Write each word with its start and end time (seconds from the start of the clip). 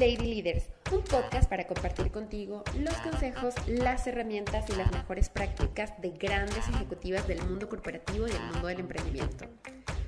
Lady 0.00 0.32
Leaders, 0.32 0.68
un 0.92 1.02
podcast 1.02 1.50
para 1.50 1.66
compartir 1.66 2.12
contigo 2.12 2.62
los 2.78 2.94
consejos, 2.98 3.54
las 3.66 4.06
herramientas 4.06 4.70
y 4.70 4.76
las 4.76 4.92
mejores 4.92 5.28
prácticas 5.28 6.00
de 6.00 6.10
grandes 6.10 6.68
ejecutivas 6.68 7.26
del 7.26 7.42
mundo 7.42 7.68
corporativo 7.68 8.28
y 8.28 8.30
del 8.30 8.42
mundo 8.42 8.68
del 8.68 8.78
emprendimiento. 8.78 9.46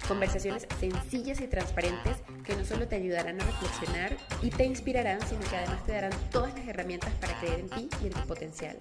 Conversaciones 0.06 0.68
sencillas 0.78 1.40
y 1.40 1.48
transparentes 1.48 2.18
que 2.44 2.54
no 2.54 2.64
solo 2.64 2.86
te 2.86 2.96
ayudarán 2.96 3.40
a 3.40 3.44
reflexionar 3.44 4.16
y 4.42 4.50
te 4.50 4.64
inspirarán, 4.64 5.20
sino 5.26 5.40
que 5.40 5.56
además 5.56 5.84
te 5.84 5.92
darán 5.92 6.12
todas 6.30 6.54
las 6.56 6.68
herramientas 6.68 7.12
para 7.14 7.40
creer 7.40 7.58
en 7.58 7.68
ti 7.70 7.88
y 8.00 8.06
en 8.06 8.12
tu 8.12 8.20
potencial. 8.28 8.76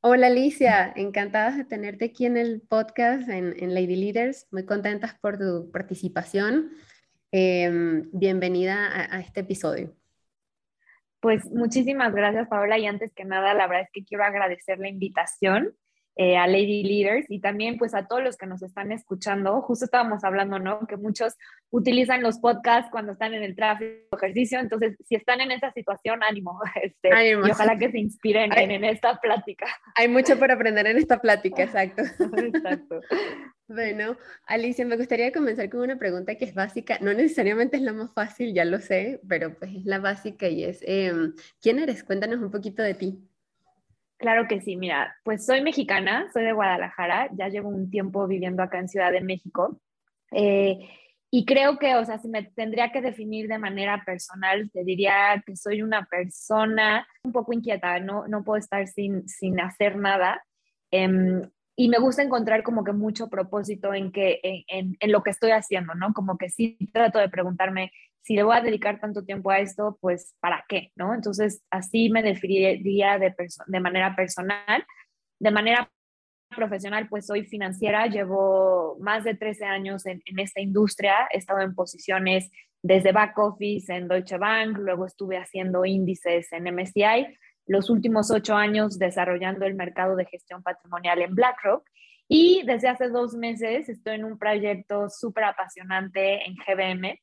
Hola 0.00 0.28
Alicia, 0.28 0.92
encantadas 0.94 1.56
de 1.56 1.64
tenerte 1.64 2.04
aquí 2.04 2.26
en 2.26 2.36
el 2.36 2.60
podcast 2.60 3.28
en, 3.28 3.74
Lady 3.74 3.96
Leaders, 3.96 4.46
muy 4.52 4.64
contentas 4.64 5.16
por 5.20 5.36
tu 5.38 5.72
participación. 5.72 6.70
Em, 7.30 8.08
bienvenida 8.12 8.88
a, 9.14 9.20
este 9.20 9.40
episodio. 9.40 9.94
Pues 11.20 11.44
muchísimas 11.50 12.14
gracias 12.14 12.48
Paola 12.48 12.78
y 12.78 12.86
antes 12.86 13.12
que 13.12 13.24
nada 13.24 13.52
la 13.52 13.66
verdad 13.66 13.84
es 13.84 13.90
que 13.92 14.04
quiero 14.04 14.24
agradecer 14.24 14.78
la 14.78 14.88
invitación 14.88 15.74
eh, 16.16 16.36
a 16.36 16.46
Lady 16.46 16.82
Leaders 16.82 17.26
y 17.28 17.40
también 17.40 17.76
pues 17.76 17.94
a 17.94 18.06
todos 18.06 18.22
los 18.24 18.36
que 18.36 18.46
nos 18.46 18.62
están 18.62 18.92
escuchando. 18.92 19.60
Justo 19.60 19.84
estábamos 19.84 20.24
hablando, 20.24 20.58
¿no? 20.58 20.86
Que 20.86 20.96
muchos 20.96 21.36
utilizan 21.70 22.22
los 22.22 22.38
podcasts 22.38 22.90
cuando 22.90 23.12
están 23.12 23.34
en 23.34 23.42
el 23.42 23.54
tráfico, 23.54 24.16
ejercicio, 24.16 24.58
entonces 24.58 24.96
si 25.06 25.14
están 25.14 25.40
en 25.42 25.50
esa 25.50 25.70
situación, 25.72 26.22
ánimo, 26.22 26.58
este, 26.82 27.30
y 27.30 27.34
ojalá 27.34 27.78
que 27.78 27.90
se 27.90 27.98
inspiren 27.98 28.52
en, 28.56 28.84
esta 28.84 29.20
plática. 29.20 29.66
Hay 29.96 30.08
mucho 30.08 30.38
por 30.38 30.50
aprender 30.50 30.86
en 30.86 30.96
esta 30.96 31.20
plática, 31.20 31.62
exacto. 31.62 32.02
exacto. 32.36 33.00
Bueno, 33.68 34.16
Alicia, 34.46 34.86
me 34.86 34.96
gustaría 34.96 35.30
comenzar 35.30 35.68
con 35.68 35.80
una 35.80 35.98
pregunta 35.98 36.36
que 36.36 36.46
es 36.46 36.54
básica, 36.54 36.98
no 37.02 37.12
necesariamente 37.12 37.76
es 37.76 37.82
la 37.82 37.92
más 37.92 38.10
fácil, 38.14 38.54
ya 38.54 38.64
lo 38.64 38.78
sé, 38.78 39.20
pero 39.28 39.58
pues 39.58 39.74
es 39.74 39.84
la 39.84 39.98
básica 39.98 40.48
y 40.48 40.64
es, 40.64 40.82
em, 40.86 41.34
¿quién 41.60 41.78
eres? 41.78 42.02
Cuéntanos 42.02 42.40
un 42.40 42.50
poquito 42.50 42.82
de 42.82 42.94
ti. 42.94 43.18
Claro 44.16 44.48
que 44.48 44.62
sí, 44.62 44.76
mira, 44.76 45.14
pues 45.22 45.44
soy 45.44 45.60
mexicana, 45.60 46.30
soy 46.32 46.44
de 46.44 46.52
Guadalajara, 46.54 47.28
ya 47.36 47.48
llevo 47.48 47.68
un 47.68 47.90
tiempo 47.90 48.26
viviendo 48.26 48.62
acá 48.62 48.78
en 48.78 48.88
Ciudad 48.88 49.12
de 49.12 49.20
México. 49.20 49.78
Eh, 50.32 50.78
y 51.30 51.44
creo 51.44 51.78
que, 51.78 51.94
o 51.96 52.04
sea, 52.06 52.18
si 52.18 52.28
me 52.28 52.44
tendría 52.44 52.90
que 52.90 53.02
definir 53.02 53.48
de 53.48 53.58
manera 53.58 54.02
personal, 54.06 54.70
te 54.72 54.82
diría 54.82 55.42
que 55.46 55.56
soy 55.56 55.82
una 55.82 56.06
persona 56.06 57.06
un 57.22 57.32
poco 57.32 57.52
inquieta, 57.52 58.00
no, 58.00 58.26
no 58.28 58.42
puedo 58.44 58.58
estar 58.58 58.86
sin, 58.86 59.28
sin 59.28 59.60
hacer 59.60 59.96
nada. 59.96 60.42
Em, 60.90 61.42
y 61.80 61.88
me 61.88 61.98
gusta 61.98 62.24
encontrar 62.24 62.64
como 62.64 62.82
que 62.82 62.92
mucho 62.92 63.28
propósito 63.28 63.94
en, 63.94 64.10
que, 64.10 64.40
en, 64.42 64.96
en, 64.98 65.12
lo 65.12 65.22
que 65.22 65.30
estoy 65.30 65.52
haciendo, 65.52 65.94
¿no? 65.94 66.12
Como 66.12 66.36
que 66.36 66.50
sí 66.50 66.76
trato 66.92 67.20
de 67.20 67.28
preguntarme 67.28 67.92
si 68.20 68.34
le 68.34 68.42
voy 68.42 68.56
a 68.56 68.60
dedicar 68.60 68.98
tanto 68.98 69.24
tiempo 69.24 69.52
a 69.52 69.60
esto, 69.60 69.96
pues 70.00 70.34
¿para 70.40 70.64
qué? 70.68 70.90
¿no? 70.96 71.14
Entonces, 71.14 71.62
así 71.70 72.10
me 72.10 72.24
definiría 72.24 73.16
de, 73.20 73.32
de 73.68 73.80
manera 73.80 74.16
personal. 74.16 74.84
De 75.38 75.52
manera 75.52 75.88
profesional, 76.50 77.08
pues 77.08 77.26
soy 77.26 77.44
financiera, 77.44 78.08
llevo 78.08 78.96
más 78.98 79.22
de 79.22 79.36
13 79.36 79.64
años 79.64 80.04
en, 80.04 80.20
en, 80.26 80.40
esta 80.40 80.60
industria, 80.60 81.28
he 81.30 81.38
estado 81.38 81.60
en 81.60 81.76
posiciones 81.76 82.50
desde 82.82 83.12
back 83.12 83.38
office 83.38 83.94
en 83.94 84.08
Deutsche 84.08 84.36
Bank, 84.36 84.78
luego 84.78 85.06
estuve 85.06 85.38
haciendo 85.38 85.84
índices 85.84 86.52
en 86.52 86.74
MSCI 86.74 87.38
los 87.68 87.90
últimos 87.90 88.30
ocho 88.30 88.56
años 88.56 88.98
desarrollando 88.98 89.64
el 89.64 89.74
mercado 89.74 90.16
de 90.16 90.24
gestión 90.24 90.62
patrimonial 90.62 91.22
en 91.22 91.34
BlackRock 91.34 91.88
y 92.28 92.62
desde 92.66 92.88
hace 92.88 93.08
dos 93.08 93.34
meses 93.34 93.88
estoy 93.88 94.16
en 94.16 94.24
un 94.24 94.38
proyecto 94.38 95.08
súper 95.08 95.44
apasionante 95.44 96.46
en 96.46 96.56
GBM 96.56 97.18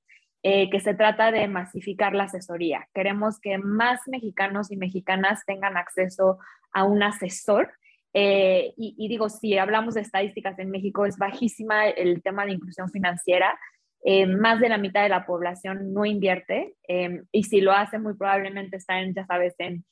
eh, 0.48 0.70
que 0.70 0.80
se 0.80 0.94
trata 0.94 1.32
de 1.32 1.48
masificar 1.48 2.14
la 2.14 2.26
asesoría. 2.26 2.88
Queremos 2.94 3.40
que 3.40 3.58
más 3.58 4.02
mexicanos 4.08 4.72
y 4.72 4.78
mexicanas 4.78 5.44
tengan 5.46 5.76
acceso 5.78 6.38
a 6.72 6.84
un 6.84 7.02
asesor. 7.02 7.74
Eh, 8.14 8.74
y, 8.78 9.08
digo, 9.08 9.28
si 9.28 9.58
hablamos 9.58 9.96
de 9.96 10.02
estadísticas 10.02 10.58
en 10.60 10.70
México, 10.70 11.06
es 11.06 11.18
bajísima 11.18 11.88
el 11.88 12.22
tema 12.22 12.46
de 12.46 12.54
inclusión 12.54 12.90
financiera. 12.90 13.58
Eh, 14.04 14.28
más 14.28 14.60
de 14.60 14.70
la 14.70 14.78
mitad 14.78 15.02
de 15.02 15.10
la 15.10 15.26
población 15.26 15.92
no 15.92 16.06
invierte 16.06 16.76
y 17.32 17.44
si 17.44 17.60
lo 17.60 17.72
hace 17.72 17.98
muy 17.98 18.14
probablemente 18.14 18.78
están, 18.78 19.16
ya 19.16 19.26
sabes, 19.26 19.56
en 19.58 19.84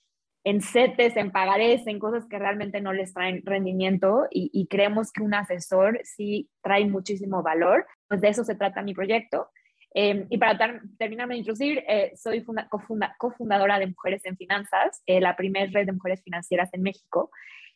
en 0.43 0.61
CETES, 0.61 1.15
en 1.15 1.31
pagarés, 1.31 1.87
en 1.87 1.99
cosas 1.99 2.25
que 2.27 2.37
realmente 2.37 2.81
no 2.81 2.91
les 2.91 3.13
traen 3.13 3.41
rendimiento 3.45 4.27
y, 4.29 4.67
creemos 4.67 5.11
que 5.11 5.23
un 5.23 5.33
asesor 5.33 6.01
sí 6.03 6.49
trae 6.61 6.85
muchísimo 6.85 7.41
valor. 7.41 7.85
Pues 8.07 8.21
de 8.21 8.29
eso 8.29 8.43
se 8.43 8.55
trata 8.55 8.81
mi 8.81 8.93
proyecto. 8.93 9.49
Em, 9.93 10.25
y 10.29 10.37
para 10.37 10.57
terminar 10.97 11.29
de 11.29 11.37
introducir, 11.37 11.83
eh, 11.87 12.13
soy 12.15 12.43
cofundadora 13.17 13.79
de 13.79 13.87
Mujeres 13.87 14.25
en 14.25 14.35
Finanzas, 14.35 15.01
eh, 15.05 15.21
la 15.21 15.35
primera 15.35 15.71
red 15.71 15.85
de 15.85 15.91
mujeres 15.93 16.21
financieras 16.23 16.69
en 16.73 16.81
México. 16.81 17.29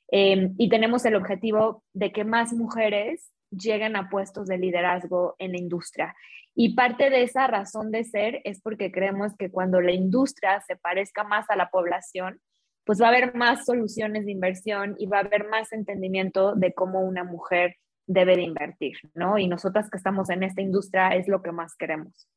Em, 0.09 0.53
y 0.57 0.69
tenemos 0.69 1.05
el 1.05 1.15
objetivo 1.15 1.83
de 1.93 2.11
que 2.11 2.23
más 2.23 2.53
mujeres 2.53 3.31
lleguen 3.51 3.95
a 3.95 4.09
puestos 4.09 4.47
de 4.47 4.57
liderazgo 4.57 5.35
en 5.37 5.51
la 5.53 5.57
industria. 5.57 6.15
Y 6.55 6.75
parte 6.75 7.09
de 7.09 7.23
esa 7.23 7.47
razón 7.47 7.91
de 7.91 8.03
ser 8.03 8.41
es 8.43 8.61
porque 8.61 8.91
creemos 8.91 9.35
que 9.37 9.51
cuando 9.51 9.79
la 9.79 9.91
industria 9.91 10.59
se 10.61 10.75
parezca 10.75 11.23
más 11.23 11.49
a 11.49 11.55
la 11.55 11.69
población, 11.69 12.41
pues 12.87 13.01
va 13.01 13.07
a 13.07 13.09
haber 13.09 13.35
más 13.35 13.65
soluciones 13.65 14.25
de 14.25 14.31
inversión 14.31 14.95
y 14.97 15.05
va 15.05 15.17
a 15.17 15.21
haber 15.21 15.47
más 15.49 15.73
entendimiento 15.73 16.55
de 16.55 16.73
cómo 16.73 17.01
una 17.01 17.25
mujer 17.25 17.75
debe 18.07 18.37
de 18.37 18.43
invertir, 18.43 18.95
¿no? 19.13 19.37
Y 19.37 19.47
nosotras 19.47 19.89
que 19.89 19.97
estamos 19.97 20.29
en 20.29 20.43
esta 20.43 20.61
industria 20.61 21.09
es 21.09 21.27
lo 21.27 21.43
que 21.43 21.51
más 21.51 21.75
queremos. 21.75 22.29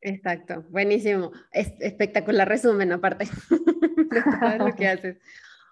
Exacto, 0.00 0.64
buenísimo. 0.70 1.32
Es 1.50 1.72
espectacular 1.80 2.48
resumen, 2.48 2.92
aparte 2.92 3.24
de 4.50 4.58
lo 4.58 4.74
que 4.76 4.86
haces. 4.86 5.18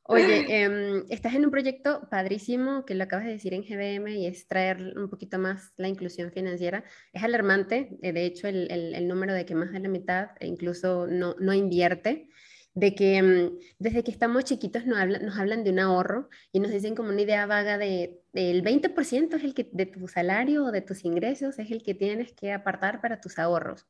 Oye, 0.04 0.64
em, 0.64 1.04
estás 1.09 1.34
en 1.34 1.44
un 1.44 1.53
proyecto 1.53 2.09
padrísimo 2.10 2.84
que 2.84 2.97
lo 2.97 3.04
acabas 3.04 3.26
de 3.26 3.32
decir 3.32 3.54
en 3.54 3.62
GBM 3.62 4.09
y 4.16 4.26
es 4.26 4.48
traer 4.48 4.94
un 4.97 5.09
poquito 5.09 5.38
más 5.38 5.72
la 5.76 5.86
inclusión 5.86 6.32
financiera. 6.32 6.82
Es 7.12 7.22
alarmante, 7.22 7.97
eh, 8.03 8.12
de 8.12 8.25
hecho, 8.25 8.48
el, 8.48 8.69
el, 8.72 8.97
el 8.97 9.06
número 9.06 9.32
de 9.32 9.44
que 9.47 9.54
más 9.54 9.70
de 9.70 9.78
la 9.78 9.88
mitad 9.88 10.30
incluso 10.41 11.06
no, 11.06 11.36
no 11.38 11.54
invierte 11.54 12.28
de 12.75 12.94
que 12.94 13.22
mm, 13.22 13.58
desde 13.78 14.04
que 14.04 14.10
estamos 14.10 14.44
chiquitos 14.44 14.86
nos 14.86 15.38
hablan, 15.38 15.64
de 15.64 15.70
un 15.70 15.78
ahorro 15.78 16.28
y 16.53 16.60
nos 16.60 16.70
dicen 16.70 16.94
como 16.94 17.10
una 17.10 17.22
idea 17.22 17.47
vaga 17.47 17.78
de 17.78 18.20
el 18.32 18.62
20% 18.62 19.36
es 19.36 19.44
el 19.44 19.54
que 19.54 19.69
de 19.72 19.86
tu 19.86 20.06
salario 20.06 20.64
o 20.64 20.72
de 20.72 20.82
tus 20.82 21.04
ingresos 21.04 21.59
es 21.59 21.70
el 21.70 21.82
que 21.82 21.94
tienes 21.94 22.32
que 22.32 22.53
apartar 22.53 23.00
para 23.00 23.20
tus 23.20 23.38
ahorros. 23.38 23.86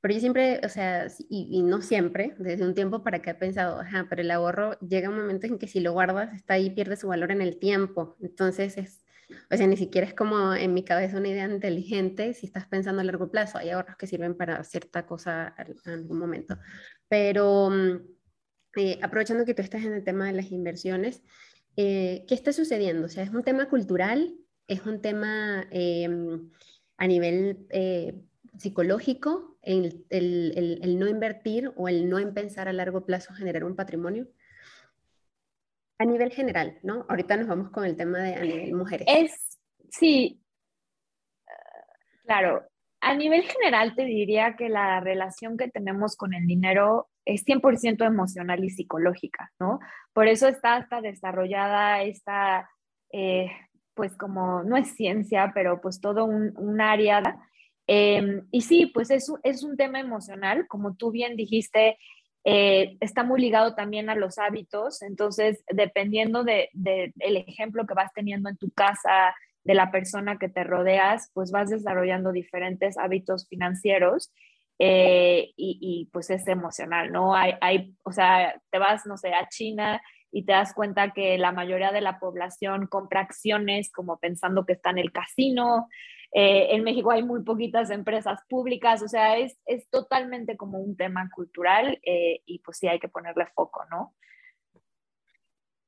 Pero 0.00 0.14
yo 0.14 0.20
siempre, 0.20 0.60
o 0.64 0.68
sea, 0.68 1.06
y, 1.28 1.62
no 1.62 1.82
siempre, 1.82 2.34
desde 2.38 2.64
un 2.64 2.74
tiempo 2.74 3.02
para 3.02 3.22
que 3.22 3.30
he 3.30 3.34
pensado, 3.34 3.80
ajá, 3.80 4.06
pero 4.08 4.22
el 4.22 4.30
ahorro 4.30 4.78
llega 4.80 5.08
un 5.08 5.16
momento 5.16 5.46
en 5.46 5.58
que 5.58 5.68
si 5.68 5.80
lo 5.80 5.92
guardas 5.92 6.34
está 6.34 6.54
ahí, 6.54 6.70
pierde 6.70 6.96
su 6.96 7.08
valor 7.08 7.32
en 7.32 7.42
el 7.42 7.58
tiempo. 7.58 8.16
Entonces 8.20 8.76
es, 8.76 9.04
o 9.50 9.56
sea, 9.56 9.66
ni 9.66 9.76
siquiera 9.76 10.06
es 10.06 10.14
como 10.14 10.54
en 10.54 10.74
mi 10.74 10.84
cabeza 10.84 11.18
una 11.18 11.28
idea 11.28 11.46
inteligente 11.46 12.34
si 12.34 12.46
estás 12.46 12.66
pensando 12.66 13.00
a 13.00 13.04
largo 13.04 13.30
plazo. 13.30 13.58
Hay 13.58 13.70
ahorros 13.70 13.96
que 13.96 14.06
sirven 14.06 14.36
para 14.36 14.62
cierta 14.64 15.06
cosa 15.06 15.54
en 15.58 15.92
algún 15.92 16.18
momento. 16.18 16.58
Pero 17.08 17.70
mm, 17.70 18.15
eh, 18.76 18.98
aprovechando 19.02 19.44
que 19.44 19.54
tú 19.54 19.62
estás 19.62 19.84
en 19.84 19.92
el 19.92 20.04
tema 20.04 20.26
de 20.26 20.32
las 20.32 20.52
inversiones, 20.52 21.22
eh, 21.76 22.24
¿qué 22.28 22.34
está 22.34 22.52
sucediendo? 22.52 23.06
O 23.06 23.08
sea, 23.08 23.22
¿es 23.24 23.30
un 23.30 23.42
tema 23.42 23.68
cultural? 23.68 24.34
¿Es 24.68 24.84
un 24.86 25.00
tema 25.00 25.66
em, 25.70 26.50
a 26.96 27.06
nivel 27.06 27.66
eh, 27.70 28.14
psicológico, 28.58 29.58
el, 29.62 30.04
el, 30.10 30.80
el, 30.82 30.98
no 30.98 31.08
invertir 31.08 31.72
o 31.76 31.88
el 31.88 32.08
no 32.08 32.18
pensar 32.34 32.68
a 32.68 32.72
largo 32.72 33.04
plazo 33.04 33.34
generar 33.34 33.64
un 33.64 33.76
patrimonio? 33.76 34.28
A 35.98 36.04
nivel 36.04 36.30
general, 36.30 36.78
¿no? 36.82 37.06
Ahorita 37.08 37.36
nos 37.36 37.48
vamos 37.48 37.70
con 37.70 37.84
el 37.84 37.96
tema 37.96 38.18
de 38.18 38.34
a 38.34 38.40
nivel 38.40 38.74
mujeres. 38.74 39.06
Es, 39.08 39.58
sí, 39.90 40.40
claro. 42.24 42.62
A 43.00 43.14
nivel 43.14 43.42
general 43.42 43.94
te 43.94 44.04
diría 44.04 44.56
que 44.56 44.68
la 44.68 45.00
relación 45.00 45.56
que 45.56 45.68
tenemos 45.68 46.16
con 46.16 46.34
el 46.34 46.46
dinero 46.46 47.08
es 47.26 47.44
100% 47.44 48.06
emocional 48.06 48.64
y 48.64 48.70
psicológica, 48.70 49.52
¿no? 49.60 49.80
Por 50.14 50.28
eso 50.28 50.48
está 50.48 50.76
hasta 50.76 51.02
desarrollada 51.02 52.02
esta, 52.02 52.70
eh, 53.12 53.50
pues 53.94 54.16
como, 54.16 54.62
no 54.62 54.76
es 54.76 54.94
ciencia, 54.94 55.50
pero 55.54 55.80
pues 55.82 56.00
todo 56.00 56.24
un, 56.24 56.80
área. 56.80 57.22
Em, 57.86 58.46
y 58.50 58.62
sí, 58.62 58.86
pues 58.86 59.10
es, 59.10 59.30
es 59.42 59.62
un 59.62 59.76
tema 59.76 60.00
emocional, 60.00 60.66
como 60.68 60.96
tú 60.96 61.10
bien 61.10 61.36
dijiste, 61.36 61.98
eh, 62.44 62.96
está 63.00 63.24
muy 63.24 63.40
ligado 63.40 63.74
también 63.74 64.08
a 64.08 64.14
los 64.14 64.38
hábitos, 64.38 65.02
entonces 65.02 65.64
dependiendo 65.68 66.44
del 66.44 66.68
de, 66.72 67.12
el 67.18 67.36
ejemplo 67.36 67.86
que 67.86 67.94
vas 67.94 68.12
teniendo 68.14 68.48
en 68.48 68.56
tu 68.56 68.70
casa, 68.70 69.34
de 69.66 69.74
la 69.74 69.90
persona 69.90 70.38
que 70.38 70.48
te 70.48 70.62
rodeas, 70.62 71.30
pues 71.34 71.50
vas 71.50 71.70
desarrollando 71.70 72.30
diferentes 72.30 72.96
hábitos 72.96 73.48
financieros 73.48 74.32
eh, 74.78 75.52
y, 75.56 76.08
pues 76.12 76.30
es 76.30 76.46
emocional, 76.48 77.12
¿no? 77.12 77.34
Hay, 77.34 77.54
hay, 77.60 77.94
o 78.04 78.12
sea, 78.12 78.60
te 78.70 78.78
vas, 78.78 79.06
no 79.06 79.16
sé, 79.16 79.34
a 79.34 79.48
China 79.48 80.00
y 80.30 80.44
te 80.44 80.52
das 80.52 80.74
cuenta 80.74 81.12
que 81.12 81.38
la 81.38 81.52
mayoría 81.52 81.92
de 81.92 82.00
la 82.00 82.18
población 82.18 82.86
compra 82.86 83.20
acciones 83.20 83.90
como 83.90 84.18
pensando 84.18 84.64
que 84.66 84.74
está 84.74 84.90
en 84.90 84.98
el 84.98 85.12
casino, 85.12 85.88
Eh, 86.32 86.74
en 86.74 86.82
México 86.82 87.10
hay 87.10 87.22
muy 87.22 87.42
poquitas 87.42 87.88
empresas 87.90 88.40
públicas, 88.48 89.00
o 89.02 89.08
sea, 89.08 89.38
es, 89.38 89.56
es 89.64 89.88
totalmente 89.88 90.56
como 90.56 90.78
un 90.78 90.96
tema 90.96 91.30
cultural 91.34 91.98
eh, 92.02 92.42
y 92.44 92.58
pues 92.58 92.78
sí 92.78 92.88
hay 92.88 92.98
que 92.98 93.08
ponerle 93.08 93.46
foco, 93.54 93.84
¿no? 93.90 94.14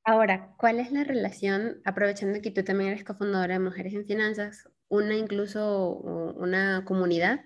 Ahora, 0.04 0.54
¿cuál 0.56 0.80
es 0.80 0.90
la 0.90 1.04
relación, 1.04 1.82
aprovechando 1.84 2.40
que 2.40 2.50
tú 2.50 2.62
también 2.64 2.90
eres 2.90 3.04
cofundadora 3.04 3.54
de 3.54 3.60
Mujeres 3.60 3.92
en 3.92 4.06
Finanzas, 4.06 4.70
una 4.88 5.16
incluso 5.16 5.90
una 6.36 6.84
comunidad, 6.86 7.44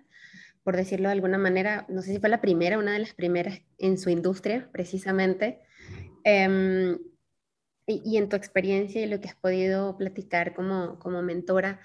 por 0.65 0.77
decirlo 0.77 1.09
de 1.09 1.15
alguna 1.15 1.39
manera, 1.39 1.87
no 1.89 2.03
sé 2.03 2.13
si 2.13 2.21
fue 2.21 2.29
la 2.29 2.41
primera, 2.41 2.79
una 2.79 2.93
de 2.93 3.01
las 3.01 3.15
primeras 3.15 3.61
en 3.79 3.99
su 3.99 4.11
industria, 4.11 4.69
precisamente, 4.73 5.61
em, 6.25 6.99
y, 7.87 8.17
en 8.17 8.29
tu 8.29 8.37
experiencia 8.37 9.03
y 9.03 9.07
lo 9.07 9.21
que 9.21 9.29
has 9.29 9.35
podido 9.35 9.97
platicar 9.99 10.55
como, 10.55 10.99
como 10.99 11.23
mentora, 11.23 11.81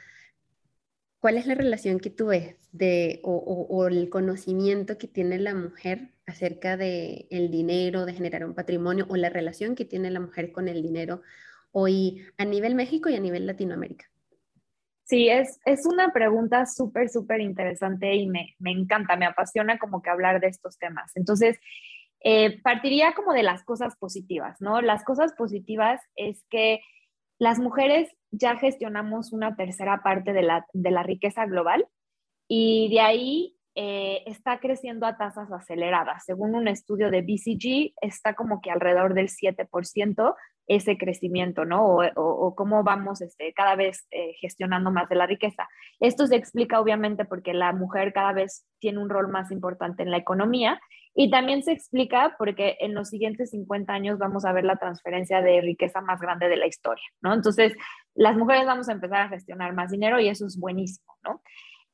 ¿cuál 1.19 1.37
es 1.37 1.47
la 1.47 1.55
relación 1.55 1.99
que 1.99 2.09
tú 2.09 2.27
ves 2.27 2.55
de, 2.71 3.19
o, 3.23 3.87
el 3.87 4.09
conocimiento 4.09 4.97
que 4.97 5.07
tiene 5.07 5.39
la 5.39 5.55
mujer 5.55 6.11
acerca 6.25 6.77
de 6.77 7.27
el 7.31 7.49
dinero, 7.51 8.05
de 8.05 8.13
generar 8.13 8.45
un 8.45 8.53
patrimonio, 8.53 9.07
o 9.09 9.15
la 9.15 9.29
relación 9.29 9.75
que 9.75 9.85
tiene 9.85 10.11
la 10.11 10.19
mujer 10.19 10.51
con 10.51 10.67
el 10.67 10.81
dinero 10.83 11.21
hoy 11.71 12.25
a 12.37 12.45
nivel 12.45 12.75
México 12.75 13.09
y 13.09 13.15
a 13.15 13.19
nivel 13.19 13.47
Latinoamérica? 13.47 14.09
Sí, 15.07 15.29
es, 15.29 15.57
es 15.63 15.85
una 15.85 16.11
pregunta 16.11 16.65
súper, 16.65 17.07
súper 17.07 17.39
interesante 17.39 18.13
y 18.13 18.27
me, 18.27 18.55
me, 18.59 18.71
encanta, 18.71 19.15
me 19.15 19.25
apasiona 19.25 19.79
como 19.79 20.01
que 20.01 20.09
hablar 20.09 20.41
de 20.41 20.47
estos 20.47 20.77
temas. 20.77 21.15
Entonces, 21.15 21.57
eh, 22.19 22.61
partiría 22.61 23.13
como 23.13 23.31
de 23.31 23.43
las 23.43 23.63
cosas 23.63 23.95
positivas, 23.95 24.59
¿no? 24.59 24.81
Las 24.81 25.05
cosas 25.05 25.31
positivas 25.33 26.01
es 26.17 26.43
que 26.49 26.81
las 27.39 27.57
mujeres 27.57 28.09
ya 28.31 28.57
gestionamos 28.57 29.31
una 29.31 29.55
tercera 29.55 30.01
parte 30.03 30.33
de 30.33 30.41
la, 30.41 30.65
de 30.73 30.91
la 30.91 31.03
riqueza 31.03 31.45
global 31.45 31.87
y 32.49 32.89
de 32.89 32.99
ahí 32.99 33.57
eh, 33.75 34.23
está 34.25 34.59
creciendo 34.59 35.05
a 35.05 35.15
tasas 35.15 35.49
aceleradas. 35.53 36.25
Según 36.25 36.53
un 36.53 36.67
estudio 36.67 37.11
de 37.11 37.21
BCG, 37.21 37.93
está 38.01 38.33
como 38.33 38.59
que 38.59 38.71
alrededor 38.71 39.13
del 39.13 39.29
7% 39.29 40.35
ese 40.67 40.97
crecimiento, 40.97 41.65
¿no? 41.65 41.97
O, 42.15 42.55
cómo 42.55 42.83
vamos 42.83 43.21
este, 43.21 43.53
cada 43.53 43.75
vez 43.75 44.05
eh, 44.11 44.33
gestionando 44.39 44.91
más 44.91 45.07
de 45.09 45.15
la 45.15 45.25
riqueza. 45.25 45.67
Esto 45.99 46.27
se 46.27 46.35
explica 46.35 46.79
obviamente 46.79 47.25
porque 47.25 47.53
la 47.53 47.71
mujer 47.71 48.13
cada 48.13 48.33
vez 48.33 48.65
tiene 48.79 48.99
un 48.99 49.09
rol 49.09 49.29
más 49.29 49.49
importante 49.51 50.03
en 50.03 50.11
la 50.11 50.17
economía 50.17 50.79
y 51.13 51.31
también 51.31 51.63
se 51.63 51.71
explica 51.71 52.35
porque 52.37 52.77
en 52.81 52.93
los 52.93 53.09
siguientes 53.09 53.49
50 53.51 53.91
años 53.91 54.19
vamos 54.19 54.45
a 54.45 54.51
ver 54.51 54.65
la 54.65 54.75
transferencia 54.75 55.41
de 55.41 55.61
riqueza 55.61 56.01
más 56.01 56.19
grande 56.19 56.49
de 56.49 56.57
la 56.57 56.67
historia, 56.67 57.05
¿no? 57.21 57.33
Entonces, 57.33 57.73
las 58.13 58.35
mujeres 58.35 58.65
vamos 58.65 58.89
a 58.89 58.91
empezar 58.91 59.21
a 59.21 59.29
gestionar 59.29 59.73
más 59.73 59.89
dinero 59.89 60.19
y 60.19 60.27
eso 60.27 60.45
es 60.45 60.59
buenísimo, 60.59 61.13
¿no? 61.23 61.41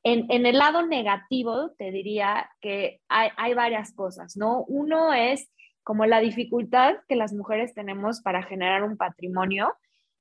En, 0.02 0.30
en 0.30 0.44
el 0.44 0.58
lado 0.58 0.86
negativo, 0.86 1.70
te 1.78 1.90
diría 1.90 2.50
que 2.60 3.00
hay, 3.08 3.30
hay 3.38 3.54
varias 3.54 3.94
cosas, 3.94 4.36
¿no? 4.36 4.64
Uno 4.64 5.14
es 5.14 5.48
como 5.84 6.06
la 6.06 6.20
dificultad 6.20 6.96
que 7.08 7.14
las 7.14 7.32
mujeres 7.32 7.74
tenemos 7.74 8.20
para 8.22 8.42
generar 8.42 8.82
un 8.82 8.96
patrimonio 8.96 9.72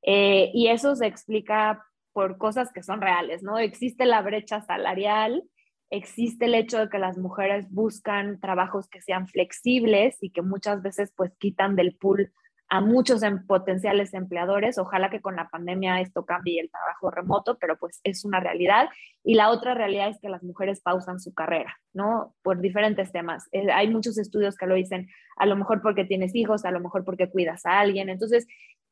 eh, 0.04 0.52
y 0.54 0.68
eso 0.68 0.96
se 0.96 1.08
explica 1.08 1.84
por 2.12 2.38
cosas 2.38 2.72
que 2.72 2.84
son 2.84 3.02
reales, 3.02 3.42
¿no? 3.42 3.58
Existe 3.58 4.06
la 4.06 4.22
brecha 4.22 4.62
salarial, 4.62 5.44
existe 5.90 6.46
el 6.46 6.56
hecho 6.56 6.80
de 6.80 6.90
que 6.90 7.00
las 7.00 7.18
mujeres 7.18 7.72
buscan 7.72 8.40
trabajos 8.40 8.88
que 8.90 9.02
sean 9.02 9.28
flexibles 9.28 10.18
y 10.22 10.30
que 10.30 10.42
muchas 10.42 10.82
veces 10.82 11.12
pues 11.16 11.32
quitan 11.40 11.76
del 11.76 11.96
pool 11.96 12.32
a 12.74 12.82
muchos 12.82 13.22
en 13.22 13.46
potenciales 13.46 14.16
empleadores. 14.16 14.80
Ojalá 14.80 15.12
que 15.12 15.22
con 15.22 15.36
la 15.36 15.48
pandemia 15.48 16.02
esto 16.02 16.26
cambie 16.26 16.60
el 16.60 16.72
trabajo 16.72 17.12
remoto, 17.12 17.60
pero 17.60 17.78
pues 17.78 18.02
es 18.04 18.26
una 18.26 18.40
realidad. 18.40 18.90
Y 19.24 19.36
la 19.36 19.52
otra 19.52 19.76
realidad 19.76 20.10
es 20.10 20.20
que 20.20 20.28
las 20.28 20.42
mujeres 20.42 20.82
pausan 20.82 21.20
su 21.20 21.36
carrera, 21.36 21.78
¿no? 21.94 22.34
Por 22.42 22.62
diferentes 22.62 23.12
temas. 23.12 23.48
Eh, 23.52 23.72
hay 23.72 23.90
muchos 23.92 24.18
estudios 24.18 24.58
que 24.58 24.66
lo 24.66 24.74
dicen, 24.74 25.08
a 25.38 25.46
lo 25.46 25.56
mejor 25.56 25.84
porque 25.84 26.04
tienes 26.04 26.34
hijos, 26.34 26.66
a 26.66 26.72
lo 26.72 26.80
mejor 26.80 27.06
porque 27.06 27.30
cuidas 27.30 27.64
a 27.68 27.80
alguien. 27.80 28.10
Entonces, 28.10 28.48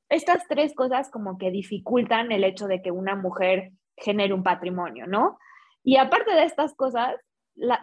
estas 0.09 0.47
tres 0.47 0.75
cosas 0.75 1.09
como 1.09 1.39
que 1.39 1.49
dificultan 1.49 2.31
el 2.31 2.43
hecho 2.43 2.67
de 2.67 2.83
que 2.83 2.91
una 2.91 3.15
mujer 3.15 3.71
genere 3.97 4.35
un 4.35 4.43
patrimonio, 4.43 5.07
¿no? 5.07 5.39
Y 5.83 5.97
aparte 5.97 6.35
de 6.35 6.43
estas 6.43 6.75
cosas, 6.75 7.15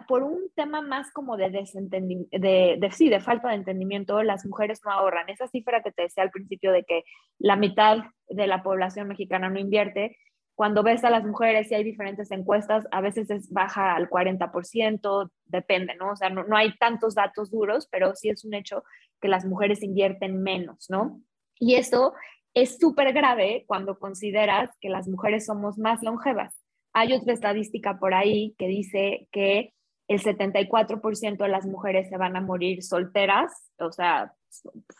por 0.07 0.23
un 0.23 0.49
tema 0.55 0.81
más 0.81 1.11
como 1.11 1.37
de 1.37 1.49
desentendimiento, 1.49 2.37
de, 2.37 2.89
sí, 2.91 3.09
de 3.09 3.19
falta 3.19 3.49
de 3.49 3.55
entendimiento, 3.55 4.21
las 4.23 4.45
mujeres 4.45 4.81
no 4.83 4.91
ahorran. 4.91 5.29
Esa 5.29 5.47
cifra 5.47 5.81
que 5.83 5.91
te 5.91 6.03
decía 6.03 6.23
al 6.23 6.31
principio 6.31 6.71
de 6.71 6.83
que 6.83 7.03
la 7.37 7.55
mitad 7.55 7.99
de 8.27 8.47
la 8.47 8.63
población 8.63 9.07
mexicana 9.07 9.49
no 9.49 9.59
invierte, 9.59 10.17
cuando 10.55 10.83
ves 10.83 11.05
a 11.05 11.09
las 11.09 11.23
mujeres 11.23 11.71
y 11.71 11.75
hay 11.75 11.85
diferentes 11.85 12.31
encuestas, 12.31 12.85
a 12.91 12.99
veces 12.99 13.29
es 13.29 13.49
baja 13.49 13.95
al 13.95 14.09
40%, 14.09 15.31
depende, 15.45 15.95
¿no? 15.95 16.11
O 16.11 16.15
sea, 16.17 16.29
no, 16.29 16.43
no 16.43 16.57
hay 16.57 16.75
tantos 16.77 17.15
datos 17.15 17.49
duros, 17.49 17.87
pero 17.89 18.13
sí 18.13 18.29
es 18.29 18.43
un 18.43 18.53
hecho 18.53 18.83
que 19.21 19.29
las 19.29 19.45
mujeres 19.45 19.83
invierten 19.83 20.43
menos, 20.43 20.89
¿no? 20.89 21.21
Y 21.59 21.75
eso 21.75 22.13
es 22.53 22.77
súper 22.77 23.13
grave 23.13 23.63
cuando 23.67 23.99
consideras 23.99 24.69
que 24.81 24.89
las 24.89 25.07
mujeres 25.07 25.45
somos 25.45 25.77
más 25.77 26.01
longevas. 26.03 26.58
Hay 26.93 27.13
otra 27.13 27.33
estadística 27.33 27.99
por 27.99 28.13
ahí 28.13 28.55
que 28.57 28.67
dice 28.67 29.27
que 29.31 29.73
el 30.07 30.21
74% 30.21 31.37
de 31.37 31.49
las 31.49 31.65
mujeres 31.65 32.09
se 32.09 32.17
van 32.17 32.35
a 32.35 32.41
morir 32.41 32.81
solteras, 32.83 33.51
o 33.77 33.91
sea, 33.91 34.33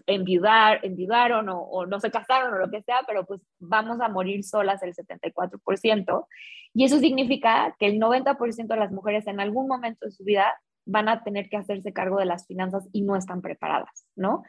enviudar, 0.05 0.79
enviudaron 0.83 1.49
o, 1.49 1.61
o, 1.61 1.85
no 1.87 1.99
se 1.99 2.11
casaron 2.11 2.53
o 2.53 2.59
lo 2.59 2.69
que 2.69 2.83
sea, 2.83 3.01
pero 3.07 3.25
pues 3.25 3.41
vamos 3.59 3.99
a 4.01 4.09
morir 4.09 4.43
solas 4.43 4.83
el 4.83 4.93
74%. 4.93 6.27
Y 6.75 6.85
eso 6.85 6.99
significa 6.99 7.75
que 7.79 7.87
el 7.87 7.99
90% 7.99 8.67
de 8.67 8.79
las 8.79 8.91
mujeres 8.91 9.25
en 9.25 9.39
algún 9.39 9.67
momento 9.67 10.05
de 10.05 10.11
su 10.11 10.23
vida 10.23 10.53
van 10.85 11.09
a 11.09 11.23
tener 11.23 11.49
que 11.49 11.57
hacerse 11.57 11.93
cargo 11.93 12.17
de 12.19 12.25
las 12.25 12.45
finanzas 12.45 12.87
y 12.91 13.01
no 13.01 13.15
están 13.15 13.41
preparadas, 13.41 14.05
¿no? 14.15 14.43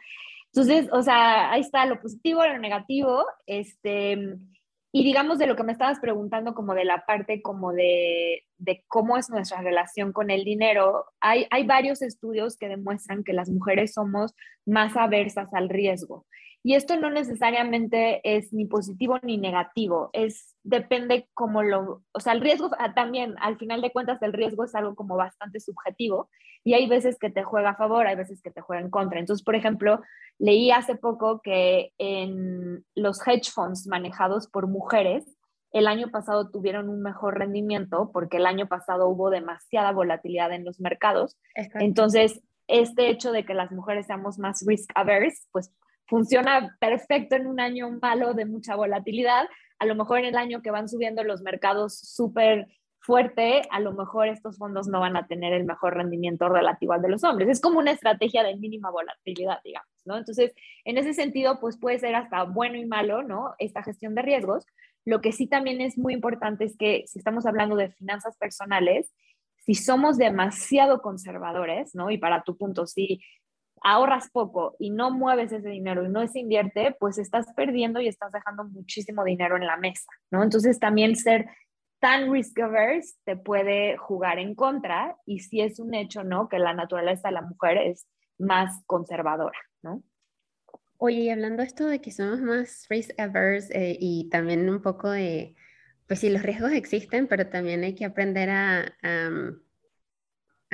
Entonces, 0.52 0.88
o 0.92 1.02
sea, 1.02 1.52
ahí 1.52 1.60
está 1.60 1.86
lo 1.86 2.00
positivo, 2.00 2.44
lo 2.44 2.58
negativo, 2.58 3.24
este, 3.46 4.36
y 4.92 5.04
digamos 5.04 5.38
de 5.38 5.46
lo 5.46 5.54
que 5.54 5.62
me 5.62 5.72
estabas 5.72 6.00
preguntando, 6.00 6.54
como 6.54 6.74
de 6.74 6.84
la 6.84 7.04
parte 7.06 7.42
como 7.42 7.72
de, 7.72 8.44
de 8.58 8.84
cómo 8.88 9.16
es 9.16 9.30
nuestra 9.30 9.60
relación 9.60 10.12
con 10.12 10.30
el 10.30 10.44
dinero, 10.44 11.04
hay, 11.20 11.46
hay 11.50 11.64
varios 11.64 12.02
estudios 12.02 12.56
que 12.56 12.68
demuestran 12.68 13.22
que 13.22 13.32
las 13.32 13.48
mujeres 13.48 13.94
somos 13.94 14.34
más 14.66 14.96
aversas 14.96 15.54
al 15.54 15.68
riesgo. 15.68 16.26
Y 16.62 16.74
esto 16.74 16.96
no 16.96 17.10
necesariamente 17.10 18.20
es 18.22 18.52
ni 18.52 18.66
positivo 18.66 19.18
ni 19.22 19.38
negativo, 19.38 20.10
es 20.12 20.56
depende 20.62 21.28
como 21.32 21.62
lo, 21.62 22.02
o 22.12 22.20
sea, 22.20 22.34
el 22.34 22.42
riesgo 22.42 22.70
ah, 22.78 22.92
también, 22.92 23.34
al 23.40 23.56
final 23.56 23.80
de 23.80 23.90
cuentas, 23.90 24.20
el 24.20 24.34
riesgo 24.34 24.64
es 24.64 24.74
algo 24.74 24.94
como 24.94 25.16
bastante 25.16 25.58
subjetivo 25.58 26.28
y 26.62 26.74
hay 26.74 26.86
veces 26.86 27.18
que 27.18 27.30
te 27.30 27.44
juega 27.44 27.70
a 27.70 27.76
favor, 27.76 28.06
hay 28.06 28.16
veces 28.16 28.42
que 28.42 28.50
te 28.50 28.60
juega 28.60 28.82
en 28.82 28.90
contra. 28.90 29.18
Entonces, 29.18 29.42
por 29.42 29.54
ejemplo, 29.54 30.02
leí 30.38 30.70
hace 30.70 30.96
poco 30.96 31.40
que 31.40 31.92
en 31.96 32.84
los 32.94 33.26
hedge 33.26 33.50
funds 33.50 33.86
manejados 33.86 34.46
por 34.46 34.66
mujeres, 34.66 35.24
el 35.72 35.86
año 35.86 36.10
pasado 36.10 36.50
tuvieron 36.50 36.88
un 36.88 37.00
mejor 37.00 37.38
rendimiento 37.38 38.10
porque 38.12 38.36
el 38.38 38.46
año 38.46 38.66
pasado 38.66 39.08
hubo 39.08 39.30
demasiada 39.30 39.92
volatilidad 39.92 40.52
en 40.52 40.64
los 40.64 40.80
mercados. 40.80 41.38
Entonces, 41.54 42.42
este 42.66 43.08
hecho 43.08 43.32
de 43.32 43.44
que 43.44 43.54
las 43.54 43.70
mujeres 43.72 44.06
seamos 44.06 44.38
más 44.38 44.64
risk 44.66 44.90
averse, 44.94 45.46
pues 45.52 45.72
funciona 46.10 46.76
perfecto 46.80 47.36
en 47.36 47.46
un 47.46 47.60
año 47.60 47.88
malo 48.02 48.34
de 48.34 48.44
mucha 48.44 48.74
volatilidad. 48.74 49.48
A 49.78 49.86
lo 49.86 49.94
mejor 49.94 50.18
en 50.18 50.26
el 50.26 50.36
año 50.36 50.60
que 50.60 50.72
van 50.72 50.88
subiendo 50.88 51.24
los 51.24 51.40
mercados 51.40 51.98
súper 51.98 52.66
fuerte, 52.98 53.62
a 53.70 53.80
lo 53.80 53.92
mejor 53.92 54.28
estos 54.28 54.58
fondos 54.58 54.86
no 54.88 55.00
van 55.00 55.16
a 55.16 55.26
tener 55.26 55.54
el 55.54 55.64
mejor 55.64 55.94
rendimiento 55.94 56.48
relativo 56.48 56.92
al 56.92 57.00
de 57.00 57.08
los 57.08 57.24
hombres. 57.24 57.48
Es 57.48 57.60
como 57.60 57.78
una 57.78 57.92
estrategia 57.92 58.42
de 58.42 58.56
mínima 58.56 58.90
volatilidad, 58.90 59.60
digamos, 59.64 59.88
¿no? 60.04 60.18
Entonces, 60.18 60.52
en 60.84 60.98
ese 60.98 61.14
sentido, 61.14 61.60
pues 61.60 61.78
puede 61.78 61.98
ser 61.98 62.14
hasta 62.14 62.42
bueno 62.42 62.76
y 62.76 62.84
malo, 62.84 63.22
¿no? 63.22 63.54
Esta 63.58 63.82
gestión 63.82 64.14
de 64.14 64.22
riesgos. 64.22 64.66
Lo 65.06 65.22
que 65.22 65.32
sí 65.32 65.46
también 65.46 65.80
es 65.80 65.96
muy 65.96 66.12
importante 66.12 66.64
es 66.64 66.76
que 66.76 67.04
si 67.06 67.18
estamos 67.18 67.46
hablando 67.46 67.74
de 67.76 67.88
finanzas 67.88 68.36
personales, 68.36 69.14
si 69.64 69.74
somos 69.74 70.18
demasiado 70.18 71.00
conservadores, 71.00 71.94
¿no? 71.94 72.10
Y 72.10 72.18
para 72.18 72.42
tu 72.42 72.56
punto, 72.56 72.86
si 72.86 73.20
ahorras 73.82 74.30
poco 74.30 74.76
y 74.78 74.90
no 74.90 75.10
mueves 75.10 75.52
ese 75.52 75.68
dinero 75.68 76.04
y 76.04 76.08
no 76.08 76.26
se 76.26 76.40
invierte, 76.40 76.94
pues 76.98 77.18
estás 77.18 77.46
perdiendo 77.54 78.00
y 78.00 78.08
estás 78.08 78.32
dejando 78.32 78.64
muchísimo 78.64 79.24
dinero 79.24 79.56
en 79.56 79.66
la 79.66 79.76
mesa, 79.76 80.10
¿no? 80.30 80.42
Entonces 80.42 80.78
también 80.78 81.16
ser 81.16 81.46
tan 81.98 82.32
risk 82.32 82.58
averse 82.60 83.14
te 83.24 83.36
puede 83.36 83.96
jugar 83.96 84.38
en 84.38 84.54
contra 84.54 85.16
y 85.26 85.40
si 85.40 85.60
es 85.60 85.78
un 85.78 85.94
hecho, 85.94 86.24
¿no? 86.24 86.48
Que 86.48 86.58
la 86.58 86.74
naturaleza 86.74 87.28
de 87.28 87.34
la 87.34 87.42
mujer 87.42 87.78
es 87.78 88.06
más 88.38 88.82
conservadora, 88.86 89.58
¿no? 89.82 90.02
Oye, 90.96 91.20
y 91.20 91.30
hablando 91.30 91.62
esto 91.62 91.86
de 91.86 92.00
que 92.00 92.10
somos 92.10 92.40
más 92.40 92.86
risk 92.90 93.18
averse 93.18 93.72
eh, 93.74 93.96
y 93.98 94.28
también 94.28 94.68
un 94.68 94.82
poco 94.82 95.10
de, 95.10 95.54
pues 96.06 96.20
sí, 96.20 96.28
los 96.28 96.42
riesgos 96.42 96.72
existen, 96.72 97.26
pero 97.26 97.48
también 97.48 97.84
hay 97.84 97.94
que 97.94 98.04
aprender 98.04 98.50
a 98.50 98.94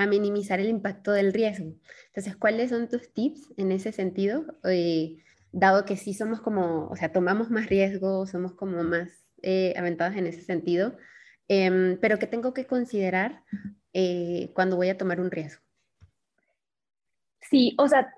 minimizar 0.04 0.60
el 0.60 0.68
impacto 0.68 1.12
del 1.12 1.32
riesgo. 1.32 1.72
Entonces, 2.08 2.36
¿cuáles 2.36 2.68
son 2.68 2.88
tus 2.88 3.12
tips 3.14 3.54
en 3.56 3.72
ese 3.72 3.92
sentido? 3.92 4.44
Eh, 4.64 5.22
dado 5.52 5.86
que 5.86 5.96
sí 5.96 6.12
somos 6.12 6.40
como, 6.42 6.88
o 6.88 6.96
sea, 6.96 7.12
tomamos 7.12 7.50
más 7.50 7.66
riesgo, 7.66 8.26
somos 8.26 8.52
como 8.52 8.84
más 8.84 9.10
eh, 9.42 9.72
aventados 9.78 10.14
en 10.16 10.26
ese 10.26 10.42
sentido, 10.42 10.96
em, 11.48 11.98
pero 11.98 12.18
¿qué 12.18 12.26
tengo 12.26 12.52
que 12.52 12.66
considerar 12.66 13.42
eh, 13.94 14.50
cuando 14.54 14.76
voy 14.76 14.90
a 14.90 14.98
tomar 14.98 15.20
un 15.20 15.30
riesgo? 15.30 15.62
Sí, 17.40 17.74
o 17.78 17.88
sea, 17.88 18.12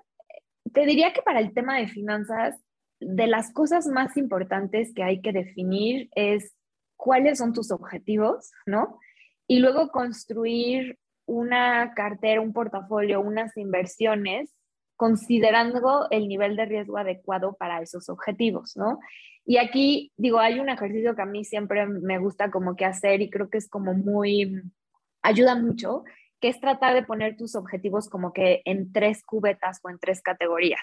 te 0.73 0.85
diría 0.85 1.13
que 1.13 1.21
para 1.21 1.39
el 1.39 1.53
tema 1.53 1.77
de 1.77 1.87
finanzas, 1.87 2.59
de 2.99 3.27
las 3.27 3.53
cosas 3.53 3.87
más 3.87 4.17
importantes 4.17 4.93
que 4.93 5.03
hay 5.03 5.21
que 5.21 5.31
definir 5.31 6.09
es 6.15 6.55
cuáles 6.97 7.37
son 7.37 7.53
tus 7.53 7.71
objetivos, 7.71 8.51
¿no? 8.65 8.99
Y 9.47 9.59
luego 9.59 9.89
construir 9.89 10.99
una 11.29 11.93
cartera, 11.93 12.41
un 12.41 12.53
portafolio, 12.53 13.21
unas 13.21 13.55
inversiones, 13.55 14.49
considerando 14.95 16.07
el 16.09 16.27
nivel 16.27 16.55
de 16.55 16.65
riesgo 16.65 16.97
adecuado 16.97 17.53
para 17.53 17.81
esos 17.81 18.09
objetivos, 18.09 18.75
¿no? 18.75 18.99
Y 19.45 19.57
aquí, 19.57 20.11
digo, 20.17 20.39
hay 20.39 20.59
un 20.59 20.69
ejercicio 20.69 21.15
que 21.15 21.21
a 21.21 21.27
mí 21.27 21.45
siempre 21.45 21.87
me 21.87 22.17
gusta 22.17 22.51
como 22.51 22.75
que 22.75 22.85
hacer 22.85 23.21
y 23.21 23.29
creo 23.29 23.49
que 23.49 23.59
es 23.59 23.69
como 23.69 23.93
muy, 23.93 24.61
ayuda 25.21 25.55
mucho, 25.55 26.03
que 26.41 26.49
es 26.49 26.59
tratar 26.59 26.95
de 26.95 27.03
poner 27.03 27.37
tus 27.37 27.55
objetivos 27.55 28.09
como 28.09 28.33
que 28.33 28.61
en 28.65 28.91
tres 28.91 29.23
cubetas 29.23 29.79
o 29.83 29.89
en 29.89 29.99
tres 29.99 30.21
categorías. 30.21 30.81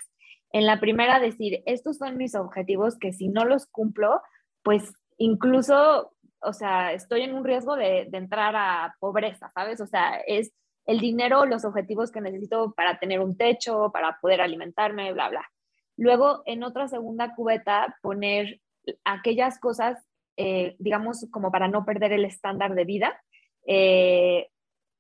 En 0.52 0.64
la 0.64 0.80
primera, 0.80 1.18
decir, 1.18 1.62
estos 1.66 1.98
son 1.98 2.16
mis 2.16 2.34
objetivos 2.34 2.98
que 2.98 3.12
si 3.12 3.28
no 3.28 3.44
los 3.44 3.66
cumplo, 3.66 4.22
pues 4.62 4.92
incluso, 5.18 6.15
o 6.40 6.52
sea, 6.52 6.92
estoy 6.92 7.22
en 7.22 7.34
un 7.34 7.44
riesgo 7.44 7.76
de, 7.76 8.08
entrar 8.12 8.54
a 8.56 8.94
pobreza, 9.00 9.50
¿sabes? 9.54 9.80
O 9.80 9.86
sea, 9.86 10.18
es 10.26 10.52
el 10.86 11.00
dinero, 11.00 11.46
los 11.46 11.64
objetivos 11.64 12.12
que 12.12 12.20
necesito 12.20 12.72
para 12.74 12.98
tener 12.98 13.20
un 13.20 13.36
techo, 13.36 13.90
para 13.92 14.18
poder 14.20 14.40
alimentarme, 14.40 15.12
bla, 15.12 15.28
bla. 15.28 15.50
Luego, 15.96 16.42
en 16.46 16.62
otra 16.62 16.88
segunda 16.88 17.34
cubeta, 17.34 17.96
poner 18.02 18.60
aquellas 19.04 19.58
cosas, 19.58 20.04
eh, 20.36 20.76
digamos, 20.78 21.26
como 21.30 21.50
para 21.50 21.68
no 21.68 21.84
perder 21.84 22.12
el 22.12 22.24
estándar 22.24 22.74
de 22.74 22.84
vida. 22.84 23.20
Eh, 23.66 24.48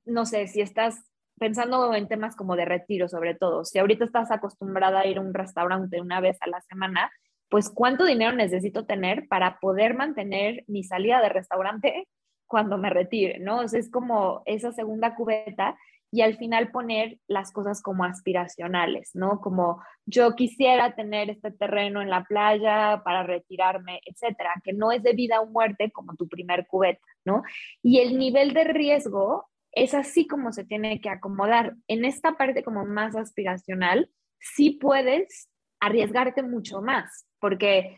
no 0.04 0.26
sé, 0.26 0.48
si 0.48 0.60
estás 0.60 1.04
pensando 1.38 1.94
en 1.94 2.08
temas 2.08 2.34
como 2.34 2.56
de 2.56 2.64
retiro 2.64 3.08
sobre 3.08 3.34
todo, 3.34 3.64
si 3.64 3.78
ahorita 3.78 4.04
estás 4.04 4.30
acostumbrada 4.30 5.00
a 5.00 5.06
ir 5.06 5.18
a 5.18 5.20
un 5.20 5.34
restaurante 5.34 6.00
una 6.00 6.20
vez 6.20 6.38
a 6.40 6.48
la 6.48 6.60
semana, 6.62 7.10
pues 7.48 7.70
cuánto 7.70 8.04
dinero 8.04 8.32
necesito 8.32 8.86
tener 8.86 9.28
para 9.28 9.58
poder 9.58 9.94
mantener 9.94 10.64
mi 10.66 10.84
salida 10.84 11.20
de 11.20 11.28
restaurante 11.28 12.08
cuando 12.46 12.78
me 12.78 12.90
retire, 12.90 13.38
¿no? 13.38 13.62
es 13.62 13.90
como 13.90 14.42
esa 14.46 14.72
segunda 14.72 15.14
cubeta 15.14 15.76
y 16.12 16.22
al 16.22 16.36
final 16.36 16.70
poner 16.70 17.18
las 17.26 17.52
cosas 17.52 17.82
como 17.82 18.04
aspiracionales, 18.04 19.10
¿no? 19.14 19.40
Como 19.40 19.82
yo 20.06 20.34
quisiera 20.34 20.94
tener 20.94 21.30
este 21.30 21.50
terreno 21.50 22.00
en 22.00 22.10
la 22.10 22.24
playa 22.24 23.02
para 23.04 23.24
retirarme, 23.24 24.00
etcétera, 24.06 24.52
que 24.62 24.72
no 24.72 24.92
es 24.92 25.02
de 25.02 25.12
vida 25.12 25.40
o 25.40 25.46
muerte 25.46 25.90
como 25.90 26.14
tu 26.14 26.28
primer 26.28 26.66
cubeta, 26.68 27.04
¿no? 27.24 27.42
Y 27.82 28.00
el 28.00 28.18
nivel 28.18 28.54
de 28.54 28.64
riesgo 28.64 29.48
es 29.72 29.94
así 29.94 30.26
como 30.26 30.52
se 30.52 30.64
tiene 30.64 31.00
que 31.00 31.10
acomodar. 31.10 31.74
En 31.88 32.04
esta 32.04 32.32
parte 32.36 32.62
como 32.62 32.86
más 32.86 33.16
aspiracional, 33.16 34.08
sí 34.38 34.70
puedes 34.70 35.50
arriesgarte 35.80 36.42
mucho 36.42 36.80
más, 36.80 37.26
porque 37.40 37.96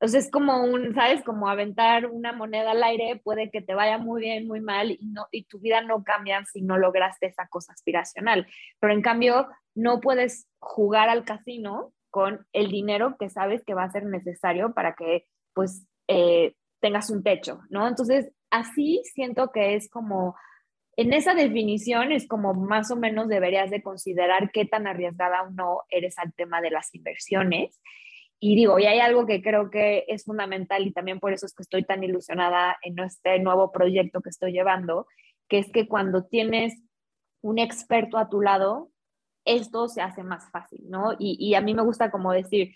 o 0.00 0.04
es 0.04 0.30
como 0.30 0.62
un, 0.62 0.94
¿sabes? 0.94 1.24
Como 1.24 1.48
aventar 1.48 2.06
una 2.06 2.32
moneda 2.32 2.70
al 2.70 2.82
aire, 2.84 3.20
puede 3.22 3.50
que 3.50 3.60
te 3.60 3.74
vaya 3.74 3.98
muy 3.98 4.20
bien, 4.22 4.46
muy 4.46 4.60
mal 4.60 4.92
y, 4.92 4.98
no, 5.02 5.26
y 5.32 5.44
tu 5.44 5.58
vida 5.58 5.80
no 5.80 6.04
cambia 6.04 6.44
si 6.44 6.62
no 6.62 6.78
lograste 6.78 7.26
esa 7.26 7.48
cosa 7.48 7.72
aspiracional. 7.72 8.46
Pero 8.78 8.92
en 8.92 9.02
cambio, 9.02 9.48
no 9.74 10.00
puedes 10.00 10.46
jugar 10.60 11.08
al 11.08 11.24
casino 11.24 11.92
con 12.10 12.46
el 12.52 12.70
dinero 12.70 13.16
que 13.18 13.28
sabes 13.28 13.64
que 13.64 13.74
va 13.74 13.84
a 13.84 13.90
ser 13.90 14.04
necesario 14.04 14.72
para 14.72 14.94
que, 14.94 15.24
pues, 15.52 15.84
eh, 16.06 16.54
tengas 16.80 17.10
un 17.10 17.24
techo, 17.24 17.60
¿no? 17.68 17.88
Entonces, 17.88 18.30
así 18.50 19.02
siento 19.04 19.50
que 19.50 19.74
es 19.74 19.90
como 19.90 20.36
en 20.96 21.12
esa 21.12 21.34
definición 21.34 22.10
es 22.10 22.26
como 22.26 22.54
más 22.54 22.90
o 22.90 22.96
menos 22.96 23.28
deberías 23.28 23.70
de 23.70 23.82
considerar 23.82 24.50
qué 24.52 24.64
tan 24.64 24.88
arriesgada 24.88 25.42
o 25.42 25.50
no 25.50 25.82
eres 25.90 26.18
al 26.18 26.32
tema 26.34 26.60
de 26.60 26.70
las 26.70 26.92
inversiones. 26.92 27.80
Y 28.40 28.54
digo, 28.54 28.78
y 28.78 28.86
hay 28.86 29.00
algo 29.00 29.26
que 29.26 29.42
creo 29.42 29.70
que 29.70 30.04
es 30.06 30.24
fundamental 30.24 30.86
y 30.86 30.92
también 30.92 31.18
por 31.18 31.32
eso 31.32 31.46
es 31.46 31.54
que 31.54 31.62
estoy 31.62 31.84
tan 31.84 32.04
ilusionada 32.04 32.76
en 32.82 32.98
este 33.00 33.38
nuevo 33.40 33.72
proyecto 33.72 34.20
que 34.20 34.30
estoy 34.30 34.52
llevando, 34.52 35.06
que 35.48 35.58
es 35.58 35.72
que 35.72 35.88
cuando 35.88 36.24
tienes 36.24 36.80
un 37.42 37.58
experto 37.58 38.16
a 38.16 38.28
tu 38.28 38.40
lado, 38.40 38.90
esto 39.44 39.88
se 39.88 40.02
hace 40.02 40.22
más 40.22 40.50
fácil, 40.52 40.84
¿no? 40.88 41.14
Y, 41.18 41.36
y 41.40 41.54
a 41.54 41.60
mí 41.60 41.74
me 41.74 41.82
gusta 41.82 42.10
como 42.10 42.32
decir, 42.32 42.74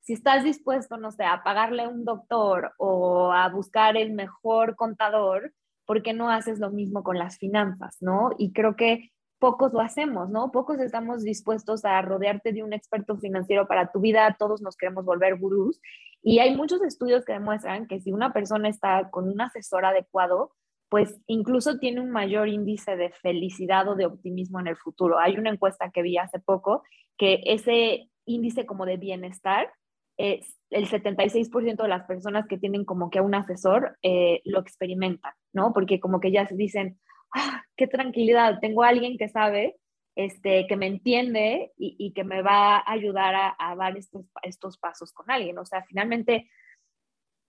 si 0.00 0.14
estás 0.14 0.44
dispuesto, 0.44 0.96
no 0.96 1.12
sé, 1.12 1.24
a 1.24 1.42
pagarle 1.42 1.84
a 1.84 1.88
un 1.88 2.04
doctor 2.04 2.72
o 2.78 3.32
a 3.32 3.48
buscar 3.48 3.96
el 3.96 4.12
mejor 4.12 4.76
contador, 4.76 5.52
¿por 5.84 6.02
qué 6.02 6.12
no 6.12 6.30
haces 6.30 6.58
lo 6.58 6.70
mismo 6.70 7.02
con 7.02 7.18
las 7.18 7.38
finanzas, 7.38 7.98
no? 8.00 8.30
Y 8.38 8.52
creo 8.52 8.76
que 8.76 9.11
pocos 9.42 9.72
lo 9.72 9.80
hacemos, 9.80 10.30
¿no? 10.30 10.52
Pocos 10.52 10.78
estamos 10.78 11.24
dispuestos 11.24 11.84
a 11.84 12.00
rodearte 12.00 12.52
de 12.52 12.62
un 12.62 12.72
experto 12.72 13.16
financiero 13.16 13.66
para 13.66 13.90
tu 13.90 13.98
vida, 13.98 14.36
todos 14.38 14.62
nos 14.62 14.76
queremos 14.76 15.04
volver 15.04 15.36
gurús. 15.36 15.80
Y 16.22 16.38
hay 16.38 16.54
muchos 16.54 16.80
estudios 16.82 17.24
que 17.24 17.32
demuestran 17.32 17.88
que 17.88 17.98
si 17.98 18.12
una 18.12 18.32
persona 18.32 18.68
está 18.68 19.10
con 19.10 19.28
un 19.28 19.40
asesor 19.40 19.84
adecuado, 19.84 20.52
pues 20.88 21.20
incluso 21.26 21.80
tiene 21.80 22.00
un 22.00 22.12
mayor 22.12 22.48
índice 22.48 22.94
de 22.94 23.10
felicidad 23.10 23.88
o 23.88 23.96
de 23.96 24.06
optimismo 24.06 24.60
en 24.60 24.68
el 24.68 24.76
futuro. 24.76 25.18
Hay 25.18 25.36
una 25.36 25.50
encuesta 25.50 25.90
que 25.90 26.02
vi 26.02 26.18
hace 26.18 26.38
poco 26.38 26.84
que 27.18 27.42
ese 27.44 28.10
índice 28.26 28.64
como 28.64 28.86
de 28.86 28.96
bienestar 28.96 29.72
es 30.18 30.56
el 30.70 30.88
76% 30.88 31.82
de 31.82 31.88
las 31.88 32.04
personas 32.04 32.46
que 32.46 32.58
tienen 32.58 32.84
como 32.84 33.10
que 33.10 33.20
un 33.20 33.34
asesor 33.34 33.98
eh, 34.02 34.40
lo 34.44 34.60
experimentan, 34.60 35.32
¿no? 35.52 35.72
Porque 35.72 35.98
como 35.98 36.20
que 36.20 36.30
ya 36.30 36.46
se 36.46 36.54
dicen, 36.54 37.00
ah, 37.34 37.62
qué 37.76 37.86
tranquilidad, 37.86 38.58
tengo 38.60 38.82
a 38.82 38.88
alguien 38.88 39.18
que 39.18 39.28
sabe, 39.28 39.76
este, 40.14 40.66
que 40.66 40.76
me 40.76 40.86
entiende 40.86 41.72
y, 41.76 42.12
que 42.12 42.24
me 42.24 42.42
va 42.42 42.76
a 42.76 42.92
ayudar 42.92 43.54
a, 43.58 43.76
dar 43.76 43.96
estos, 43.96 44.26
estos, 44.42 44.76
pasos 44.78 45.12
con 45.12 45.30
alguien. 45.30 45.58
O 45.58 45.64
sea, 45.64 45.84
finalmente 45.84 46.50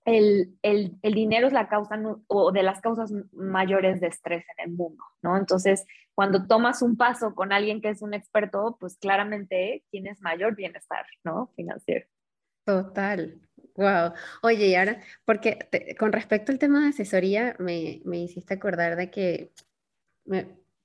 el, 0.05 0.57
el, 0.61 0.97
el, 1.01 1.13
dinero 1.13 1.47
es 1.47 1.53
la 1.53 1.67
causa 1.67 1.99
o 2.27 2.51
de 2.51 2.63
las 2.63 2.81
causas 2.81 3.11
mayores 3.33 3.99
de 4.01 4.07
estrés 4.07 4.45
en 4.57 4.69
el 4.69 4.75
mundo, 4.75 5.03
¿no? 5.21 5.37
Entonces, 5.37 5.85
cuando 6.13 6.47
tomas 6.47 6.81
un 6.81 6.95
paso 6.95 7.35
con 7.35 7.51
alguien 7.51 7.81
que 7.81 7.89
es 7.89 8.01
un 8.01 8.13
experto, 8.13 8.77
pues 8.79 8.97
claramente 8.97 9.83
tienes 9.89 10.21
mayor 10.21 10.55
bienestar, 10.55 11.05
¿no? 11.23 11.51
Financiero. 11.55 12.07
Total. 12.65 13.41
Wow. 13.75 14.13
Oye, 14.41 14.67
y 14.67 14.75
ahora, 14.75 15.01
porque 15.25 15.67
con 15.97 16.11
respecto 16.13 16.51
al 16.51 16.59
tema 16.59 16.81
de 16.81 16.89
asesoría, 16.89 17.55
me, 17.59 18.01
me 18.05 18.19
hiciste 18.19 18.53
acordar 18.53 18.95
de 18.95 19.09
que 19.09 19.51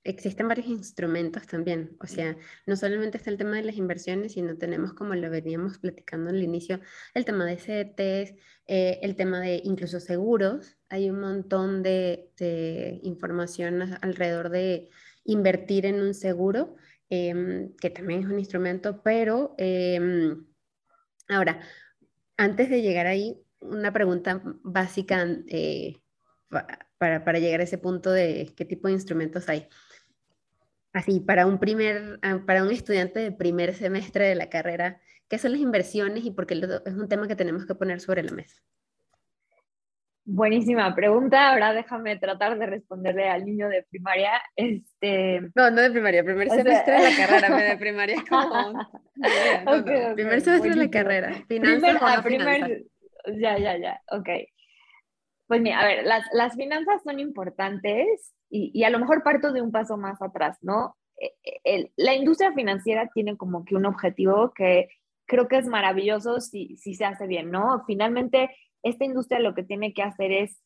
existen 0.05 0.49
varios 0.49 0.67
instrumentos 0.67 1.47
también. 1.47 1.97
O 2.01 2.07
sea, 2.07 2.37
no 2.67 2.77
solamente 2.77 3.19
está 3.19 3.31
el 3.31 3.39
tema 3.39 3.57
de 3.57 3.65
las 3.65 3.77
inversiones, 3.77 4.33
sino 4.33 4.57
tenemos, 4.57 4.95
como 4.95 5.15
lo 5.15 5.31
veníamos 5.31 5.79
platicando 5.79 6.31
al 6.31 6.43
inicio, 6.43 6.81
el 7.15 7.25
tema 7.25 7.45
de 7.45 7.59
CETES, 7.59 8.35
eh, 8.67 8.99
el 9.03 9.17
tema 9.17 9.41
de 9.41 9.61
incluso 9.65 10.01
seguros. 10.01 10.77
Hay 10.89 11.11
un 11.11 11.21
montón 11.21 11.83
de, 11.83 12.31
información 13.03 13.97
alrededor 14.01 14.51
de 14.51 14.91
invertir 15.25 15.87
en 15.87 16.01
un 16.01 16.15
seguro, 16.15 16.77
em, 17.11 17.75
que 17.77 17.91
también 17.91 18.21
es 18.21 18.27
un 18.27 18.39
instrumento, 18.39 19.03
pero... 19.03 19.55
Em, 19.59 20.47
Ahora, 21.29 21.61
antes 22.39 22.71
de 22.71 22.81
llegar 22.81 23.07
ahí, 23.07 23.45
una 23.61 23.93
pregunta 23.93 24.41
básica 24.63 25.27
eh, 27.01 27.21
para, 27.21 27.39
llegar 27.39 27.61
a 27.61 27.65
ese 27.65 27.79
punto 27.79 28.11
de 28.11 28.53
qué 28.57 28.65
tipo 28.65 28.89
de 28.89 28.95
instrumentos 28.95 29.49
hay. 29.49 29.69
Así, 30.93 31.21
para 31.21 31.47
un, 31.47 31.59
primer, 31.59 32.19
ah, 32.23 32.41
para 32.47 32.63
un 32.63 32.71
estudiante 32.71 33.21
de 33.21 33.31
primer 33.31 33.75
semestre 33.75 34.27
de 34.27 34.35
la 34.35 34.49
carrera, 34.49 35.01
¿qué 35.29 35.39
son 35.39 35.53
las 35.53 35.61
inversiones 35.61 36.25
y 36.25 36.31
por 36.31 36.47
qué 36.47 36.55
es 36.55 36.95
un 36.95 37.09
tema 37.09 37.29
que 37.29 37.37
tenemos 37.37 37.67
que 37.67 37.75
poner 37.75 38.01
sobre 38.01 38.23
la 38.23 38.33
mesa? 38.33 38.63
Buenísima 40.31 40.95
pregunta. 40.95 41.53
Ahora 41.53 41.73
déjame 41.73 42.17
tratar 42.17 42.59
de 42.59 42.67
responderle 42.67 43.31
al 43.31 43.47
niño 43.47 43.69
de 43.69 43.85
primaria. 43.85 44.43
Este... 44.57 45.41
No, 45.55 45.71
no 45.71 45.81
de 45.81 45.91
primaria, 45.91 46.23
primer 46.23 46.51
semestre 46.51 46.95
de 46.95 47.11
la 47.11 47.17
carrera, 47.17 47.57
de 47.71 47.77
primaria 47.79 48.17
es 48.17 48.25
como... 48.29 48.91
Primer 50.15 50.41
semestre 50.43 50.71
de 50.71 50.77
la 50.77 50.91
carrera. 50.91 51.33
Finanzas 51.49 52.19
o 52.19 52.23
primer... 52.23 52.85
Ya, 53.41 53.59
ya, 53.59 53.79
ya. 53.79 54.03
Ok. 54.11 54.29
Pues 55.49 55.63
mira, 55.63 55.81
a 55.81 55.87
ver, 55.87 56.05
las, 56.05 56.25
las 56.33 56.55
finanzas 56.55 57.03
son 57.03 57.19
importantes 57.19 58.35
y, 58.51 58.71
y, 58.73 58.85
a 58.85 58.91
lo 58.91 58.99
mejor 58.99 59.23
parto 59.23 59.53
de 59.53 59.63
un 59.63 59.73
paso 59.73 59.97
más 59.97 60.21
atrás, 60.23 60.59
¿no? 60.63 60.97
E, 61.19 61.35
e, 61.43 61.61
el, 61.65 61.93
la 61.97 62.15
industria 62.15 62.53
financiera 62.53 63.11
tiene 63.13 63.37
como 63.37 63.65
que 63.65 63.75
un 63.75 63.87
objetivo 63.87 64.53
que 64.55 64.89
creo 65.27 65.49
que 65.49 65.57
es 65.57 65.67
maravilloso 65.67 66.41
si, 66.41 66.77
si 66.77 66.95
se 66.95 67.05
hace 67.05 67.27
bien, 67.27 67.51
¿no? 67.51 67.83
Finalmente 67.87 68.51
esta 68.83 69.05
industria 69.05 69.41
lo 69.41 69.55
que 69.55 69.65
tiene 69.65 69.93
que 69.93 70.03
hacer 70.03 70.33
es 70.33 70.63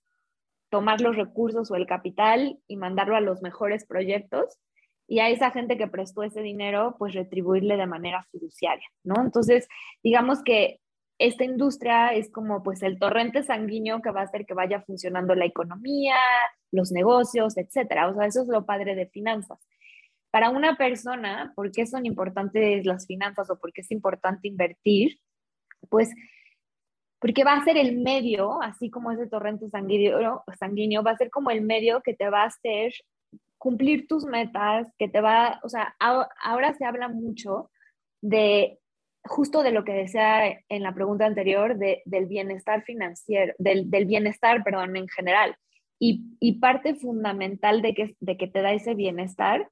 tomar 0.68 1.00
los 1.00 1.16
recursos 1.16 1.70
o 1.70 1.76
el 1.76 1.86
capital 1.86 2.58
y 2.66 2.76
mandarlo 2.76 3.16
a 3.16 3.20
los 3.20 3.42
mejores 3.42 3.86
proyectos 3.86 4.58
y 5.06 5.20
a 5.20 5.28
esa 5.28 5.50
gente 5.50 5.76
que 5.76 5.88
prestó 5.88 6.22
ese 6.22 6.40
dinero, 6.40 6.96
pues 6.98 7.14
retribuirle 7.14 7.76
de 7.76 7.86
manera 7.86 8.26
fiduciaria, 8.30 8.86
¿no? 9.04 9.20
Entonces, 9.20 9.68
digamos 10.02 10.42
que 10.42 10.80
esta 11.18 11.44
industria 11.44 12.14
es 12.14 12.30
como 12.30 12.62
pues 12.62 12.82
el 12.82 12.98
torrente 12.98 13.42
sanguíneo 13.42 14.02
que 14.02 14.10
va 14.10 14.20
a 14.20 14.24
hacer 14.24 14.46
que 14.46 14.54
vaya 14.54 14.82
funcionando 14.82 15.34
la 15.34 15.44
economía, 15.44 16.16
los 16.70 16.92
negocios, 16.92 17.56
etcétera. 17.56 18.08
O 18.08 18.14
sea, 18.14 18.26
eso 18.26 18.42
es 18.42 18.48
lo 18.48 18.66
padre 18.66 18.94
de 18.94 19.06
finanzas. 19.06 19.58
Para 20.30 20.50
una 20.50 20.76
persona, 20.76 21.52
¿por 21.54 21.70
qué 21.70 21.86
son 21.86 22.06
importantes 22.06 22.86
las 22.86 23.06
finanzas 23.06 23.50
o 23.50 23.58
por 23.58 23.72
qué 23.72 23.82
es 23.82 23.90
importante 23.90 24.48
invertir? 24.48 25.18
Pues 25.88 26.10
porque 27.20 27.44
va 27.44 27.52
a 27.52 27.64
ser 27.64 27.76
el 27.76 27.98
medio, 27.98 28.60
así 28.62 28.90
como 28.90 29.12
ese 29.12 29.28
torrente 29.28 29.68
sanguíneo, 29.70 30.42
sanguíneo, 30.58 31.04
va 31.04 31.12
a 31.12 31.16
ser 31.16 31.30
como 31.30 31.52
el 31.52 31.60
medio 31.60 32.02
que 32.02 32.14
te 32.14 32.28
va 32.28 32.42
a 32.42 32.46
hacer 32.46 32.92
cumplir 33.58 34.08
tus 34.08 34.24
metas, 34.24 34.88
que 34.98 35.08
te 35.08 35.20
va, 35.20 35.60
o 35.62 35.68
sea, 35.68 35.94
ahora 36.00 36.74
se 36.74 36.84
habla 36.84 37.06
mucho 37.06 37.70
de 38.20 38.80
justo 39.24 39.62
de 39.62 39.72
lo 39.72 39.84
que 39.84 39.92
decía 39.92 40.60
en 40.68 40.82
la 40.82 40.94
pregunta 40.94 41.26
anterior, 41.26 41.76
del 41.76 42.26
bienestar 42.26 42.82
financiero, 42.82 43.54
del, 43.58 43.86
bienestar, 44.06 44.62
perdón, 44.64 44.96
en 44.96 45.08
general. 45.08 45.56
Y, 45.98 46.58
parte 46.60 46.94
fundamental 46.96 47.80
de 47.80 47.94
que, 47.94 48.16
de 48.18 48.36
que 48.36 48.48
te 48.48 48.60
da 48.60 48.72
ese 48.72 48.94
bienestar 48.94 49.68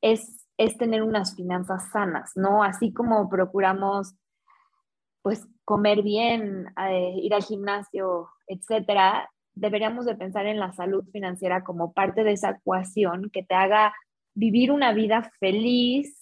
es, 0.00 0.46
es 0.56 0.78
tener 0.78 1.02
unas 1.02 1.36
finanzas 1.36 1.90
sanas, 1.92 2.32
¿no? 2.36 2.62
Así 2.62 2.92
como 2.92 3.28
procuramos, 3.28 4.14
pues, 5.22 5.46
comer 5.64 6.02
bien, 6.02 6.66
eh, 6.88 7.12
ir 7.16 7.34
al 7.34 7.42
gimnasio, 7.42 8.28
etcétera, 8.46 9.30
deberíamos 9.54 10.06
de 10.06 10.16
pensar 10.16 10.46
en 10.46 10.58
la 10.58 10.72
salud 10.72 11.04
financiera 11.12 11.62
como 11.64 11.92
parte 11.92 12.24
de 12.24 12.32
esa 12.32 12.50
ecuación 12.50 13.30
que 13.32 13.42
te 13.42 13.54
haga 13.54 13.94
vivir 14.34 14.72
una 14.72 14.92
vida 14.92 15.30
feliz, 15.38 16.20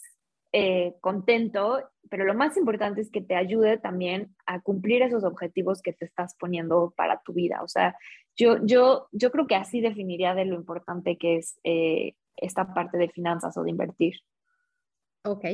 eh, 0.53 0.95
contento, 1.01 1.81
pero 2.11 2.25
lo 2.25 2.35
más 2.35 2.56
importante 2.56 3.00
es 3.00 3.11
que 3.11 3.21
te 3.21 3.35
ayude 3.35 3.78
también 3.78 4.35
a 4.47 4.61
cumplir 4.61 5.02
esos 5.02 5.25
objetivos 5.25 5.82
que 5.82 5.92
te 5.92 6.04
estás 6.04 6.35
poniendo 6.37 6.92
para 6.97 7.23
tu 7.23 7.32
vida. 7.32 7.62
O 7.62 7.68
sea, 7.68 7.97
yo, 8.37 8.59
yo, 8.64 9.09
yo 9.12 9.30
creo 9.30 9.47
que 9.47 9.54
así 9.54 9.80
definiría 9.80 10.35
de 10.35 10.44
lo 10.44 10.54
importante 10.54 11.16
que 11.16 11.37
es 11.38 11.59
eh, 11.64 12.14
esta 12.37 12.75
parte 12.75 12.99
de 12.99 13.09
finanzas 13.09 13.56
o 13.56 13.62
de 13.62 13.71
invertir. 13.71 14.14
Ok. 15.25 15.44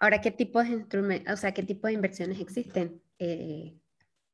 Ahora, 0.00 0.20
¿qué 0.20 0.30
tipo 0.30 0.62
de 0.62 0.70
instrumentos, 0.70 1.34
o 1.34 1.36
sea, 1.36 1.52
qué 1.52 1.62
tipo 1.62 1.86
de 1.86 1.92
inversiones 1.92 2.40
existen? 2.40 3.02
Eh, 3.18 3.76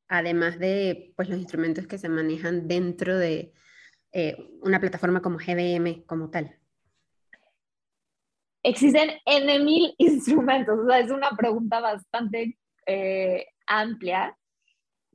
además 0.07 0.57
de 0.59 1.13
pues, 1.15 1.29
los 1.29 1.39
instrumentos 1.39 1.87
que 1.87 1.97
se 1.97 2.09
manejan 2.09 2.67
dentro 2.67 3.17
de 3.17 3.53
una 4.61 4.79
plataforma 4.79 5.21
como 5.21 5.37
GBM 5.37 6.05
como 6.05 6.29
tal 6.29 6.57
existen 8.65 9.11
N 9.25 9.59
mil 9.59 9.93
instrumentos, 9.97 10.79
o 10.79 10.87
sea, 10.87 10.99
es 10.99 11.11
una 11.11 11.29
pregunta 11.31 11.79
bastante 11.79 12.57
eh, 12.85 13.47
amplia. 13.67 14.35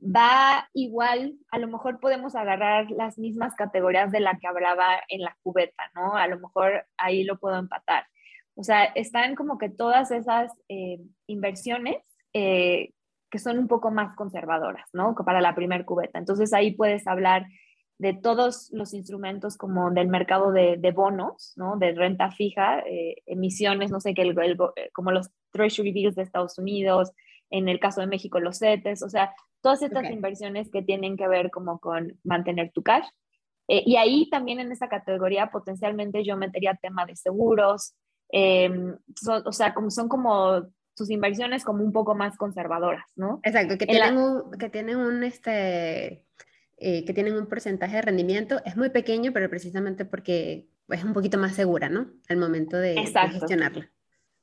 Va 0.03 0.67
igual, 0.73 1.35
a 1.51 1.59
lo 1.59 1.67
mejor 1.67 1.99
podemos 1.99 2.35
agarrar 2.35 2.89
las 2.89 3.19
mismas 3.19 3.53
categorías 3.53 4.11
de 4.11 4.19
la 4.19 4.35
que 4.39 4.47
hablaba 4.47 4.99
en 5.09 5.21
la 5.21 5.37
cubeta, 5.43 5.91
¿no? 5.93 6.15
A 6.15 6.27
lo 6.27 6.39
mejor 6.39 6.87
ahí 6.97 7.23
lo 7.23 7.37
puedo 7.37 7.55
empatar. 7.59 8.05
O 8.55 8.63
sea, 8.63 8.85
están 8.85 9.35
como 9.35 9.59
que 9.59 9.69
todas 9.69 10.09
esas 10.09 10.51
eh, 10.69 10.99
inversiones 11.27 11.97
eh, 12.33 12.93
que 13.29 13.37
son 13.37 13.59
un 13.59 13.67
poco 13.67 13.91
más 13.91 14.15
conservadoras, 14.15 14.89
¿no? 14.91 15.13
Para 15.13 15.39
la 15.39 15.53
primer 15.53 15.85
cubeta. 15.85 16.17
Entonces 16.17 16.51
ahí 16.51 16.71
puedes 16.71 17.05
hablar 17.05 17.45
de 18.01 18.15
todos 18.15 18.71
los 18.71 18.95
instrumentos 18.95 19.57
como 19.57 19.91
del 19.91 20.07
mercado 20.07 20.51
de, 20.51 20.91
bonos, 20.91 21.53
¿no? 21.55 21.77
De 21.77 21.93
renta 21.93 22.31
fija, 22.31 22.79
eh, 22.79 23.17
emisiones, 23.27 23.91
no 23.91 23.99
sé 23.99 24.15
qué, 24.15 24.23
eh, 24.23 24.89
como 24.91 25.11
los 25.11 25.29
Treasury 25.51 25.91
Bills 25.91 26.15
de 26.15 26.23
Estados 26.23 26.57
Unidos, 26.57 27.11
en 27.51 27.69
el 27.69 27.79
caso 27.79 28.01
de 28.01 28.07
México 28.07 28.39
los 28.39 28.57
CETES, 28.57 29.03
o 29.03 29.09
sea, 29.09 29.35
todas 29.61 29.83
estas 29.83 30.09
inversiones 30.09 30.71
que 30.71 30.81
tienen 30.81 31.15
que 31.15 31.27
ver 31.27 31.51
como 31.51 31.77
con 31.77 32.17
mantener 32.23 32.71
tu 32.71 32.81
cash. 32.81 33.05
Eh, 33.67 33.83
y 33.85 33.97
ahí 33.97 34.27
también 34.31 34.59
en 34.59 34.71
esa 34.71 34.89
categoría 34.89 35.51
potencialmente 35.51 36.23
yo 36.23 36.35
metería 36.37 36.79
tema 36.81 37.05
de 37.05 37.15
seguros, 37.15 37.93
em, 38.29 38.97
o 39.45 39.51
sea, 39.51 39.75
como 39.75 39.91
son 39.91 40.09
como 40.09 40.63
sus 40.95 41.11
inversiones 41.11 41.63
como 41.63 41.83
un 41.83 41.91
poco 41.91 42.15
más 42.15 42.35
conservadoras, 42.35 43.05
¿no? 43.15 43.41
Exacto, 43.43 43.77
que 43.77 43.85
tienen, 43.85 44.17
un, 44.17 44.51
que 44.53 44.69
tienen 44.69 44.97
un, 44.97 45.23
este, 45.23 46.25
eh, 46.83 47.05
que 47.05 47.13
tienen 47.13 47.35
un 47.35 47.47
porcentaje 47.47 47.97
de 47.97 48.01
rendimiento, 48.01 48.59
es 48.65 48.75
muy 48.75 48.89
pequeño, 48.89 49.31
pero 49.31 49.49
precisamente 49.49 50.03
porque 50.03 50.67
es 50.89 51.03
un 51.03 51.13
poquito 51.13 51.37
más 51.37 51.53
segura, 51.53 51.89
¿no? 51.89 52.07
Al 52.27 52.37
momento 52.37 52.75
de, 52.77 52.95
de 52.95 53.29
gestionarla. 53.31 53.91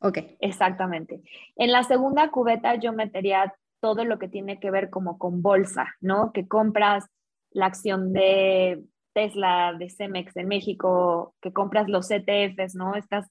Ok. 0.00 0.18
Exactamente. 0.38 1.20
En 1.56 1.72
la 1.72 1.82
segunda 1.82 2.30
cubeta 2.30 2.76
yo 2.76 2.92
metería 2.92 3.52
todo 3.80 4.04
lo 4.04 4.20
que 4.20 4.28
tiene 4.28 4.60
que 4.60 4.70
ver 4.70 4.88
como 4.88 5.18
con 5.18 5.42
bolsa, 5.42 5.96
¿no? 6.00 6.32
Que 6.32 6.46
compras 6.46 7.06
la 7.50 7.66
acción 7.66 8.12
de 8.12 8.84
Tesla, 9.12 9.74
de 9.76 9.90
Cemex 9.90 10.36
en 10.36 10.46
México, 10.46 11.34
que 11.40 11.52
compras 11.52 11.88
los 11.88 12.08
ETFs, 12.08 12.76
¿no? 12.76 12.94
Estas, 12.94 13.28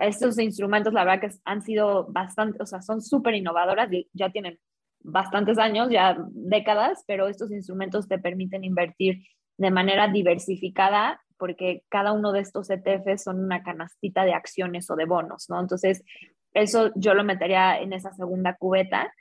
estos 0.00 0.38
instrumentos, 0.38 0.94
la 0.94 1.04
verdad 1.04 1.20
que 1.20 1.36
han 1.44 1.60
sido 1.60 2.06
bastante, 2.10 2.62
o 2.62 2.66
sea, 2.66 2.80
son 2.80 3.02
súper 3.02 3.34
innovadoras, 3.34 3.90
ya 4.14 4.30
tienen 4.30 4.58
bastantes 5.00 5.58
años, 5.58 5.88
ya 5.90 6.16
décadas, 6.30 7.04
pero 7.06 7.28
estos 7.28 7.50
instrumentos 7.50 8.08
te 8.08 8.18
permiten 8.18 8.64
invertir 8.64 9.24
de 9.56 9.70
manera 9.70 10.08
diversificada 10.08 11.20
porque 11.38 11.84
cada 11.88 12.12
uno 12.12 12.32
de 12.32 12.40
estos 12.40 12.68
ETFs 12.68 13.24
son 13.24 13.42
una 13.42 13.62
canastita 13.62 14.24
de 14.24 14.34
acciones 14.34 14.90
o 14.90 14.96
de 14.96 15.06
bonos, 15.06 15.46
¿no? 15.48 15.60
Entonces, 15.60 16.04
eso 16.52 16.90
yo 16.96 17.14
lo 17.14 17.24
metería 17.24 17.80
en 17.80 17.92
esa 17.92 18.12
segunda 18.12 18.56
cubeta. 18.56 19.12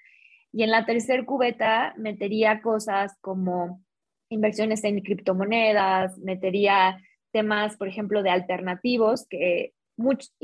Y 0.51 0.63
en 0.63 0.71
la 0.71 0.85
tercera 0.85 1.23
cubeta 1.25 1.93
metería 1.97 2.61
cosas 2.61 3.15
como 3.21 3.83
inversiones 4.29 4.83
en 4.83 5.01
criptomonedas, 5.01 6.17
metería 6.19 6.99
temas, 7.31 7.77
por 7.77 7.87
ejemplo, 7.87 8.23
de 8.23 8.31
alternativos, 8.31 9.27
que 9.29 9.73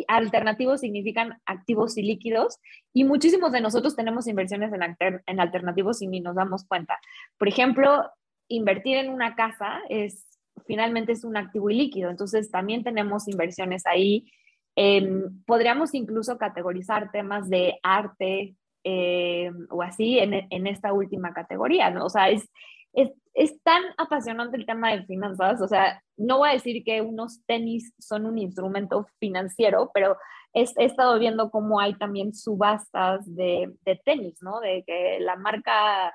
alternativos 0.08 0.82
significan 0.82 1.40
activos 1.46 1.98
y 1.98 2.04
líquidos 2.04 2.60
y 2.94 3.04
muchísimos 3.04 3.52
de 3.52 3.62
nosotros 3.62 3.96
tenemos 3.96 4.28
inversiones 4.28 4.72
en, 4.74 5.40
alternativos 5.40 6.02
y 6.02 6.08
ni 6.08 6.20
nos 6.22 6.36
damos 6.36 6.66
cuenta. 6.66 7.00
Por 7.38 7.48
ejemplo, 7.48 8.10
invertir 8.48 8.98
en 8.98 9.10
una 9.10 9.36
casa 9.36 9.80
es 9.90 10.28
finalmente 10.66 11.12
es 11.12 11.24
un 11.24 11.38
activo 11.38 11.70
y 11.70 11.76
líquido, 11.76 12.10
entonces 12.10 12.50
también 12.52 12.84
tenemos 12.84 13.28
inversiones 13.28 13.86
ahí. 13.86 14.32
Em, 14.76 15.44
podríamos 15.46 15.94
incluso 15.94 16.38
categorizar 16.38 17.12
temas 17.12 17.50
de 17.50 17.80
arte 17.84 18.56
em, 18.84 19.68
o 19.70 19.82
así 19.82 20.20
en, 20.20 20.48
en, 20.50 20.68
esta 20.68 20.94
última 20.94 21.34
categoría, 21.34 21.90
¿no? 21.90 22.06
O 22.06 22.10
sea, 22.10 22.30
es, 22.30 22.50
es, 22.94 23.12
es, 23.34 23.62
tan 23.64 23.84
apasionante 23.98 24.58
el 24.58 24.66
tema 24.66 24.92
de 24.92 25.04
finanzas, 25.06 25.62
o 25.62 25.68
sea, 25.68 26.02
no 26.18 26.40
voy 26.40 26.50
a 26.50 26.54
decir 26.54 26.84
que 26.84 27.02
unos 27.02 27.44
tenis 27.46 27.94
son 28.00 28.26
un 28.26 28.38
instrumento 28.38 29.08
financiero, 29.20 29.92
pero 29.94 30.18
he, 30.54 30.66
estado 30.78 31.20
viendo 31.20 31.50
cómo 31.50 31.80
hay 31.80 31.96
también 31.96 32.34
subastas 32.34 33.26
de, 33.36 33.74
de, 33.86 34.02
tenis, 34.06 34.42
¿no? 34.42 34.60
De 34.60 34.84
que 34.86 35.20
la 35.20 35.36
marca, 35.36 36.14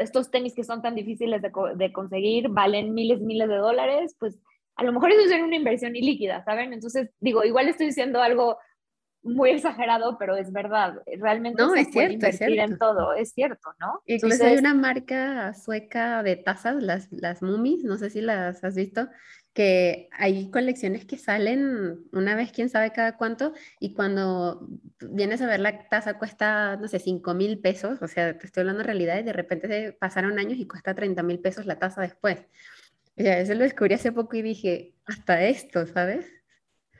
estos 0.00 0.30
tenis 0.30 0.54
que 0.54 0.64
son 0.64 0.82
tan 0.82 0.94
difíciles 0.94 1.42
de, 1.42 1.52
de 1.76 1.92
conseguir, 1.92 2.48
valen 2.48 2.94
miles, 2.94 3.20
miles 3.20 3.48
de 3.48 3.56
dólares, 3.56 4.16
pues 4.18 4.38
a 4.76 4.84
lo 4.84 4.92
mejor 4.92 5.10
eso 5.10 5.34
es 5.34 5.42
una 5.42 5.56
inversión 5.56 5.96
ilíquida, 5.96 6.44
¿saben? 6.44 6.72
Entonces, 6.72 7.10
digo, 7.20 7.44
igual 7.44 7.68
estoy 7.68 7.86
diciendo 7.86 8.20
algo 8.20 8.58
muy 9.26 9.50
exagerado, 9.50 10.16
pero 10.18 10.36
es 10.36 10.52
verdad. 10.52 11.02
Realmente 11.18 11.62
no, 11.62 11.72
se 11.72 11.80
es 11.80 11.88
puede 11.88 12.08
cierto, 12.08 12.26
invertir 12.26 12.60
en 12.60 12.78
todo, 12.78 13.12
es 13.12 13.32
cierto, 13.32 13.74
¿no? 13.80 14.00
Incluso 14.06 14.44
hay 14.44 14.56
una 14.56 14.74
marca 14.74 15.52
sueca 15.54 16.22
de 16.22 16.36
tazas, 16.36 16.82
las, 16.82 17.12
las 17.12 17.42
Mummies, 17.42 17.84
no 17.84 17.96
sé 17.96 18.10
si 18.10 18.20
las 18.20 18.62
has 18.64 18.74
visto, 18.74 19.08
que 19.52 20.08
hay 20.12 20.50
colecciones 20.50 21.06
que 21.06 21.16
salen 21.16 22.04
una 22.12 22.34
vez, 22.34 22.52
quién 22.52 22.68
sabe 22.68 22.92
cada 22.92 23.16
cuánto, 23.16 23.54
y 23.80 23.94
cuando 23.94 24.68
vienes 25.00 25.40
a 25.40 25.46
ver 25.46 25.60
la 25.60 25.88
taza 25.88 26.18
cuesta, 26.18 26.76
no 26.76 26.88
sé, 26.88 26.98
5 26.98 27.34
mil 27.34 27.58
pesos, 27.58 28.02
o 28.02 28.06
sea, 28.06 28.36
te 28.36 28.46
estoy 28.46 28.60
hablando 28.60 28.80
de 28.82 28.86
realidad, 28.86 29.18
y 29.18 29.22
de 29.22 29.32
repente 29.32 29.66
se 29.66 29.92
pasaron 29.92 30.38
años 30.38 30.58
y 30.58 30.66
cuesta 30.66 30.94
30 30.94 31.22
mil 31.22 31.40
pesos 31.40 31.64
la 31.64 31.78
taza 31.78 32.02
después. 32.02 32.40
O 33.18 33.22
sea, 33.22 33.40
eso 33.40 33.54
lo 33.54 33.60
descubrí 33.60 33.94
hace 33.94 34.12
poco 34.12 34.36
y 34.36 34.42
dije, 34.42 34.94
hasta 35.06 35.42
esto, 35.42 35.86
¿sabes? 35.86 36.26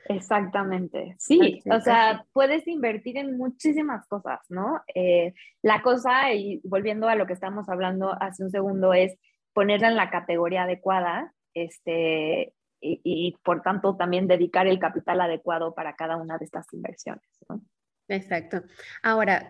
Exactamente, 0.09 1.15
sí, 1.19 1.61
o 1.69 1.79
sea, 1.81 2.25
puedes 2.33 2.67
invertir 2.67 3.17
en 3.17 3.37
muchísimas 3.37 4.07
cosas, 4.07 4.39
¿no? 4.49 4.81
Eh, 4.93 5.33
la 5.61 5.81
cosa, 5.81 6.33
y 6.33 6.61
volviendo 6.63 7.07
a 7.09 7.15
lo 7.15 7.25
que 7.25 7.33
estamos 7.33 7.67
hablando 7.69 8.15
hace 8.21 8.43
un 8.43 8.49
segundo, 8.49 8.93
es 8.93 9.17
ponerla 9.53 9.89
en 9.89 9.95
la 9.95 10.09
categoría 10.09 10.63
adecuada, 10.63 11.33
este, 11.53 12.53
y, 12.79 13.35
por 13.43 13.61
tanto 13.61 13.95
también 13.95 14.27
dedicar 14.27 14.67
el 14.67 14.79
capital 14.79 15.21
adecuado 15.21 15.73
para 15.73 15.95
cada 15.95 16.17
una 16.17 16.37
de 16.37 16.45
estas 16.45 16.71
inversiones, 16.73 17.27
¿no? 17.49 17.61
Exacto. 18.07 18.63
Ahora, 19.03 19.49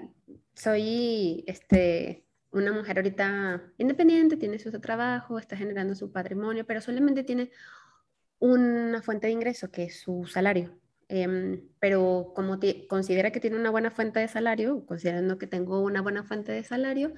soy 0.56 1.43
este, 1.46 2.26
una 2.52 2.72
mujer 2.72 2.98
ahorita 2.98 3.62
independiente, 3.78 4.38
tiene 4.38 4.58
su 4.60 4.72
trabajo, 4.80 5.38
está 5.38 5.56
generando 5.56 5.93
su 5.93 6.12
patrimonio, 6.12 6.65
pero 6.65 6.82
solamente 6.82 7.24
tiene 7.24 7.52
una 8.39 9.02
fuente 9.02 9.28
de 9.28 9.34
ingreso, 9.34 9.71
que 9.71 9.84
es 9.86 10.00
su 10.02 10.26
salario. 10.26 10.80
em, 11.10 11.62
pero 11.80 12.34
como 12.36 12.60
considera 12.89 13.32
que 13.32 13.39
tiene 13.39 13.58
una 13.58 13.69
buena 13.71 13.91
fuente 13.91 14.19
de 14.19 14.28
salario, 14.28 14.86
considerando 14.86 15.38
que 15.38 15.47
tengo 15.47 15.82
una 15.82 16.02
buena 16.02 16.23
fuente 16.23 16.52
de 16.52 16.63
salario, 16.63 17.13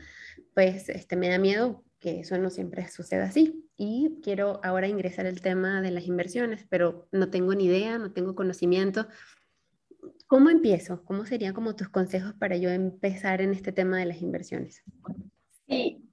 pues 0.54 0.90
este, 0.90 1.16
me 1.16 1.30
da 1.30 1.40
miedo 1.40 1.84
que 2.00 2.22
eso 2.22 2.38
no 2.38 2.50
siempre 2.50 2.88
suceda 2.88 3.26
así. 3.26 3.68
Y 3.78 4.20
quiero 4.24 4.60
ahora 4.64 4.88
ingresar 4.88 5.26
el 5.26 5.42
tema 5.42 5.82
de 5.82 5.92
las 5.92 6.06
inversiones, 6.06 6.66
pero 6.70 7.08
no 7.12 7.30
tengo 7.30 7.54
ni 7.56 7.66
idea, 7.66 7.98
no 7.98 8.12
tengo 8.12 8.36
conocimiento. 8.36 9.08
¿Cómo 10.28 10.50
empiezo? 10.50 11.04
¿Cómo 11.04 11.26
serían 11.26 11.54
como 11.54 11.76
tus 11.76 11.90
consejos 11.90 12.34
para 12.34 12.56
yo 12.58 12.70
empezar 12.70 13.42
en 13.42 13.52
este 13.54 13.72
tema 13.72 13.98
de 13.98 14.06
las 14.06 14.22
inversiones? 14.22 14.84
Sí, 15.68 16.08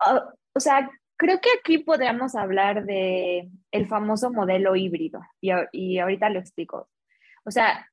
ah, 0.00 0.32
o 0.52 0.60
sea, 0.60 0.90
creo 1.16 1.40
que 1.40 1.50
aquí 1.58 1.78
podríamos 1.78 2.34
hablar 2.34 2.84
de 2.84 3.50
el 3.74 3.88
famoso 3.88 4.30
modelo 4.30 4.76
híbrido 4.76 5.20
y, 5.40 5.50
y 5.72 5.98
ahorita 5.98 6.30
lo 6.30 6.38
explico. 6.38 6.88
O 7.44 7.50
sea, 7.50 7.90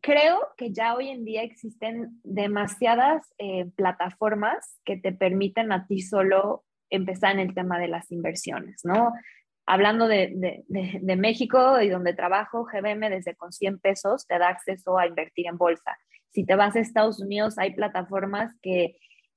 creo 0.00 0.38
que 0.56 0.72
ya 0.72 0.94
hoy 0.94 1.10
en 1.10 1.26
día 1.26 1.42
existen 1.42 2.18
demasiadas 2.24 3.30
eh, 3.36 3.66
plataformas 3.76 4.80
que 4.82 4.96
te 4.96 5.12
permiten 5.12 5.72
a 5.72 5.86
ti 5.86 6.00
solo 6.00 6.64
empezar 6.88 7.32
en 7.32 7.40
el 7.40 7.54
tema 7.54 7.78
de 7.78 7.88
las 7.88 8.10
inversiones, 8.10 8.80
¿no? 8.82 9.12
Hablando 9.66 10.08
de, 10.08 10.64
de, 10.66 11.16
México 11.16 11.80
y 11.82 11.90
donde 11.90 12.14
trabajo, 12.14 12.64
GBM 12.64 13.10
desde 13.10 13.36
con 13.36 13.52
100 13.52 13.78
pesos 13.78 14.26
te 14.26 14.38
da 14.38 14.48
acceso 14.48 14.98
a 14.98 15.06
invertir 15.06 15.46
en 15.48 15.58
bolsa. 15.58 15.98
Si 16.30 16.46
te 16.46 16.56
vas 16.56 16.74
a 16.74 16.80
Estados 16.80 17.20
Unidos, 17.20 17.58
hay 17.58 17.74
plataformas 17.74 18.52
que, 18.62 18.96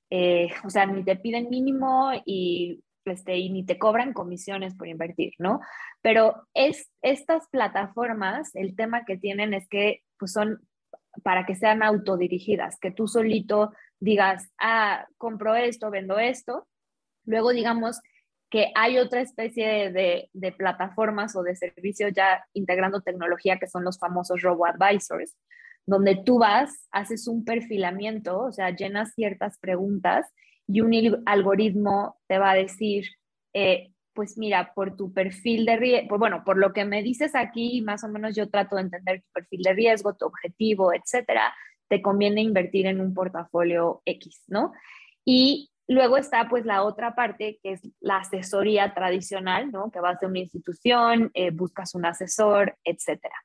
eh, 0.09 0.47
o 0.63 0.69
sea, 0.69 0.85
ni 0.85 1.03
te 1.03 1.17
piden 1.17 1.49
mínimo 1.49 2.09
y 2.25 2.83
este, 3.05 3.37
y 3.37 3.49
ni 3.49 3.65
te 3.65 3.77
cobran 3.77 4.13
comisiones 4.13 4.75
por 4.75 4.87
invertir, 4.87 5.33
¿no? 5.39 5.59
Pero 6.01 6.47
es, 6.53 6.89
estas 7.01 7.47
plataformas, 7.49 8.55
el 8.55 8.75
tema 8.75 9.05
que 9.05 9.17
tienen 9.17 9.53
es 9.53 9.67
que 9.67 10.01
pues 10.17 10.31
son 10.31 10.59
para 11.23 11.45
que 11.45 11.55
sean 11.55 11.83
autodirigidas, 11.83 12.79
que 12.79 12.91
tú 12.91 13.07
solito 13.07 13.71
digas, 13.99 14.51
ah, 14.59 15.05
compro 15.17 15.55
esto, 15.55 15.91
vendo 15.91 16.17
esto. 16.17 16.67
Luego 17.25 17.51
digamos 17.51 18.01
que 18.49 18.71
hay 18.75 18.97
otra 18.97 19.21
especie 19.21 19.91
de, 19.91 20.29
de 20.33 20.51
plataformas 20.51 21.35
o 21.35 21.43
de 21.43 21.55
servicios 21.55 22.11
ya 22.15 22.45
integrando 22.53 23.01
tecnología 23.01 23.57
que 23.59 23.67
son 23.67 23.83
los 23.83 23.99
famosos 23.99 24.41
robo-advisors, 24.41 25.35
donde 25.85 26.21
tú 26.23 26.39
vas, 26.39 26.87
haces 26.91 27.27
un 27.27 27.45
perfilamiento, 27.45 28.39
o 28.39 28.51
sea, 28.51 28.69
llenas 28.69 29.13
ciertas 29.15 29.57
preguntas 29.59 30.27
y 30.67 30.81
un 30.81 31.23
algoritmo 31.25 32.17
te 32.27 32.37
va 32.37 32.51
a 32.51 32.55
decir, 32.55 33.05
eh, 33.53 33.91
pues 34.13 34.37
mira, 34.37 34.73
por 34.73 34.95
tu 34.95 35.11
perfil 35.11 35.65
de 35.65 35.75
riesgo, 35.75 36.17
bueno, 36.17 36.43
por 36.43 36.57
lo 36.57 36.71
que 36.71 36.85
me 36.85 37.01
dices 37.01 37.35
aquí, 37.35 37.81
más 37.81 38.03
o 38.03 38.09
menos 38.09 38.35
yo 38.35 38.49
trato 38.49 38.75
de 38.75 38.83
entender 38.83 39.21
tu 39.21 39.31
perfil 39.33 39.61
de 39.63 39.73
riesgo, 39.73 40.15
tu 40.15 40.25
objetivo, 40.25 40.93
etcétera, 40.93 41.53
te 41.89 42.01
conviene 42.01 42.41
invertir 42.41 42.85
en 42.85 43.01
un 43.01 43.13
portafolio 43.13 44.01
X, 44.05 44.43
¿no? 44.47 44.71
Y 45.25 45.71
luego 45.87 46.17
está 46.17 46.47
pues 46.47 46.65
la 46.65 46.83
otra 46.83 47.15
parte 47.15 47.59
que 47.61 47.73
es 47.73 47.81
la 47.99 48.17
asesoría 48.17 48.93
tradicional, 48.93 49.71
¿no? 49.71 49.91
Que 49.91 49.99
vas 49.99 50.21
a 50.21 50.27
una 50.27 50.39
institución, 50.39 51.31
eh, 51.33 51.51
buscas 51.51 51.95
un 51.95 52.05
asesor, 52.05 52.77
etcétera. 52.83 53.35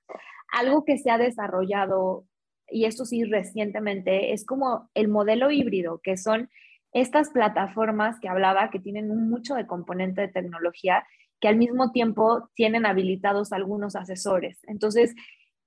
Algo 0.52 0.85
que 0.85 0.98
se 0.98 1.11
ha 1.11 1.18
desarrollado, 1.18 2.24
y 2.70 2.85
esto 2.85 3.04
sí 3.04 3.24
recientemente, 3.24 4.33
es 4.33 4.44
como 4.44 4.90
el 4.94 5.09
modelo 5.09 5.50
híbrido, 5.50 6.00
que 6.02 6.16
son 6.16 6.50
estas 6.92 7.31
plataformas 7.31 8.18
que 8.20 8.29
hablaba, 8.29 8.70
que 8.70 8.81
tienen 8.81 9.09
mucho 9.29 9.55
de 9.55 9.66
componente 9.66 10.22
de 10.22 10.29
tecnología, 10.29 11.05
que 11.40 11.48
al 11.48 11.57
mismo 11.57 11.92
tiempo 11.92 12.51
tienen 12.55 12.87
habilitados 12.87 13.53
algunos 13.53 13.96
asesores. 13.96 14.59
Entonces, 14.64 15.14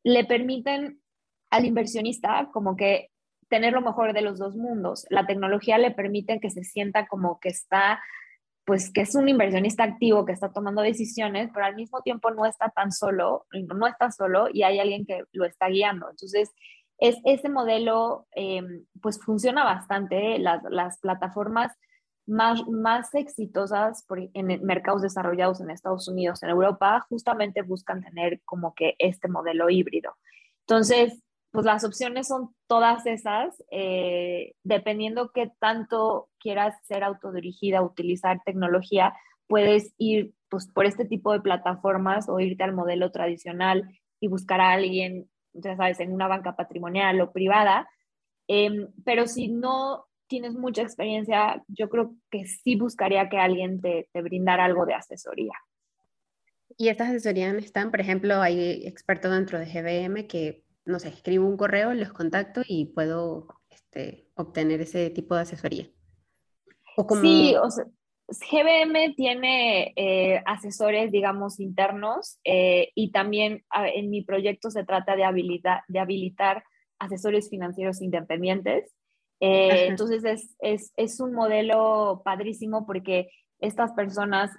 le 0.03 0.25
permiten 0.25 0.99
al 1.49 1.65
inversionista 1.65 2.49
como 2.51 2.75
que 2.75 3.09
tener 3.49 3.73
lo 3.73 3.81
mejor 3.81 4.13
de 4.13 4.21
los 4.21 4.39
dos 4.39 4.55
mundos. 4.55 5.05
La 5.09 5.27
tecnología 5.27 5.77
le 5.77 5.91
permite 5.91 6.39
que 6.39 6.49
se 6.49 6.63
sienta 6.63 7.07
como 7.07 7.39
que 7.39 7.49
está, 7.49 8.01
pues 8.65 8.91
que 8.91 9.01
es 9.01 9.13
un 9.13 9.27
inversionista 9.27 9.83
activo, 9.83 10.25
que 10.25 10.31
está 10.31 10.53
tomando 10.53 10.81
decisiones, 10.81 11.49
pero 11.53 11.65
al 11.65 11.75
mismo 11.75 12.01
tiempo 12.01 12.31
no 12.31 12.45
está 12.45 12.69
tan 12.69 12.91
solo, 12.91 13.45
no 13.51 13.87
está 13.87 14.09
solo 14.11 14.47
y 14.51 14.63
hay 14.63 14.79
alguien 14.79 15.05
que 15.05 15.23
lo 15.33 15.45
está 15.45 15.67
guiando. 15.67 16.09
Entonces, 16.09 16.49
es, 17.01 17.17
ese 17.25 17.49
modelo 17.49 18.27
em, 18.31 18.85
pues 19.01 19.19
funciona 19.19 19.65
bastante. 19.65 20.37
Las, 20.39 20.61
las 20.69 20.99
plataformas 20.99 21.73
más, 22.27 22.65
más 22.67 23.13
exitosas 23.15 24.05
en 24.33 24.63
mercados 24.63 25.01
desarrollados 25.01 25.59
en 25.59 25.71
Estados 25.71 26.07
Unidos, 26.07 26.43
en 26.43 26.49
Europa, 26.49 27.05
justamente 27.09 27.63
buscan 27.63 28.03
tener 28.03 28.41
como 28.45 28.75
que 28.75 28.95
este 28.99 29.27
modelo 29.27 29.69
híbrido. 29.69 30.15
Entonces, 30.67 31.21
pues 31.49 31.65
las 31.65 31.83
opciones 31.83 32.27
son 32.27 32.55
todas 32.67 33.05
esas, 33.07 33.61
eh, 33.71 34.53
dependiendo 34.63 35.31
qué 35.33 35.51
tanto 35.59 36.29
quieras 36.39 36.75
ser 36.85 37.03
autodirigida, 37.03 37.81
utilizar 37.81 38.41
tecnología, 38.45 39.13
puedes 39.47 39.93
ir 39.97 40.33
pues, 40.49 40.67
por 40.67 40.85
este 40.85 41.05
tipo 41.05 41.33
de 41.33 41.41
plataformas 41.41 42.29
o 42.29 42.39
irte 42.39 42.63
al 42.63 42.73
modelo 42.73 43.11
tradicional 43.11 43.89
y 44.19 44.27
buscar 44.27 44.61
a 44.61 44.71
alguien 44.71 45.30
ya 45.53 45.75
sabes, 45.75 45.99
en 45.99 46.13
una 46.13 46.27
banca 46.27 46.55
patrimonial 46.55 47.21
o 47.21 47.31
privada, 47.31 47.89
em, 48.47 48.87
pero 49.03 49.27
si 49.27 49.47
no 49.47 50.05
tienes 50.27 50.53
mucha 50.53 50.81
experiencia, 50.81 51.63
yo 51.67 51.89
creo 51.89 52.15
que 52.29 52.45
sí 52.45 52.75
buscaría 52.75 53.29
que 53.29 53.37
alguien 53.37 53.81
te, 53.81 54.09
te 54.13 54.21
brindara 54.21 54.65
algo 54.65 54.85
de 54.85 54.93
asesoría. 54.93 55.53
Y 56.77 56.87
estas 56.87 57.09
asesorías 57.09 57.53
están, 57.55 57.91
por 57.91 57.99
ejemplo, 57.99 58.41
hay 58.41 58.87
expertos 58.87 59.31
dentro 59.31 59.59
de 59.59 59.65
GBM 59.65 60.27
que, 60.27 60.63
no 60.85 60.99
sé, 60.99 61.09
escribo 61.09 61.47
un 61.47 61.57
correo, 61.57 61.93
los 61.93 62.13
contacto 62.13 62.61
y 62.65 62.85
puedo 62.85 63.47
este, 63.69 64.29
obtener 64.35 64.81
ese 64.81 65.09
tipo 65.09 65.35
de 65.35 65.41
asesoría. 65.41 65.89
O 66.95 67.05
como... 67.05 67.21
Sí, 67.21 67.55
o 67.61 67.69
sea, 67.69 67.85
GBM 68.39 69.13
tiene 69.15 69.93
eh, 69.95 70.41
asesores, 70.45 71.11
digamos, 71.11 71.59
internos 71.59 72.39
eh, 72.45 72.91
y 72.95 73.11
también 73.11 73.63
en 73.73 74.09
mi 74.09 74.23
proyecto 74.23 74.71
se 74.71 74.85
trata 74.85 75.15
de, 75.15 75.25
habilitar, 75.25 75.83
de 75.87 75.99
habilitar 75.99 76.63
asesores 76.99 77.49
financieros 77.49 78.01
independientes. 78.01 78.95
Eh, 79.41 79.87
entonces 79.87 80.23
es, 80.23 80.55
es, 80.59 80.93
es, 80.95 81.19
un 81.19 81.33
modelo 81.33 82.21
padrísimo 82.23 82.85
porque 82.85 83.29
estas 83.59 83.91
personas 83.93 84.51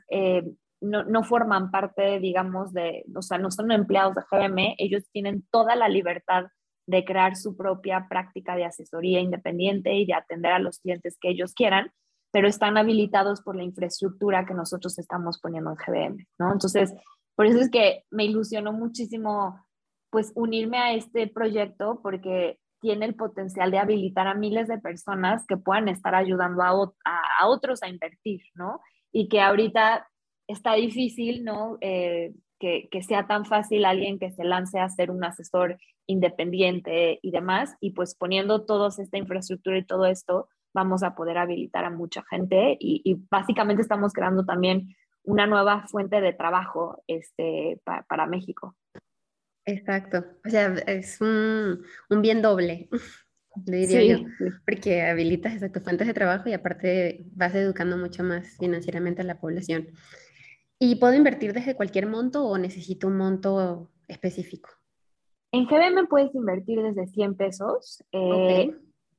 no, 0.81 1.05
no, 1.05 1.23
forman 1.23 1.71
parte, 1.71 2.19
digamos, 2.19 2.73
de, 2.73 3.05
o 3.15 3.23
sea, 3.23 3.39
no 3.39 3.51
son 3.51 3.71
empleados 3.71 4.17
de 4.17 4.23
GBM, 4.29 4.75
ellos 4.79 5.05
tienen 5.13 5.47
toda 5.51 5.77
la 5.77 5.89
libertad 5.89 6.47
de 6.87 7.05
crear 7.05 7.37
su 7.37 7.57
propia 7.57 8.07
práctica 8.09 8.57
de 8.57 8.65
asesoría 8.65 9.21
independiente 9.21 9.95
y 9.95 10.05
de 10.05 10.15
atender 10.15 10.53
a 10.53 10.59
los 10.59 10.81
clientes 10.81 11.17
que 11.21 11.31
ellos 11.31 11.55
quieran 11.55 11.93
pero 12.33 12.49
están 12.49 12.79
habilitados 12.79 13.43
por 13.43 13.55
la 13.55 13.63
infraestructura 13.63 14.47
que 14.47 14.55
nosotros 14.55 14.99
estamos 14.99 15.39
poniendo 15.39 15.71
en 15.71 15.77
GBM, 15.77 16.27
¿no? 16.39 16.53
Entonces, 16.53 16.93
por 17.37 17.47
eso 17.47 17.59
es 17.61 17.71
que 17.71 18.05
me 18.11 18.25
ilusionó 18.25 18.73
muchísimo, 18.73 19.65
pues, 20.11 20.33
unirme 20.35 20.79
a 20.79 20.95
este 20.95 21.29
proyecto 21.29 22.01
porque 22.03 22.59
tiene 22.81 23.05
el 23.05 23.15
potencial 23.15 23.71
de 23.71 23.79
habilitar 23.79 24.27
a 24.27 24.35
miles 24.35 24.67
de 24.67 24.79
personas 24.79 25.45
que 25.47 25.57
puedan 25.57 25.89
estar 25.89 26.15
ayudando 26.15 26.63
a, 26.63 26.71
a, 27.41 27.49
otros 27.49 27.83
a 27.83 27.89
invertir, 27.89 28.41
¿no? 28.55 28.81
Y 29.13 29.29
que 29.29 29.41
ahorita 29.41 30.09
está 30.49 30.75
difícil, 30.75 31.45
¿no? 31.45 31.77
Eh, 31.81 32.33
que, 32.59 32.89
que, 32.91 33.03
sea 33.03 33.27
tan 33.27 33.45
fácil 33.45 33.85
alguien 33.85 34.19
que 34.19 34.33
se 34.33 34.45
lance 34.45 34.79
a 34.79 34.89
ser 34.89 35.11
un 35.11 35.23
asesor 35.23 35.79
independiente 36.07 37.19
y 37.23 37.31
demás, 37.31 37.77
y 37.81 37.91
pues 37.91 38.15
poniendo 38.15 38.65
toda 38.65 38.89
esta 38.89 39.19
infraestructura 39.19 39.79
y 39.79 39.85
todo 39.85 40.07
esto, 40.07 40.49
vamos 40.75 41.03
a 41.03 41.15
poder 41.15 41.39
habilitar 41.39 41.85
a 41.85 41.91
mucha 41.91 42.23
gente 42.31 42.77
y, 42.79 43.21
básicamente 43.31 43.83
estamos 43.83 44.13
creando 44.13 44.45
también 44.45 44.95
una 45.25 45.47
nueva 45.47 45.87
fuente 45.87 46.21
de 46.21 46.33
trabajo 46.33 47.03
este, 47.07 47.81
para 47.85 48.27
México. 48.27 48.77
Exacto, 49.65 50.25
o 50.45 50.51
sea, 50.51 50.75
es 50.87 51.21
un, 51.21 51.83
un 52.11 52.23
bien 52.23 52.43
doble, 52.43 52.89
diría 53.55 54.03
yo, 54.03 54.25
porque 54.67 55.03
habilitas 55.03 55.55
esas 55.55 55.71
fuentes 55.85 56.07
de 56.07 56.15
trabajo 56.15 56.49
y 56.49 56.53
aparte 56.53 57.25
vas 57.35 57.55
educando 57.55 57.97
mucho 57.97 58.25
más 58.25 58.57
financieramente 58.59 59.23
a 59.23 59.25
la 59.27 59.41
población. 59.41 59.89
¿Y 60.81 60.97
puedo 60.97 61.15
invertir 61.15 61.53
desde 61.53 61.77
cualquier 61.77 62.09
monto 62.09 62.45
o 62.45 62.59
necesito 62.59 63.07
un 63.07 63.17
monto 63.17 63.93
específico? 64.09 64.71
En 65.53 65.67
GBM 65.67 66.09
puedes 66.09 66.35
invertir 66.35 66.83
desde 66.83 67.07
100 67.07 67.37
pesos. 67.37 68.03
Eh, 68.11 68.75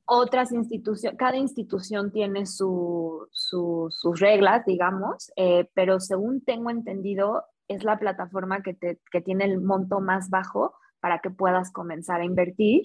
otras 0.06 0.52
instituciones, 0.52 1.18
cada 1.18 1.36
institución 1.36 2.12
tiene 2.12 2.46
sus 2.46 3.30
reglas, 4.20 4.64
digamos, 4.66 5.32
eh, 5.36 5.68
pero 5.74 6.00
según 6.00 6.44
tengo 6.44 6.70
entendido, 6.70 7.44
es 7.68 7.84
la 7.84 7.98
plataforma 7.98 8.62
que, 8.62 8.74
te, 8.74 9.00
que 9.10 9.20
tiene 9.20 9.44
el 9.44 9.60
monto 9.60 10.00
más 10.00 10.28
bajo 10.28 10.74
para 11.00 11.20
que 11.20 11.30
puedas 11.30 11.72
comenzar 11.72 12.20
a 12.20 12.24
invertir. 12.24 12.82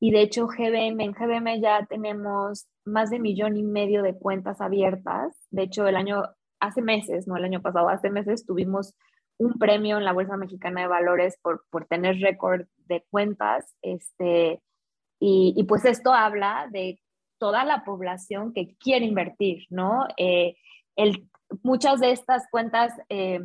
Y 0.00 0.12
de 0.12 0.22
hecho, 0.22 0.46
GBM, 0.46 1.00
en 1.00 1.12
GBM 1.12 1.60
ya 1.60 1.86
tenemos 1.86 2.66
más 2.84 3.10
de 3.10 3.20
millón 3.20 3.56
y 3.56 3.62
medio 3.62 4.02
de 4.02 4.18
cuentas 4.18 4.60
abiertas. 4.60 5.36
De 5.50 5.62
hecho, 5.62 5.86
el 5.86 5.96
año, 5.96 6.22
hace 6.58 6.82
meses, 6.82 7.28
no 7.28 7.36
el 7.36 7.44
año 7.44 7.60
pasado, 7.60 7.88
hace 7.88 8.10
meses 8.10 8.46
tuvimos 8.46 8.94
un 9.38 9.58
premio 9.58 9.98
en 9.98 10.04
la 10.04 10.12
Bolsa 10.12 10.36
Mexicana 10.36 10.82
de 10.82 10.86
Valores 10.86 11.38
por, 11.42 11.64
por 11.70 11.86
tener 11.86 12.16
récord 12.18 12.66
de 12.86 13.04
cuentas. 13.10 13.74
Este, 13.82 14.62
y, 15.20 15.62
pues 15.64 15.84
esto 15.84 16.14
habla 16.14 16.66
de 16.70 16.98
toda 17.38 17.64
la 17.64 17.84
población 17.84 18.54
que 18.54 18.74
quiere 18.78 19.04
invertir, 19.04 19.66
¿no? 19.68 20.06
Eh, 20.16 20.56
muchas 21.62 22.00
de 22.00 22.12
estas 22.12 22.48
cuentas, 22.50 22.92
eh, 23.10 23.40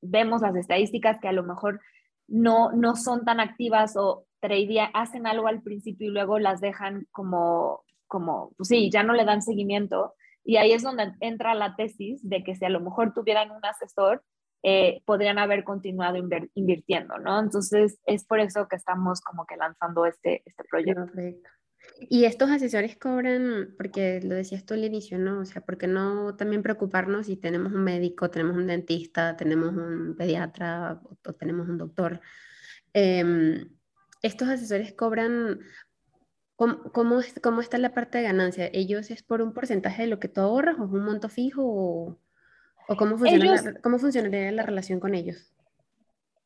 vemos 0.00 0.42
las 0.42 0.54
estadísticas 0.54 1.18
que 1.20 1.28
a 1.28 1.32
lo 1.32 1.42
mejor 1.42 1.80
no, 2.28 2.70
no 2.70 2.94
son 2.94 3.24
tan 3.24 3.40
activas 3.40 3.96
o 3.96 4.26
tradean, 4.40 4.90
hacen 4.94 5.26
algo 5.26 5.48
al 5.48 5.62
principio 5.62 6.08
y 6.08 6.12
luego 6.12 6.38
las 6.38 6.60
dejan 6.60 7.06
como, 7.10 7.82
como, 8.06 8.52
pues 8.56 8.68
sí, 8.68 8.90
ya 8.90 9.02
no 9.02 9.12
le 9.12 9.24
dan 9.24 9.42
seguimiento. 9.42 10.14
Y 10.44 10.56
ahí 10.56 10.72
es 10.72 10.82
donde 10.82 11.12
entra 11.20 11.54
la 11.54 11.74
tesis 11.74 12.20
de 12.22 12.44
que 12.44 12.54
si 12.54 12.64
a 12.64 12.70
lo 12.70 12.80
mejor 12.80 13.12
tuvieran 13.12 13.50
un 13.50 13.64
asesor, 13.64 14.22
eh, 14.62 15.02
podrían 15.04 15.38
haber 15.38 15.64
continuado 15.64 16.16
invirtiendo, 16.54 17.18
¿no? 17.18 17.38
Entonces, 17.38 17.98
es 18.06 18.24
por 18.24 18.40
eso 18.40 18.66
que 18.68 18.76
estamos 18.76 19.20
como 19.20 19.46
que 19.46 19.56
lanzando 19.56 20.04
este, 20.04 20.42
este 20.46 20.64
proyecto. 20.64 21.06
Perfecto. 21.06 21.50
Y 22.00 22.24
estos 22.24 22.50
asesores 22.50 22.96
cobran, 22.96 23.74
porque 23.76 24.20
lo 24.22 24.34
decías 24.34 24.64
tú 24.64 24.74
al 24.74 24.84
inicio, 24.84 25.18
¿no? 25.18 25.40
O 25.40 25.44
sea, 25.44 25.62
¿por 25.64 25.78
qué 25.78 25.86
no 25.86 26.36
también 26.36 26.62
preocuparnos 26.62 27.26
si 27.26 27.36
tenemos 27.36 27.72
un 27.72 27.84
médico, 27.84 28.30
tenemos 28.30 28.56
un 28.56 28.66
dentista, 28.66 29.36
tenemos 29.36 29.74
un 29.74 30.14
pediatra 30.16 31.00
o, 31.02 31.32
tenemos 31.34 31.68
un 31.68 31.78
doctor? 31.78 32.20
Em, 32.92 33.68
estos 34.22 34.48
asesores 34.48 34.92
cobran, 34.94 35.60
¿cómo, 36.56 36.82
cómo, 36.92 37.20
¿cómo, 37.42 37.60
está 37.60 37.78
la 37.78 37.94
parte 37.94 38.18
de 38.18 38.24
ganancia? 38.24 38.70
¿Ellos 38.72 39.10
es 39.10 39.22
por 39.22 39.42
un 39.42 39.52
porcentaje 39.52 40.02
de 40.02 40.08
lo 40.08 40.20
que 40.20 40.28
tú 40.28 40.40
ahorras 40.40 40.78
o 40.78 40.84
es 40.84 40.90
un 40.90 41.04
monto 41.04 41.28
fijo? 41.28 41.62
¿O, 41.64 42.20
o 42.88 42.96
cómo, 42.96 43.18
funciona 43.18 43.74
cómo 43.82 43.98
funcionaría 43.98 44.50
la 44.50 44.62
relación 44.62 44.98
con 44.98 45.14
ellos? 45.14 45.52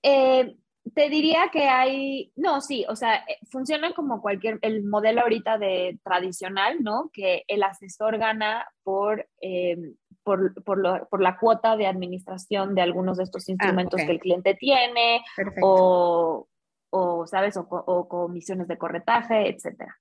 Eh, 0.02 0.56
te 0.94 1.08
diría 1.08 1.48
que 1.52 1.68
hay, 1.68 2.32
no, 2.34 2.60
sí, 2.60 2.84
o 2.88 2.96
sea, 2.96 3.16
eh, 3.16 3.38
funciona 3.50 3.94
como 3.94 4.20
cualquier, 4.20 4.58
el 4.62 4.82
modelo 4.82 5.22
ahorita 5.22 5.56
de 5.56 5.98
tradicional, 6.02 6.82
¿no? 6.82 7.10
Que 7.12 7.44
el 7.46 7.62
asesor 7.62 8.18
gana 8.18 8.66
por, 8.82 9.28
eh, 9.40 9.92
por, 10.24 10.52
por, 10.64 11.08
por, 11.08 11.22
la 11.22 11.38
cuota 11.38 11.76
de 11.76 11.86
administración 11.86 12.74
de 12.74 12.82
algunos 12.82 13.18
de 13.18 13.24
estos 13.24 13.48
ah, 13.48 13.52
instrumentos 13.52 14.00
que 14.00 14.10
el 14.10 14.18
cliente 14.18 14.54
tiene, 14.54 15.22
o, 15.62 16.48
o, 16.90 17.26
¿sabes? 17.26 17.56
O, 17.56 17.66
o, 17.70 18.08
comisiones 18.08 18.66
de 18.66 18.78
corretaje, 18.78 19.48
etcétera. 19.48 19.96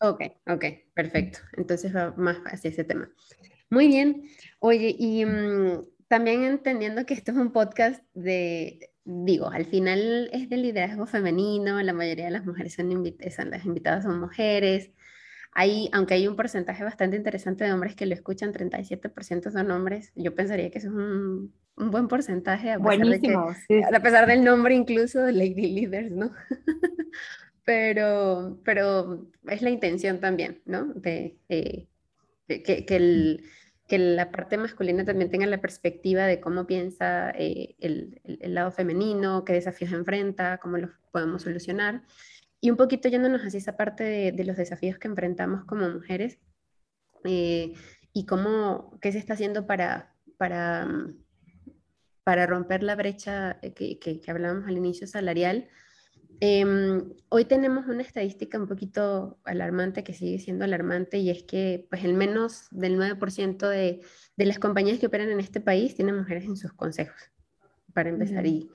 Ok, 0.00 0.20
ok, 0.46 0.64
perfecto. 0.94 1.40
Entonces 1.56 1.94
va 1.94 2.14
más 2.16 2.38
hacia 2.46 2.70
ese 2.70 2.84
tema. 2.84 3.08
Muy 3.74 3.88
bien. 3.88 4.24
Oye, 4.60 4.94
y 4.98 5.24
mm, 5.26 5.82
también 6.08 6.44
entendiendo 6.44 7.04
que 7.04 7.14
esto 7.14 7.32
es 7.32 7.36
un 7.36 7.52
podcast 7.52 8.02
de 8.14 8.90
digo, 9.04 9.50
al 9.50 9.66
final 9.66 10.30
es 10.32 10.48
de 10.48 10.56
liderazgo 10.56 11.06
femenino, 11.06 11.82
la 11.82 11.92
mayoría 11.92 12.26
de 12.26 12.30
las 12.30 12.46
mujeres 12.46 12.74
son, 12.74 12.90
son 13.36 13.50
las 13.50 13.64
invitadas 13.64 14.04
son 14.04 14.18
mujeres. 14.18 14.90
Hay, 15.52 15.88
aunque 15.92 16.14
hay 16.14 16.26
un 16.26 16.36
porcentaje 16.36 16.82
bastante 16.82 17.16
interesante 17.16 17.64
de 17.64 17.72
hombres 17.72 17.94
que 17.94 18.06
lo 18.06 18.14
escuchan, 18.14 18.52
37% 18.52 19.52
son 19.52 19.70
hombres, 19.70 20.12
yo 20.16 20.34
pensaría 20.34 20.70
que 20.70 20.78
eso 20.78 20.88
es 20.88 20.94
un, 20.94 21.54
un 21.76 21.90
buen 21.90 22.08
porcentaje. 22.08 22.70
A 22.70 22.78
Buenísimo. 22.78 23.54
A 23.92 24.00
pesar 24.00 24.26
del 24.26 24.42
nombre 24.42 24.74
incluso 24.74 25.20
de 25.20 25.32
Lady 25.32 25.74
Leaders, 25.74 26.10
¿no? 26.10 26.32
pero, 27.64 28.58
pero 28.64 29.28
es 29.48 29.62
la 29.62 29.70
intención 29.70 30.18
también, 30.18 30.62
¿no? 30.64 30.86
De, 30.86 31.36
eh, 31.48 31.86
que, 32.48 32.84
que 32.84 32.96
el 32.96 33.44
que 33.86 33.98
la 33.98 34.30
parte 34.30 34.56
masculina 34.56 35.04
también 35.04 35.30
tenga 35.30 35.46
la 35.46 35.60
perspectiva 35.60 36.26
de 36.26 36.40
cómo 36.40 36.66
piensa 36.66 37.30
eh, 37.30 37.76
el, 37.80 38.20
lado 38.54 38.70
femenino, 38.70 39.44
qué 39.44 39.52
desafíos 39.52 39.92
enfrenta, 39.92 40.58
cómo 40.58 40.78
los 40.78 40.90
podemos 41.12 41.42
solucionar. 41.42 42.02
Y 42.60 42.70
un 42.70 42.76
poquito 42.76 43.08
yéndonos 43.08 43.42
hacia 43.42 43.58
esa 43.58 43.76
parte 43.76 44.32
de, 44.32 44.44
los 44.44 44.56
desafíos 44.56 44.98
que 44.98 45.08
enfrentamos 45.08 45.64
como 45.64 45.88
mujeres 45.90 46.38
eh, 47.24 47.74
y 48.14 48.24
cómo, 48.26 48.98
qué 49.02 49.12
se 49.12 49.18
está 49.18 49.34
haciendo 49.34 49.66
para, 49.66 50.14
para, 50.38 50.88
para 52.22 52.46
romper 52.46 52.82
la 52.82 52.96
brecha 52.96 53.60
que, 53.60 53.98
que, 53.98 54.20
que 54.20 54.30
hablábamos 54.30 54.66
al 54.66 54.78
inicio 54.78 55.06
salarial 55.06 55.68
Em, 56.46 57.14
hoy 57.30 57.46
tenemos 57.46 57.86
una 57.86 58.02
estadística 58.02 58.58
un 58.58 58.68
poquito 58.68 59.38
alarmante 59.44 60.04
que 60.04 60.12
sigue 60.12 60.38
siendo 60.38 60.66
alarmante 60.66 61.16
y 61.16 61.30
es 61.30 61.42
que 61.44 61.86
pues 61.88 62.04
el 62.04 62.12
menos 62.12 62.68
del 62.70 62.98
9% 62.98 63.66
de, 63.66 64.02
de, 64.36 64.44
las 64.44 64.58
compañías 64.58 64.98
que 64.98 65.06
operan 65.06 65.30
en 65.30 65.40
este 65.40 65.62
país 65.62 65.94
tienen 65.94 66.18
mujeres 66.18 66.44
en 66.44 66.58
sus 66.58 66.74
consejos, 66.74 67.16
para 67.94 68.10
empezar. 68.10 68.44
Y 68.44 68.68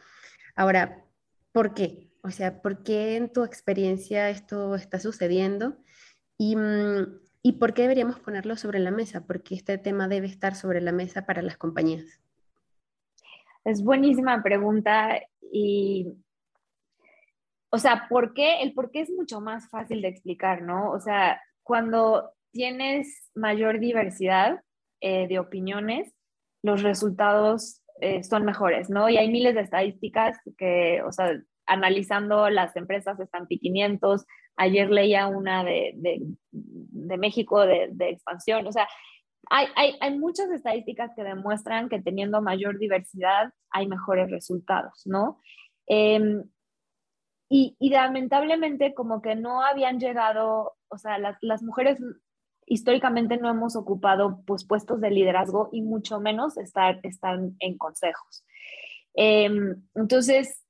ahora, 0.55 1.05
¿por 1.51 1.75
qué? 1.75 2.09
O 2.23 2.31
sea, 2.31 2.59
¿por 2.63 2.81
qué 2.81 3.17
en 3.17 3.31
tu 3.31 3.43
experiencia 3.43 4.31
esto 4.31 4.73
está 4.73 4.99
sucediendo? 4.99 5.77
Y, 6.39 6.55
mm, 6.55 7.19
¿Y 7.43 7.51
por 7.59 7.75
qué 7.75 7.83
deberíamos 7.83 8.19
ponerlo 8.19 8.55
sobre 8.55 8.79
la 8.79 8.89
mesa? 8.89 9.27
Porque 9.27 9.53
este 9.53 9.77
tema 9.77 10.07
debe 10.07 10.25
estar 10.25 10.55
sobre 10.55 10.81
la 10.81 10.91
mesa 10.91 11.27
para 11.27 11.43
las 11.43 11.57
compañías. 11.57 12.19
Es 13.63 13.83
buenísima 13.83 14.41
pregunta 14.41 15.21
y 15.51 16.15
o 17.71 17.77
sea, 17.77 18.07
¿por 18.09 18.33
qué? 18.33 18.61
El 18.61 18.73
por 18.73 18.91
qué 18.91 19.01
es 19.01 19.09
mucho 19.11 19.41
más 19.41 19.69
fácil 19.69 20.01
de 20.01 20.07
explicar, 20.07 20.61
¿no? 20.61 20.91
O 20.91 20.99
sea, 20.99 21.41
cuando 21.63 22.31
tienes 22.51 23.29
mayor 23.35 23.79
diversidad 23.79 24.61
eh, 25.01 25.27
de 25.27 25.39
opiniones, 25.39 26.13
los 26.63 26.81
resultados 26.81 27.83
eh, 28.01 28.23
son 28.23 28.43
mejores, 28.43 28.89
¿no? 28.89 29.07
Y 29.09 29.17
hay 29.17 29.29
miles 29.29 29.55
de 29.55 29.61
estadísticas 29.61 30.37
que, 30.57 31.01
o 31.03 31.11
sea, 31.11 31.39
analizando 31.67 32.49
las 32.49 32.75
empresas 32.75 33.19
S&P 33.19 33.59
500, 33.59 34.25
ayer 34.57 34.89
leía 34.89 35.27
una 35.27 35.63
de, 35.63 35.91
de, 35.95 36.21
de 36.51 37.17
México 37.17 37.65
de, 37.65 37.89
de, 37.91 38.09
expansión, 38.09 38.65
o 38.65 38.71
sea, 38.71 38.87
hay, 39.51 39.67
hay, 39.75 39.95
hay, 40.01 40.17
muchas 40.17 40.49
estadísticas 40.51 41.11
que 41.15 41.23
demuestran 41.23 41.89
que 41.89 42.01
teniendo 42.01 42.41
mayor 42.41 42.77
diversidad 42.77 43.51
hay 43.71 43.87
mejores 43.87 44.29
resultados, 44.29 45.01
¿no? 45.05 45.39
Eh, 45.87 46.43
y, 47.49 47.75
lamentablemente 47.89 48.93
como 48.93 49.21
que 49.21 49.35
no 49.35 49.63
habían 49.63 49.99
llegado, 49.99 50.75
o 50.87 50.97
sea, 50.97 51.17
las, 51.17 51.37
las 51.41 51.63
mujeres 51.63 51.99
históricamente 52.67 53.37
no 53.37 53.49
hemos 53.49 53.75
ocupado 53.75 54.43
pues, 54.45 54.63
puestos 54.63 55.01
de 55.01 55.09
liderazgo 55.09 55.69
y 55.71 55.81
mucho 55.81 56.19
menos 56.19 56.57
estar, 56.57 56.99
están 57.01 57.55
en 57.59 57.77
consejos. 57.77 58.45
Em, 59.15 59.81
entonces, 59.95 60.63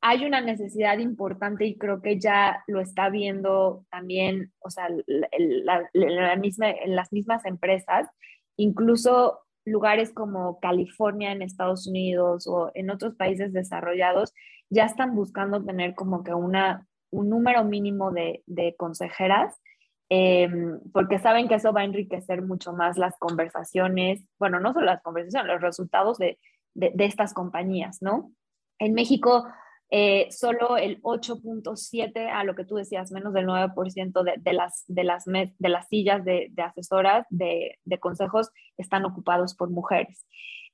hay 0.00 0.24
una 0.24 0.40
necesidad 0.40 0.98
importante 0.98 1.66
y 1.66 1.76
creo 1.76 2.00
que 2.00 2.18
ya 2.20 2.62
lo 2.68 2.80
está 2.80 3.10
viendo 3.10 3.84
también, 3.90 4.52
o 4.60 4.70
sea, 4.70 4.88
la, 5.06 5.88
la, 5.92 6.36
misma, 6.36 6.70
en 6.70 6.94
las 6.94 7.12
mismas 7.12 7.44
empresas, 7.44 8.08
incluso 8.56 9.40
lugares 9.64 10.12
como 10.12 10.60
California 10.60 11.32
en 11.32 11.42
Estados 11.42 11.86
Unidos 11.86 12.46
o 12.46 12.70
en 12.74 12.90
otros 12.90 13.14
países 13.14 13.52
desarrollados 13.52 14.32
ya 14.72 14.86
están 14.86 15.14
buscando 15.14 15.62
tener 15.62 15.94
como 15.94 16.24
que 16.24 16.32
una, 16.32 16.86
un 17.10 17.28
número 17.28 17.62
mínimo 17.64 18.10
de, 18.10 18.42
de 18.46 18.74
consejeras, 18.76 19.60
em, 20.08 20.80
porque 20.92 21.18
saben 21.18 21.46
que 21.46 21.56
eso 21.56 21.72
va 21.74 21.82
a 21.82 21.84
enriquecer 21.84 22.40
mucho 22.40 22.72
más 22.72 22.96
las 22.96 23.18
conversaciones, 23.18 24.24
bueno, 24.38 24.60
no 24.60 24.72
solo 24.72 24.86
las 24.86 25.02
conversaciones, 25.02 25.52
los 25.52 25.60
resultados 25.60 26.16
de, 26.16 26.38
de, 26.74 26.90
de 26.94 27.04
estas 27.04 27.34
compañías, 27.34 28.00
¿no? 28.00 28.32
En 28.78 28.94
México, 28.94 29.44
eh, 29.90 30.28
solo 30.30 30.78
el 30.78 31.02
8.7, 31.02 32.30
a 32.30 32.42
lo 32.44 32.54
que 32.54 32.64
tú 32.64 32.76
decías, 32.76 33.12
menos 33.12 33.34
del 33.34 33.46
9% 33.46 34.22
de, 34.22 34.34
de, 34.38 34.52
las, 34.54 34.84
de, 34.88 35.04
las, 35.04 35.26
de 35.26 35.68
las 35.68 35.88
sillas 35.88 36.24
de, 36.24 36.48
de 36.50 36.62
asesoras, 36.62 37.26
de, 37.28 37.78
de, 37.84 37.98
consejos, 38.00 38.50
están 38.78 39.04
ocupados 39.04 39.54
por 39.54 39.68
mujeres. 39.68 40.26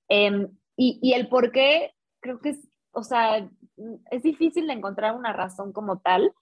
Eh, 0.09 0.47
y, 0.77 1.01
y, 1.03 1.15
el 1.15 1.29
por 1.29 1.51
qué, 1.51 1.95
creo 2.21 2.39
que 2.39 2.51
es, 2.51 2.69
o 2.93 3.03
sea, 3.03 3.49
es 4.11 4.23
difícil 4.23 4.67
de 4.67 4.73
encontrar 4.75 5.15
una 5.15 5.33
razón 5.33 5.73
como 5.73 5.99
tal, 5.99 6.33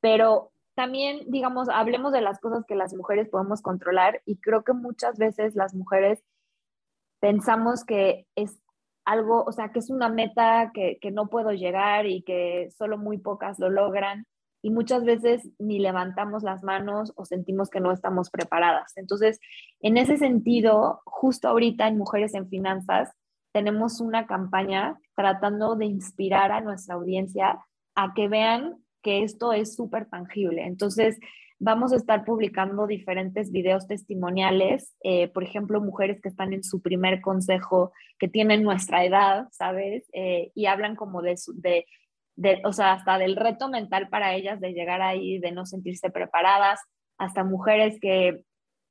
pero 0.00 0.52
también, 0.74 1.30
digamos, 1.30 1.68
hablemos 1.68 2.12
de 2.12 2.20
las 2.20 2.40
cosas 2.40 2.64
que 2.66 2.74
las 2.74 2.94
mujeres 2.94 3.28
podemos 3.28 3.62
controlar 3.62 4.22
y 4.24 4.38
creo 4.38 4.64
que 4.64 4.72
muchas 4.72 5.18
veces 5.18 5.54
las 5.54 5.74
mujeres 5.74 6.22
pensamos 7.20 7.84
que 7.84 8.26
es 8.34 8.58
algo, 9.04 9.44
o 9.44 9.52
sea, 9.52 9.70
que 9.70 9.78
es 9.78 9.90
una 9.90 10.08
meta 10.08 10.72
que, 10.74 10.98
que 11.00 11.10
no 11.10 11.28
puedo 11.28 11.52
llegar 11.52 12.06
y 12.06 12.22
que 12.22 12.70
solo 12.76 12.98
muy 12.98 13.18
pocas 13.18 13.58
lo 13.58 13.70
logran 13.70 14.26
y 14.62 14.70
muchas 14.70 15.04
veces 15.04 15.46
ni 15.58 15.78
levantamos 15.78 16.42
las 16.42 16.62
manos 16.62 17.12
o 17.16 17.26
sentimos 17.26 17.68
que 17.68 17.80
no 17.80 17.92
estamos 17.92 18.30
preparadas. 18.30 18.96
Entonces, 18.96 19.38
en 19.80 19.98
ese 19.98 20.16
sentido, 20.16 21.02
justo 21.04 21.48
ahorita 21.48 21.86
en 21.86 21.98
Mujeres 21.98 22.32
en 22.34 22.48
Finanzas, 22.48 23.12
tenemos 23.54 24.00
una 24.00 24.26
campaña 24.26 24.98
tratando 25.14 25.76
de 25.76 25.86
inspirar 25.86 26.50
a 26.50 26.60
nuestra 26.60 26.96
audiencia 26.96 27.60
a 27.94 28.12
que 28.12 28.26
vean 28.26 28.74
que 29.00 29.22
esto 29.22 29.52
es 29.52 29.76
súper 29.76 30.06
tangible. 30.10 30.66
Entonces, 30.66 31.20
vamos 31.60 31.92
a 31.92 31.96
estar 31.96 32.24
publicando 32.24 32.88
diferentes 32.88 33.52
videos 33.52 33.86
testimoniales, 33.86 34.96
eh, 35.04 35.28
por 35.28 35.44
ejemplo, 35.44 35.80
mujeres 35.80 36.20
que 36.20 36.28
están 36.28 36.52
en 36.52 36.64
su 36.64 36.82
primer 36.82 37.20
consejo, 37.20 37.92
que 38.18 38.26
tienen 38.26 38.64
nuestra 38.64 39.04
edad, 39.04 39.46
¿sabes? 39.52 40.04
Eh, 40.12 40.50
y 40.56 40.66
hablan 40.66 40.96
como 40.96 41.22
de, 41.22 41.36
de, 41.54 41.86
de, 42.34 42.60
o 42.64 42.72
sea, 42.72 42.94
hasta 42.94 43.18
del 43.18 43.36
reto 43.36 43.68
mental 43.68 44.08
para 44.08 44.34
ellas 44.34 44.60
de 44.60 44.72
llegar 44.72 45.00
ahí, 45.00 45.38
de 45.38 45.52
no 45.52 45.64
sentirse 45.64 46.10
preparadas, 46.10 46.80
hasta 47.18 47.44
mujeres 47.44 48.00
que 48.00 48.42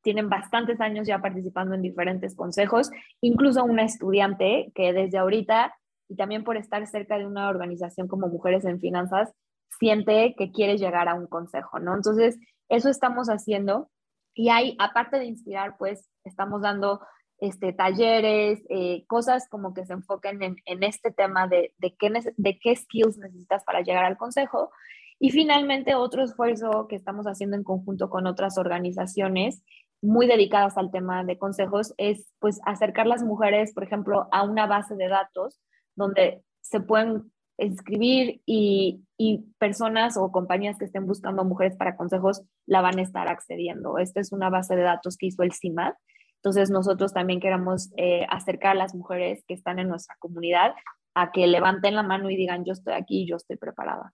tienen 0.03 0.29
bastantes 0.29 0.79
años 0.81 1.07
ya 1.07 1.19
participando 1.19 1.73
en 1.73 1.81
diferentes 1.81 2.35
consejos, 2.35 2.91
incluso 3.21 3.63
una 3.63 3.83
estudiante 3.83 4.71
que 4.75 4.93
desde 4.93 5.17
ahorita 5.17 5.73
y 6.09 6.15
también 6.15 6.43
por 6.43 6.57
estar 6.57 6.85
cerca 6.85 7.17
de 7.17 7.25
una 7.25 7.49
organización 7.49 8.07
como 8.07 8.27
Mujeres 8.27 8.65
en 8.65 8.79
Finanzas, 8.79 9.33
siente 9.79 10.35
que 10.37 10.51
quiere 10.51 10.77
llegar 10.77 11.07
a 11.07 11.15
un 11.15 11.27
consejo, 11.27 11.79
¿no? 11.79 11.95
Entonces, 11.95 12.37
eso 12.69 12.89
estamos 12.89 13.27
haciendo 13.27 13.89
y 14.35 14.49
hay, 14.49 14.75
aparte 14.79 15.17
de 15.17 15.25
inspirar, 15.25 15.75
pues 15.77 16.09
estamos 16.23 16.61
dando 16.61 17.01
este, 17.39 17.73
talleres, 17.73 18.63
eh, 18.69 19.05
cosas 19.07 19.47
como 19.49 19.73
que 19.73 19.85
se 19.85 19.93
enfoquen 19.93 20.41
en, 20.43 20.55
en 20.65 20.83
este 20.83 21.11
tema 21.11 21.47
de, 21.47 21.73
de, 21.77 21.95
qué, 21.95 22.11
de 22.37 22.59
qué 22.59 22.75
skills 22.75 23.17
necesitas 23.17 23.63
para 23.63 23.81
llegar 23.81 24.05
al 24.05 24.17
consejo. 24.17 24.71
Y 25.19 25.31
finalmente, 25.31 25.95
otro 25.95 26.23
esfuerzo 26.23 26.87
que 26.87 26.95
estamos 26.95 27.25
haciendo 27.25 27.55
en 27.55 27.63
conjunto 27.63 28.09
con 28.09 28.27
otras 28.27 28.57
organizaciones 28.57 29.63
muy 30.03 30.27
dedicadas 30.27 30.77
al 30.77 30.91
tema 30.91 31.23
de 31.23 31.37
consejos 31.37 31.93
es 31.97 32.31
pues 32.39 32.59
acercar 32.65 33.07
las 33.07 33.23
mujeres, 33.23 33.73
por 33.73 33.83
ejemplo, 33.83 34.27
a 34.31 34.43
una 34.43 34.67
base 34.67 34.95
de 34.95 35.07
datos 35.07 35.61
donde 35.95 36.43
se 36.61 36.81
pueden 36.81 37.31
inscribir 37.57 38.41
y, 38.45 39.03
y, 39.17 39.45
personas 39.59 40.17
o 40.17 40.31
compañías 40.31 40.77
que 40.77 40.85
estén 40.85 41.05
buscando 41.05 41.45
mujeres 41.45 41.77
para 41.77 41.95
consejos 41.95 42.41
la 42.65 42.81
van 42.81 42.99
a 42.99 43.03
estar 43.03 43.29
accediendo. 43.29 43.97
Esta 43.97 44.19
es 44.19 44.33
una 44.33 44.49
base 44.49 44.75
de 44.75 44.81
datos 44.81 45.15
que 45.15 45.27
hizo 45.27 45.43
el 45.43 45.53
CIMAD. 45.53 45.93
Entonces 46.37 46.69
nosotros 46.69 47.13
también 47.13 47.39
queremos 47.39 47.91
eh, 47.95 48.25
acercar 48.29 48.71
a 48.71 48.79
las 48.79 48.95
mujeres 48.95 49.45
que 49.47 49.53
están 49.53 49.79
en 49.79 49.87
nuestra 49.87 50.15
comunidad 50.19 50.73
a 51.15 51.31
que 51.31 51.47
levanten 51.47 51.95
la 51.95 52.03
mano 52.03 52.29
y 52.29 52.35
digan 52.35 52.65
yo 52.65 52.73
estoy 52.73 52.95
aquí, 52.95 53.25
yo 53.25 53.37
estoy 53.37 53.55
preparada. 53.55 54.13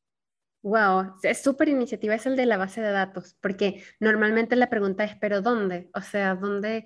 Wow, 0.62 1.14
es 1.24 1.42
súper 1.42 1.70
iniciativa 1.70 2.16
es 2.16 2.26
el 2.26 2.36
de 2.36 2.46
la 2.46 2.58
base 2.58 2.82
de 2.82 2.92
datos, 2.92 3.38
porque 3.42 3.84
normalmente 4.00 4.56
la 4.58 4.70
pregunta 4.70 5.06
es, 5.06 5.16
¿pero 5.16 5.42
dónde? 5.42 5.90
O 5.94 6.02
sea, 6.02 6.36
¿dónde? 6.36 6.86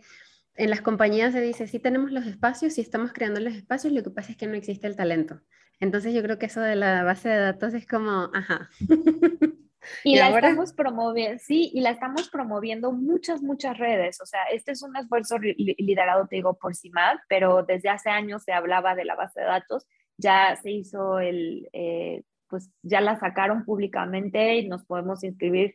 En 0.56 0.70
las 0.70 0.82
compañías 0.82 1.34
se 1.34 1.42
dice, 1.42 1.68
sí 1.68 1.80
tenemos 1.80 2.12
los 2.12 2.28
espacios, 2.28 2.74
sí 2.74 2.82
estamos 2.82 3.14
creando 3.14 3.40
los 3.40 3.56
espacios, 3.56 3.92
lo 3.92 4.04
que 4.04 4.12
pasa 4.12 4.32
es 4.32 4.38
que 4.38 4.46
no 4.46 4.54
existe 4.54 4.86
el 4.86 4.96
talento. 4.96 5.42
Entonces 5.80 6.14
yo 6.14 6.22
creo 6.22 6.38
que 6.38 6.46
eso 6.46 6.62
de 6.62 6.76
la 6.76 7.04
base 7.04 7.30
de 7.30 7.38
datos 7.38 7.74
es 7.74 7.88
como, 7.88 8.30
ajá. 8.34 8.70
Y, 10.04 10.16
la 10.16 10.30
estamos 10.30 10.74
promoviendo, 10.74 11.40
sí, 11.40 11.72
y 11.74 11.82
la 11.82 11.90
estamos 11.90 12.30
promoviendo 12.30 12.92
muchas, 12.92 13.42
muchas 13.42 13.78
redes. 13.78 14.22
O 14.22 14.26
sea, 14.26 14.44
este 14.46 14.72
es 14.72 14.82
un 14.82 14.96
esfuerzo 14.96 15.38
liderado, 15.40 16.28
te 16.28 16.38
digo, 16.38 16.58
por 16.58 16.76
CIMAD, 16.76 17.18
pero 17.28 17.64
desde 17.64 17.90
hace 17.90 18.10
años 18.10 18.44
se 18.44 18.54
hablaba 18.54 18.96
de 18.96 19.06
la 19.06 19.16
base 19.16 19.42
de 19.42 19.46
datos. 19.46 19.86
Ya 20.18 20.56
se 20.56 20.72
hizo 20.72 21.20
el, 21.20 21.70
eh, 21.74 22.24
pues 22.54 22.70
ya 22.84 23.02
la 23.02 23.20
sacaron 23.20 23.66
públicamente 23.66 24.58
y 24.58 24.68
nos 24.68 24.86
podemos 24.86 25.24
inscribir 25.24 25.74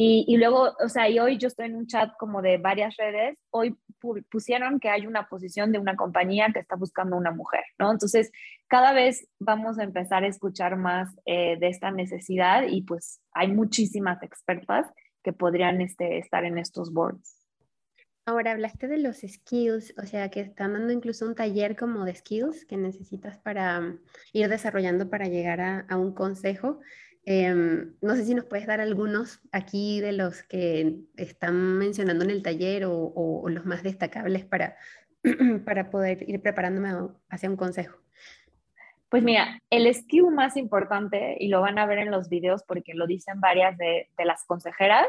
y, 0.00 0.36
luego, 0.36 0.76
o 0.78 0.88
sea, 0.88 1.08
y 1.08 1.18
hoy 1.18 1.38
yo 1.38 1.48
estoy 1.48 1.66
en 1.66 1.74
un 1.74 1.88
chat 1.88 2.12
como 2.20 2.40
de 2.40 2.56
varias 2.56 2.96
redes, 2.96 3.36
hoy 3.50 3.76
pusieron 4.30 4.78
que 4.78 4.90
hay 4.90 5.08
una 5.08 5.28
posición 5.28 5.72
de 5.72 5.80
una 5.80 5.96
compañía 5.96 6.52
que 6.52 6.60
está 6.60 6.76
buscando 6.76 7.16
una 7.16 7.32
mujer, 7.32 7.64
¿no? 7.80 7.90
Entonces, 7.90 8.30
cada 8.68 8.92
vez 8.92 9.26
vamos 9.40 9.76
a 9.80 9.82
empezar 9.82 10.22
a 10.22 10.28
escuchar 10.28 10.76
más 10.76 11.08
eh, 11.26 11.56
de 11.58 11.66
esta 11.66 11.90
necesidad 11.90 12.62
y 12.68 12.82
pues 12.82 13.20
hay 13.32 13.48
muchísimas 13.48 14.22
expertas 14.22 14.86
que 15.24 15.32
podrían 15.32 15.80
este, 15.80 16.18
estar 16.18 16.44
en 16.44 16.58
estos 16.58 16.92
boards. 16.92 17.37
Ahora, 18.28 18.50
hablaste 18.52 18.88
de 18.88 18.98
los 18.98 19.22
skills, 19.26 19.94
o 19.96 20.04
sea, 20.04 20.28
que 20.28 20.40
están 20.40 20.74
dando 20.74 20.92
incluso 20.92 21.24
un 21.24 21.34
taller 21.34 21.74
como 21.76 22.04
de 22.04 22.14
skills 22.14 22.66
que 22.66 22.76
necesitas 22.76 23.38
para 23.38 23.80
mm, 23.80 24.00
ir 24.34 24.48
desarrollando 24.50 25.08
para 25.08 25.28
llegar 25.28 25.62
a, 25.62 25.96
un 25.96 26.12
consejo. 26.12 26.78
Em, 27.24 27.94
no 28.02 28.16
sé 28.16 28.26
si 28.26 28.34
nos 28.34 28.44
puedes 28.44 28.66
dar 28.66 28.82
algunos 28.82 29.40
aquí 29.50 30.02
de 30.02 30.12
los 30.12 30.42
que 30.42 30.96
están 31.16 31.78
mencionando 31.78 32.22
en 32.22 32.30
el 32.30 32.42
taller 32.42 32.84
o, 32.84 33.44
los 33.48 33.64
más 33.64 33.82
destacables 33.82 34.44
para, 34.44 34.76
para 35.64 35.88
poder 35.88 36.28
ir 36.28 36.42
preparándome 36.42 36.90
hacia 37.30 37.48
un 37.48 37.56
consejo. 37.56 37.96
Pues 39.08 39.22
mira, 39.22 39.58
el 39.70 39.92
skill 39.94 40.32
más 40.32 40.58
importante, 40.58 41.38
y 41.40 41.48
lo 41.48 41.62
van 41.62 41.78
a 41.78 41.86
ver 41.86 41.96
en 41.96 42.10
los 42.10 42.28
videos 42.28 42.62
porque 42.62 42.92
lo 42.92 43.06
dicen 43.06 43.40
varias 43.40 43.78
de, 43.78 44.06
las 44.22 44.44
consejeras, 44.44 45.08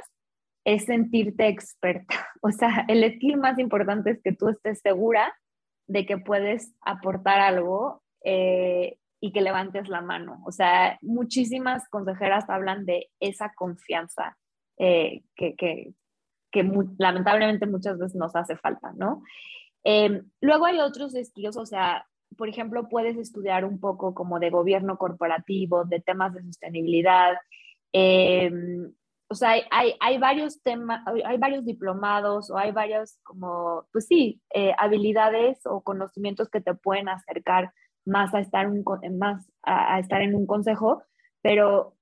es 0.74 0.86
sentirte 0.86 1.48
experta. 1.48 2.28
O 2.42 2.52
sea, 2.52 2.86
el 2.88 3.04
skill 3.16 3.36
más 3.36 3.60
importante 3.60 4.12
es 4.12 4.22
que 4.24 4.32
tú 4.32 4.48
estés 4.48 4.80
segura 4.80 5.34
de 5.88 6.06
que 6.06 6.18
puedes 6.18 6.74
aportar 6.80 7.42
algo 7.42 8.02
eh, 8.24 8.98
y 9.20 9.34
que 9.34 9.42
levantes 9.42 9.90
la 9.90 10.00
mano. 10.00 10.42
O 10.46 10.54
sea, 10.54 10.98
muchísimas 11.02 11.90
consejeras 11.90 12.50
hablan 12.50 12.86
de 12.86 13.10
esa 13.20 13.52
confianza 13.56 14.38
eh, 14.78 15.24
que, 15.36 15.58
que, 15.58 15.94
lamentablemente 16.98 17.66
muchas 17.66 18.00
veces 18.00 18.16
nos 18.16 18.34
hace 18.38 18.56
falta, 18.56 18.94
¿no? 18.96 19.22
Em, 19.84 20.24
luego 20.40 20.66
hay 20.66 20.80
otros 20.80 21.14
estilos, 21.14 21.58
o 21.58 21.66
sea, 21.66 22.06
por 22.38 22.48
ejemplo, 22.48 22.88
puedes 22.88 23.18
estudiar 23.18 23.66
un 23.66 23.82
poco 23.82 24.14
como 24.14 24.40
de 24.40 24.50
gobierno 24.50 24.98
corporativo, 24.98 25.84
de 25.84 26.00
temas 26.00 26.34
de 26.34 26.44
sostenibilidad. 26.44 27.34
Em, 27.92 28.94
o 29.30 29.36
sea, 29.36 29.52
hay, 29.70 29.94
hay, 30.00 30.18
varios 30.18 30.62
temas, 30.64 31.04
hay 31.26 31.38
varios 31.38 31.64
diplomados 31.64 32.50
o 32.50 32.58
hay 32.58 32.72
varios 32.72 33.20
como, 33.24 33.86
pues 33.92 34.08
sí, 34.08 34.42
eh, 34.54 34.74
habilidades 34.80 35.60
o 35.66 35.82
conocimientos 35.82 36.50
que 36.50 36.62
te 36.62 36.74
pueden 36.74 37.10
acercar 37.10 37.72
más 38.06 38.34
a 38.34 38.40
estar, 38.40 38.68
un, 38.68 38.84
más 39.20 39.48
a, 39.62 40.00
estar 40.00 40.22
en 40.22 40.34
un 40.34 40.48
consejo, 40.48 41.04
pero 41.42 41.96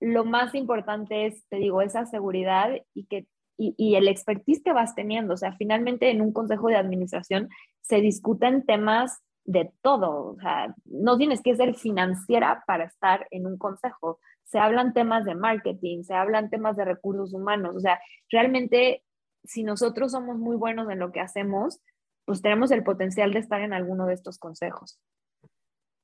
lo 0.00 0.24
más 0.24 0.54
importante 0.54 1.26
es, 1.26 1.44
te 1.48 1.56
digo, 1.56 1.82
esa 1.82 2.06
seguridad 2.06 2.70
y, 2.94 3.06
que, 3.06 3.26
y, 3.56 3.96
el 3.96 4.06
expertise 4.06 4.62
que 4.62 4.72
vas 4.72 4.94
teniendo. 4.94 5.34
O 5.34 5.36
sea, 5.36 5.52
finalmente 5.56 6.10
en 6.10 6.22
un 6.22 6.32
consejo 6.32 6.68
de 6.68 6.76
administración 6.76 7.48
se 7.80 8.00
discuten 8.00 8.64
temas 8.64 9.20
de 9.44 9.72
todo. 9.82 10.34
O 10.34 10.36
sea, 10.40 10.74
no 10.84 11.18
tienes 11.18 11.42
que 11.42 11.56
ser 11.56 11.74
financiera 11.74 12.62
para 12.66 12.84
estar 12.84 13.26
en 13.32 13.46
un 13.46 13.58
consejo. 13.58 14.20
Se 14.48 14.58
hablan 14.58 14.94
temas 14.94 15.24
de 15.24 15.34
marketing, 15.34 16.02
se 16.02 16.14
hablan 16.14 16.50
temas 16.50 16.76
de 16.76 16.84
recursos 16.84 17.34
humanos. 17.34 17.76
O 17.76 17.80
sea, 17.80 18.00
realmente, 18.30 19.04
si 19.44 19.62
nosotros 19.62 20.12
somos 20.12 20.38
muy 20.38 20.56
buenos 20.56 20.90
en 20.90 20.98
lo 20.98 21.12
que 21.12 21.20
hacemos, 21.20 21.80
pues 22.24 22.40
tenemos 22.42 22.70
el 22.70 22.82
potencial 22.82 23.32
de 23.32 23.40
estar 23.40 23.60
en 23.60 23.72
alguno 23.72 24.06
de 24.06 24.14
estos 24.14 24.38
consejos. 24.38 24.98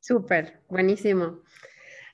Súper, 0.01 0.63
buenísimo. 0.69 1.41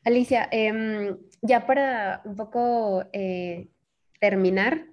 Alicia, 0.05 0.49
em, 0.53 1.19
ya 1.43 1.67
para 1.67 2.23
un 2.25 2.37
poco 2.37 3.05
eh, 3.13 3.69
terminar, 4.21 4.87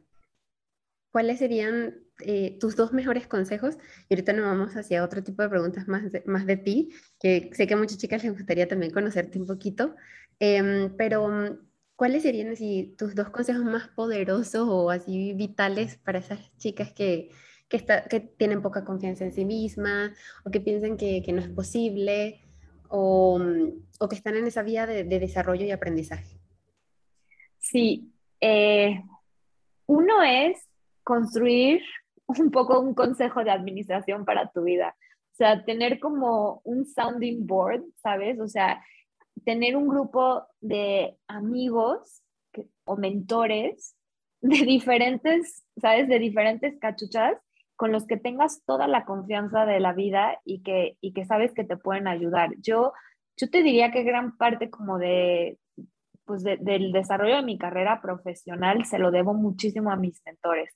¿cuáles 1.12 1.40
serían 1.40 2.07
eh, 2.20 2.58
tus 2.60 2.76
dos 2.76 2.94
mejores 2.94 3.28
consejos? 3.28 3.78
Y 4.10 4.14
ahorita 4.14 4.34
nos 4.34 4.46
vamos 4.46 4.76
hacia 4.76 5.04
otro 5.04 5.24
tipo 5.24 5.42
de 5.42 5.50
preguntas 5.50 5.88
más 5.88 6.12
de, 6.12 6.24
más 6.26 6.46
de 6.46 6.58
ti, 6.58 6.90
que 7.20 7.50
sé 7.54 7.68
que 7.68 7.74
a 7.74 7.78
muchas 7.78 7.98
chicas 7.98 8.24
les 8.24 8.34
gustaría 8.34 8.68
también 8.68 8.92
conocerte 8.92 9.40
un 9.40 9.48
poquito, 9.48 9.96
em, 10.40 10.96
pero 10.98 11.60
¿cuáles 11.96 12.24
serían 12.24 12.50
así, 12.50 12.96
tus 12.98 13.16
dos 13.16 13.30
consejos 13.30 13.64
más 13.64 13.88
poderosos 13.90 14.68
o 14.70 14.90
así 14.92 15.34
vitales 15.34 15.98
para 15.98 16.20
esas 16.20 16.40
chicas 16.58 16.92
que, 16.94 17.32
que, 17.70 17.86
que 18.10 18.20
tienen 18.20 18.62
poca 18.62 18.86
confianza 18.86 19.26
en 19.26 19.34
sí 19.34 19.46
mismas 19.46 20.12
o 20.44 20.52
que 20.52 20.62
piensan 20.62 20.98
que, 20.98 21.24
que 21.24 21.34
no 21.34 21.42
es 21.42 21.50
posible? 21.50 22.42
o, 22.90 23.40
que 24.10 24.16
están 24.16 24.36
en 24.36 24.48
esa 24.48 24.64
vía 24.64 24.86
de, 24.86 25.04
desarrollo 25.04 25.66
y 25.66 25.72
aprendizaje? 25.72 26.40
Sí, 27.60 28.12
eh, 28.40 29.02
uno 29.88 30.24
es 30.24 30.58
construir 31.04 31.82
un 32.28 32.52
poco 32.52 32.80
un 32.80 32.94
consejo 32.94 33.44
de 33.44 33.52
administración 33.52 34.26
para 34.26 34.50
tu 34.52 34.64
vida. 34.64 34.96
O 35.34 35.36
sea, 35.38 35.64
tener 35.66 36.00
como 36.00 36.62
un 36.64 36.86
sounding 36.86 37.46
board, 37.46 37.84
¿sabes? 38.02 38.40
O 38.40 38.48
sea, 38.48 38.84
tener 39.46 39.76
un 39.76 39.88
grupo 39.88 40.46
de 40.60 41.16
amigos 41.28 42.24
o 42.86 42.98
mentores 42.98 43.96
de 44.42 44.66
diferentes, 44.66 45.64
¿sabes? 45.80 46.08
De 46.08 46.20
diferentes 46.20 46.78
cachuchas 46.80 47.38
con 47.76 47.92
los 47.92 48.08
que 48.08 48.18
tengas 48.18 48.64
toda 48.66 48.88
la 48.88 49.06
confianza 49.06 49.66
de 49.66 49.80
la 49.80 49.94
vida 49.94 50.42
y 50.44 50.64
que, 50.64 50.98
y 51.00 51.14
que 51.14 51.26
sabes 51.26 51.54
que 51.54 51.64
te 51.64 51.78
pueden 51.78 52.08
ayudar. 52.08 52.50
Yo, 52.58 52.92
yo 53.38 53.50
te 53.50 53.62
diría 53.62 53.92
que 53.92 54.04
gran 54.04 54.36
parte 54.36 54.72
como 54.72 54.98
de, 54.98 55.60
pues 56.26 56.44
del 56.44 56.92
desarrollo 56.92 57.38
de 57.38 57.44
mi 57.44 57.58
carrera 57.58 58.02
profesional 58.02 58.84
se 58.86 58.98
lo 58.98 59.12
debo 59.12 59.36
muchísimo 59.36 59.92
a 59.92 59.96
mis 59.96 60.22
mentores. 60.26 60.76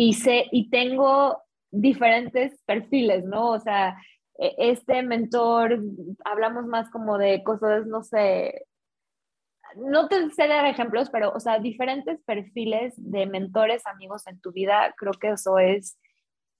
Y, 0.00 0.12
sé, 0.12 0.46
y 0.52 0.70
tengo 0.70 1.42
diferentes 1.72 2.62
perfiles, 2.66 3.24
¿no? 3.24 3.50
O 3.50 3.58
sea, 3.58 4.00
e, 4.38 4.54
este 4.56 5.02
mentor, 5.02 5.80
hablamos 6.24 6.66
más 6.66 6.88
como 6.90 7.18
de 7.18 7.42
cosas, 7.42 7.84
no 7.88 8.04
sé, 8.04 8.64
no 9.74 10.06
te 10.06 10.30
sé 10.30 10.46
dar 10.46 10.66
ejemplos, 10.66 11.10
pero, 11.10 11.32
o 11.32 11.40
sea, 11.40 11.58
diferentes 11.58 12.22
perfiles 12.22 12.94
de 12.96 13.26
mentores, 13.26 13.88
amigos 13.88 14.24
en 14.28 14.40
tu 14.40 14.52
vida, 14.52 14.94
creo 14.96 15.14
que 15.14 15.30
eso 15.30 15.58
es, 15.58 15.98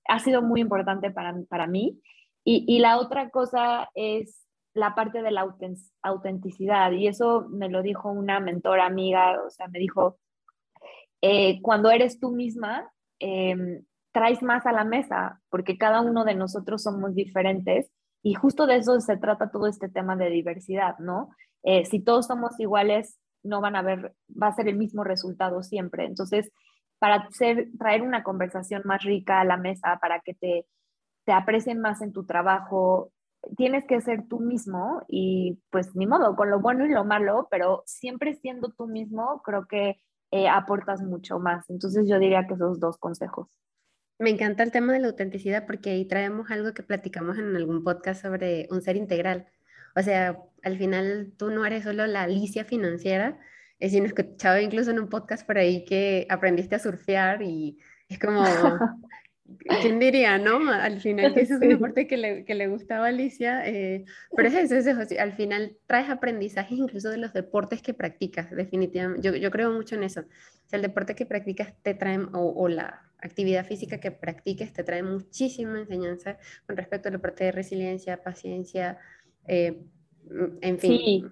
ha 0.09 0.19
sido 0.19 0.41
muy 0.41 0.59
importante 0.59 1.09
para, 1.09 1.33
para 1.47 1.65
mí. 1.65 1.97
Y, 2.43 2.65
y 2.67 2.79
la 2.79 2.99
otra 2.99 3.29
cosa 3.29 3.89
es 3.95 4.45
la 4.73 4.95
parte 4.95 5.21
de 5.21 5.31
la 5.31 5.47
autenticidad, 6.01 6.91
y 6.91 7.07
eso 7.07 7.47
me 7.49 7.69
lo 7.69 7.83
dijo 7.83 8.11
una 8.11 8.41
mentora 8.41 8.85
amiga, 8.85 9.41
o 9.41 9.49
sea, 9.49 9.69
me 9.69 9.79
dijo, 9.79 10.19
eh, 11.21 11.61
cuando 11.61 11.89
eres 11.89 12.19
tú 12.19 12.31
misma, 12.31 12.91
em, 13.19 13.83
traes 14.11 14.41
más 14.41 14.65
a 14.65 14.71
la 14.71 14.83
mesa, 14.83 15.41
porque 15.49 15.77
cada 15.77 16.01
uno 16.01 16.25
de 16.25 16.35
nosotros 16.35 16.83
somos 16.83 17.15
diferentes 17.15 17.91
y 18.21 18.33
justo 18.33 18.67
de 18.67 18.77
eso 18.77 18.99
se 18.99 19.17
trata 19.17 19.51
todo 19.51 19.67
este 19.67 19.89
tema 19.89 20.15
de 20.15 20.29
diversidad, 20.29 20.97
¿no? 20.99 21.29
Eh, 21.63 21.85
si 21.85 22.01
todos 22.01 22.27
somos 22.27 22.59
iguales, 22.59 23.17
no 23.43 23.61
van 23.61 23.75
a 23.75 23.81
ver, 23.81 24.13
va 24.29 24.47
a 24.47 24.53
ser 24.53 24.67
el 24.67 24.77
mismo 24.77 25.03
resultado 25.03 25.63
siempre. 25.63 26.05
Entonces, 26.05 26.51
para 26.99 27.15
hacer, 27.15 27.69
traer 27.77 28.01
una 28.01 28.23
conversación 28.23 28.81
más 28.85 29.03
rica 29.03 29.39
a 29.39 29.45
la 29.45 29.57
mesa, 29.57 29.99
para 30.01 30.19
que 30.19 30.33
te, 30.33 30.65
te 31.25 31.31
aprecien 31.31 31.79
más 31.79 32.01
en 32.01 32.11
tu 32.11 32.25
trabajo, 32.25 33.11
tienes 33.55 33.85
que 33.85 34.01
ser 34.01 34.27
tú 34.27 34.39
mismo 34.39 35.01
y 35.07 35.61
pues 35.69 35.95
ni 35.95 36.07
modo, 36.07 36.35
con 36.35 36.49
lo 36.49 36.59
bueno 36.59 36.85
y 36.85 36.89
lo 36.89 37.05
malo, 37.05 37.47
pero 37.49 37.83
siempre 37.85 38.33
siendo 38.33 38.69
tú 38.69 38.87
mismo, 38.87 39.41
creo 39.43 39.65
que 39.65 40.01
eh, 40.31 40.47
aportas 40.47 41.01
mucho 41.01 41.39
más. 41.39 41.69
Entonces 41.69 42.07
yo 42.07 42.19
diría 42.19 42.45
que 42.47 42.53
esos 42.53 42.79
dos 42.79 42.97
consejos. 42.97 43.47
Me 44.19 44.29
encanta 44.29 44.63
el 44.63 44.71
tema 44.71 44.93
de 44.93 44.99
la 44.99 45.07
autenticidad 45.07 45.65
porque 45.65 45.91
ahí 45.91 46.05
traemos 46.05 46.51
algo 46.51 46.73
que 46.73 46.83
platicamos 46.83 47.37
en 47.37 47.55
algún 47.55 47.83
podcast 47.83 48.21
sobre 48.21 48.67
un 48.69 48.81
ser 48.81 48.97
integral. 48.97 49.47
O 49.95 50.01
sea, 50.01 50.37
al 50.63 50.77
final 50.77 51.33
tú 51.37 51.51
no 51.51 51.65
eres 51.65 51.83
solo 51.83 52.05
la 52.05 52.23
Alicia 52.23 52.65
financiera, 52.65 53.39
es 53.79 53.91
decir, 53.93 54.05
escuchado 54.05 54.59
incluso 54.59 54.91
en 54.91 54.99
un 54.99 55.07
podcast 55.07 55.47
por 55.47 55.57
ahí 55.57 55.85
que 55.85 56.27
aprendiste 56.29 56.75
a 56.75 56.79
surfear 56.79 57.41
y 57.41 57.79
es 58.09 58.19
como, 58.19 58.43
¿quién 59.81 59.99
diría, 59.99 60.37
no? 60.37 60.71
Al 60.71 60.99
final 60.99 61.33
que 61.33 61.41
ese 61.41 61.55
es 61.55 61.61
un 61.61 61.69
deporte 61.69 62.07
que 62.07 62.17
le, 62.17 62.45
que 62.45 62.55
le 62.55 62.67
gustaba 62.67 63.05
a 63.05 63.09
Alicia, 63.09 63.67
eh, 63.67 64.05
pero 64.35 64.49
es 64.49 64.55
eso, 64.55 64.75
es 64.75 64.87
eso, 64.87 65.01
al 65.19 65.33
final 65.33 65.77
traes 65.87 66.09
aprendizajes 66.09 66.77
incluso 66.77 67.09
de 67.09 67.17
los 67.17 67.33
deportes 67.33 67.81
que 67.81 67.93
practicas, 67.93 68.51
definitivamente, 68.51 69.21
yo, 69.21 69.35
yo 69.35 69.51
creo 69.51 69.71
mucho 69.71 69.95
en 69.95 70.03
eso. 70.03 70.21
O 70.21 70.69
sea, 70.69 70.77
el 70.77 70.83
deporte 70.83 71.15
que 71.15 71.25
practicas 71.25 71.73
te 71.81 71.93
trae, 71.93 72.19
o, 72.19 72.53
o 72.55 72.67
la 72.67 73.01
actividad 73.21 73.65
física 73.65 73.99
que 73.99 74.11
practiques 74.11 74.71
te 74.73 74.83
trae 74.83 75.03
muchísima 75.03 75.79
enseñanza 75.79 76.37
con 76.65 76.77
respecto 76.77 77.09
a 77.09 77.11
la 77.11 77.19
parte 77.19 77.43
de 77.43 77.51
resiliencia, 77.51 78.23
paciencia, 78.23 78.97
eh, 79.47 79.81
en 80.61 80.79
fin. 80.79 80.91
Sí, 80.91 81.25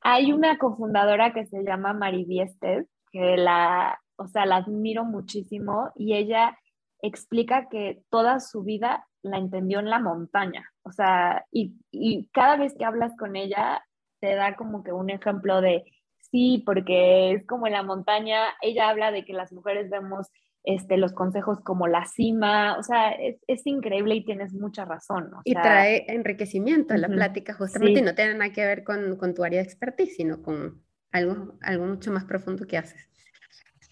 hay 0.00 0.32
una 0.32 0.58
cofundadora 0.58 1.32
que 1.32 1.46
se 1.46 1.64
llama 1.64 1.92
Maribiestes, 1.92 2.86
que 3.10 3.36
la, 3.36 3.98
o 4.16 4.28
sea, 4.28 4.46
la 4.46 4.56
admiro 4.56 5.04
muchísimo 5.04 5.90
y 5.96 6.14
ella 6.14 6.56
explica 7.02 7.68
que 7.68 8.02
toda 8.10 8.40
su 8.40 8.62
vida 8.62 9.06
la 9.22 9.38
entendió 9.38 9.80
en 9.80 9.90
la 9.90 9.98
montaña, 9.98 10.64
o 10.82 10.92
sea, 10.92 11.44
y, 11.50 11.74
y 11.90 12.28
cada 12.32 12.56
vez 12.56 12.74
que 12.78 12.84
hablas 12.84 13.16
con 13.16 13.36
ella 13.36 13.82
te 14.20 14.34
da 14.34 14.56
como 14.56 14.82
que 14.82 14.92
un 14.92 15.10
ejemplo 15.10 15.60
de, 15.60 15.84
sí, 16.30 16.62
porque 16.64 17.32
es 17.32 17.46
como 17.46 17.66
en 17.66 17.74
la 17.74 17.82
montaña, 17.82 18.40
ella 18.62 18.88
habla 18.88 19.10
de 19.10 19.24
que 19.24 19.32
las 19.32 19.52
mujeres 19.52 19.90
vemos 19.90 20.28
este, 20.66 20.96
los 20.96 21.12
consejos 21.12 21.60
como 21.60 21.86
la 21.86 22.06
cima, 22.06 22.76
o 22.76 22.82
sea, 22.82 23.10
es, 23.12 23.66
increíble 23.66 24.16
y 24.16 24.24
tienes 24.24 24.52
mucha 24.52 24.84
razón. 24.84 25.30
y 25.44 25.54
trae 25.54 26.12
enriquecimiento 26.12 26.92
a 26.92 26.98
la 26.98 27.08
plática 27.08 27.54
justamente 27.54 28.00
y 28.00 28.02
no 28.02 28.16
tiene 28.16 28.34
nada 28.34 28.52
que 28.52 28.66
ver 28.66 28.82
con, 28.82 29.16
tu 29.34 29.44
área 29.44 29.60
de 29.60 29.64
expertise, 29.64 30.16
sino 30.16 30.42
con 30.42 30.82
algo, 31.12 31.56
algo 31.62 31.86
mucho 31.86 32.10
más 32.10 32.24
profundo 32.24 32.66
que 32.66 32.78
haces. 32.78 33.08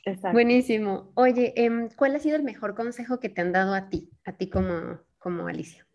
Exacto. 0.04 0.32
Buenísimo. 0.32 1.12
Oye, 1.14 1.52
em, 1.56 1.88
¿cuál 1.96 2.16
ha 2.16 2.18
sido 2.18 2.36
el 2.36 2.42
mejor 2.42 2.74
consejo 2.74 3.20
que 3.20 3.28
te 3.28 3.40
han 3.40 3.52
dado 3.52 3.74
a 3.74 3.88
ti, 3.88 4.10
a 4.24 4.32
ti 4.32 4.50
como, 4.50 5.00
como 5.18 5.46
Alicia? 5.48 5.86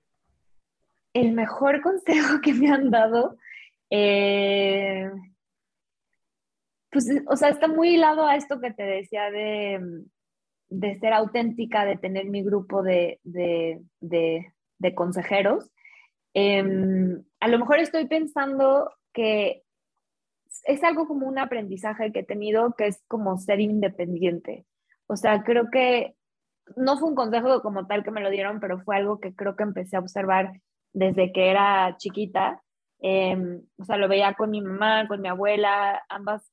El 1.13 1.33
mejor 1.33 1.81
consejo 1.81 2.41
que 2.41 2.53
me 2.53 2.69
han 2.69 2.89
dado, 2.89 3.37
eh, 3.89 5.09
pues, 6.91 7.07
o 7.27 7.35
sea, 7.35 7.49
está 7.49 7.67
muy 7.67 7.95
hilado 7.95 8.25
a 8.25 8.35
esto 8.35 8.59
que 8.59 8.71
te 8.71 8.83
decía 8.83 9.29
de 9.29 10.05
de 10.69 10.95
ser 10.95 11.13
auténtica, 11.13 11.85
de 11.85 11.97
tener 11.97 12.25
mi 12.25 12.43
grupo 12.43 12.83
de, 12.83 13.19
consejeros. 14.95 15.69
Em, 16.33 17.23
a 17.39 17.47
lo 17.47 17.59
mejor 17.59 17.79
estoy 17.79 18.07
pensando 18.07 18.91
que 19.13 19.63
es 20.63 20.83
algo 20.83 21.07
como 21.07 21.27
un 21.27 21.39
aprendizaje 21.39 22.11
que 22.11 22.19
he 22.19 22.25
tenido 22.25 22.73
que 22.77 22.87
es 22.87 23.03
como 23.07 23.37
ser 23.37 23.59
independiente. 23.59 24.65
O 25.07 25.15
sea, 25.15 25.43
creo 25.43 25.69
que 25.71 26.15
no 26.75 26.97
fue 26.97 27.09
un 27.09 27.15
consejo 27.15 27.61
como 27.61 27.87
tal 27.87 28.03
que 28.03 28.11
me 28.11 28.21
lo 28.21 28.29
dieron, 28.29 28.59
pero 28.59 28.79
fue 28.79 28.97
algo 28.97 29.19
que 29.19 29.35
creo 29.35 29.55
que 29.55 29.63
empecé 29.63 29.97
a 29.97 30.01
observar 30.01 30.51
desde 30.93 31.31
que 31.31 31.49
era 31.49 31.95
chiquita. 31.97 32.61
Em, 32.99 33.61
o 33.77 33.85
sea, 33.85 33.97
lo 33.97 34.07
veía 34.07 34.33
con 34.33 34.51
mi 34.51 34.61
mamá, 34.61 35.07
con 35.07 35.21
mi 35.21 35.29
abuela, 35.29 36.03
ambas 36.09 36.51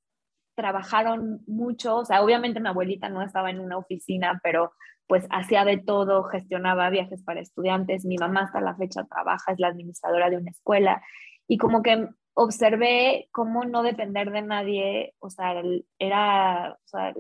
trabajaron 0.55 1.43
mucho, 1.47 1.99
o 1.99 2.05
sea, 2.05 2.23
obviamente 2.23 2.61
mi 2.61 2.69
abuelita 2.69 3.09
no 3.11 3.23
estaba 3.23 3.51
en 3.51 3.61
una 3.61 3.77
oficina, 3.77 4.41
pero 4.43 4.73
pues 5.07 5.27
hacía 5.31 5.65
de 5.65 5.77
todo, 5.77 6.25
gestionaba 6.25 6.91
viajes 6.91 7.23
para 7.23 7.41
estudiantes, 7.41 8.05
mi 8.07 8.17
mamá 8.17 8.43
hasta 8.43 8.61
la 8.61 8.75
fecha 8.75 9.05
trabaja, 9.05 9.53
es 9.53 9.61
la 9.61 9.69
administradora 9.69 10.31
de 10.31 10.39
una 10.39 10.51
escuela, 10.51 11.03
y 11.47 11.59
como 11.59 11.83
que 11.83 12.09
observé 12.39 13.29
cómo 13.33 13.65
no 13.65 13.83
depender 13.83 14.31
de 14.31 14.43
nadie, 14.43 15.15
o 15.21 15.31
sea, 15.31 15.63
era, 15.99 16.79
o 16.85 16.89
sea, 16.89 17.15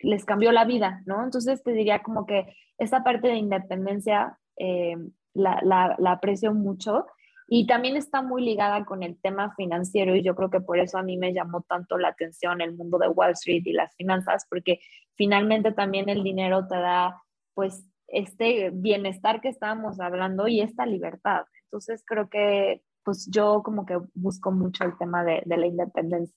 les 0.00 0.26
cambió 0.26 0.52
la 0.52 0.66
vida, 0.66 1.02
¿no? 1.06 1.24
Entonces 1.24 1.62
te 1.62 1.72
diría 1.72 2.02
como 2.02 2.26
que 2.26 2.54
esa 2.76 3.02
parte 3.02 3.28
de 3.28 3.36
independencia 3.36 4.38
eh, 4.58 4.96
la, 5.32 5.60
la, 5.62 5.96
la 5.98 6.12
aprecio 6.12 6.52
mucho 6.52 7.06
y 7.48 7.66
también 7.66 7.96
está 7.96 8.20
muy 8.20 8.44
ligada 8.44 8.84
con 8.84 9.02
el 9.02 9.18
tema 9.18 9.54
financiero 9.56 10.14
y 10.14 10.22
yo 10.22 10.34
creo 10.34 10.50
que 10.50 10.60
por 10.60 10.78
eso 10.78 10.98
a 10.98 11.02
mí 11.02 11.16
me 11.16 11.32
llamó 11.32 11.62
tanto 11.62 11.96
la 11.96 12.08
atención 12.08 12.60
el 12.60 12.76
mundo 12.76 12.98
de 12.98 13.08
Wall 13.08 13.32
Street 13.32 13.62
y 13.64 13.72
las 13.72 13.94
finanzas, 13.96 14.46
porque 14.50 14.80
finalmente 15.14 15.72
también 15.72 16.10
el 16.10 16.22
dinero 16.22 16.68
te 16.68 16.76
da 16.76 17.22
pues 17.54 17.86
este 18.08 18.70
bienestar 18.74 19.40
que 19.40 19.48
estábamos 19.48 20.00
hablando 20.00 20.48
y 20.48 20.60
esta 20.60 20.84
libertad. 20.84 21.44
Entonces 21.64 22.04
creo 22.06 22.28
que 22.28 22.82
pues 23.10 23.26
yo 23.28 23.60
como 23.64 23.84
que 23.84 23.98
busco 24.14 24.52
mucho 24.52 24.84
el 24.84 24.96
tema 24.96 25.24
de, 25.24 25.42
de 25.44 25.56
la 25.56 25.66
independencia. 25.66 26.36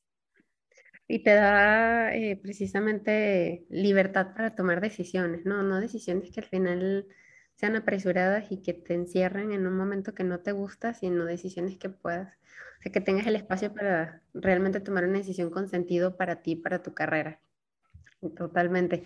Y 1.07 1.21
te 1.21 1.35
da 1.35 2.15
eh, 2.15 2.35
precisamente 2.41 3.67
libertad 3.69 4.33
para 4.33 4.55
tomar 4.55 4.81
decisiones, 4.81 5.45
¿no? 5.45 5.61
No 5.61 5.79
decisiones 5.79 6.31
que 6.31 6.39
al 6.39 6.47
final 6.47 7.05
sean 7.53 7.75
apresuradas 7.75 8.51
y 8.51 8.63
que 8.63 8.73
te 8.73 8.95
encierren 8.95 9.51
en 9.51 9.67
un 9.67 9.77
momento 9.77 10.15
que 10.15 10.23
no 10.23 10.39
te 10.39 10.51
gusta, 10.51 10.95
sino 10.95 11.25
decisiones 11.25 11.77
que 11.77 11.89
puedas, 11.89 12.33
o 12.79 12.81
sea, 12.81 12.91
que 12.91 13.01
tengas 13.01 13.27
el 13.27 13.35
espacio 13.35 13.71
para 13.71 14.23
realmente 14.33 14.79
tomar 14.79 15.03
una 15.03 15.19
decisión 15.19 15.51
con 15.51 15.67
sentido 15.67 16.17
para 16.17 16.41
ti, 16.41 16.55
para 16.55 16.81
tu 16.81 16.95
carrera. 16.95 17.39
Totalmente. 18.35 19.03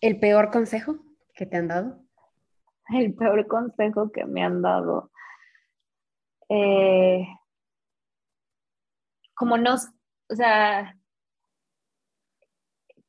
¿El 0.00 0.18
peor 0.18 0.50
consejo 0.50 0.96
que 1.36 1.46
te 1.46 1.56
han 1.56 1.68
dado? 1.68 2.02
El 2.88 3.14
peor 3.14 3.46
consejo 3.46 4.10
que 4.10 4.24
me 4.24 4.42
han 4.42 4.60
dado. 4.60 5.12
Eh, 6.48 7.26
como 9.34 9.58
no, 9.58 9.74
o 9.74 10.34
sea, 10.34 10.96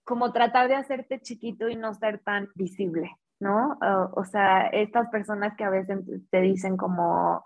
como 0.04 0.32
tratar 0.34 0.68
de 0.68 0.76
hacerte 0.76 1.22
chiquito 1.22 1.70
y 1.70 1.76
no 1.76 1.94
ser 1.94 2.20
tan 2.20 2.50
visible. 2.56 3.12
¿no? 3.40 3.78
o 4.16 4.26
sea, 4.26 4.68
estas 4.68 5.10
personas 5.10 5.56
que 5.56 5.64
a 5.64 5.70
veces 5.70 6.00
te 6.30 6.42
dicen 6.42 6.78
como, 6.78 7.44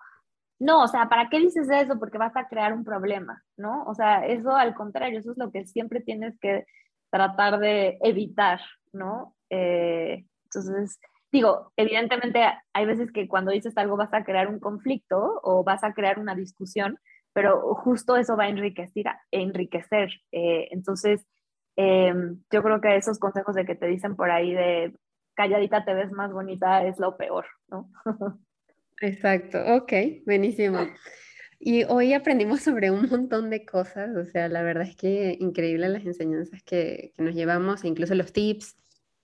no, 0.59 0.83
o 0.83 0.87
sea, 0.87 1.09
¿para 1.09 1.29
qué 1.29 1.39
dices 1.39 1.69
eso? 1.69 1.99
Porque 1.99 2.17
vas 2.17 2.35
a 2.35 2.47
crear 2.47 2.73
un 2.73 2.83
problema, 2.83 3.43
¿no? 3.57 3.83
O 3.85 3.95
sea, 3.95 4.25
eso 4.25 4.55
al 4.55 4.73
contrario, 4.75 5.19
eso 5.19 5.31
es 5.31 5.37
lo 5.37 5.51
que 5.51 5.65
siempre 5.65 6.01
tienes 6.01 6.37
que 6.39 6.65
tratar 7.09 7.59
de 7.59 7.97
evitar, 8.01 8.61
¿no? 8.93 9.35
Eh, 9.49 10.25
entonces, 10.45 10.99
digo, 11.31 11.71
evidentemente 11.75 12.43
hay 12.73 12.85
veces 12.85 13.11
que 13.11 13.27
cuando 13.27 13.51
dices 13.51 13.77
algo 13.77 13.97
vas 13.97 14.13
a 14.13 14.23
crear 14.23 14.47
un 14.47 14.59
conflicto 14.59 15.39
o 15.43 15.63
vas 15.63 15.83
a 15.83 15.93
crear 15.93 16.19
una 16.19 16.35
discusión, 16.35 16.99
pero 17.33 17.73
justo 17.75 18.17
eso 18.17 18.35
va 18.35 18.45
a 18.45 18.49
enriquecer. 18.49 20.09
Eh, 20.31 20.67
entonces, 20.71 21.25
em, 21.75 22.41
yo 22.51 22.63
creo 22.63 22.81
que 22.81 22.95
esos 22.95 23.19
consejos 23.19 23.55
de 23.55 23.65
que 23.65 23.75
te 23.75 23.87
dicen 23.87 24.15
por 24.15 24.29
ahí 24.29 24.53
de 24.53 24.93
calladita 25.33 25.85
te 25.85 25.93
ves 25.93 26.11
más 26.11 26.31
bonita 26.31 26.85
es 26.85 26.99
lo 26.99 27.17
peor, 27.17 27.45
¿no? 27.69 27.89
Exacto, 29.01 29.57
ok, 29.75 29.93
buenísimo. 30.25 30.79
Y 31.63 31.83
hoy 31.83 32.13
aprendimos 32.13 32.61
sobre 32.61 32.89
un 32.89 33.07
montón 33.07 33.51
de 33.51 33.65
cosas, 33.65 34.15
o 34.15 34.25
sea, 34.25 34.47
la 34.49 34.63
verdad 34.63 34.87
es 34.87 34.95
que 34.95 35.37
increíble 35.39 35.89
las 35.89 36.03
enseñanzas 36.05 36.63
que, 36.63 37.13
nos 37.19 37.35
llevamos, 37.35 37.85
incluso 37.85 38.15
los 38.15 38.33
tips. 38.33 38.77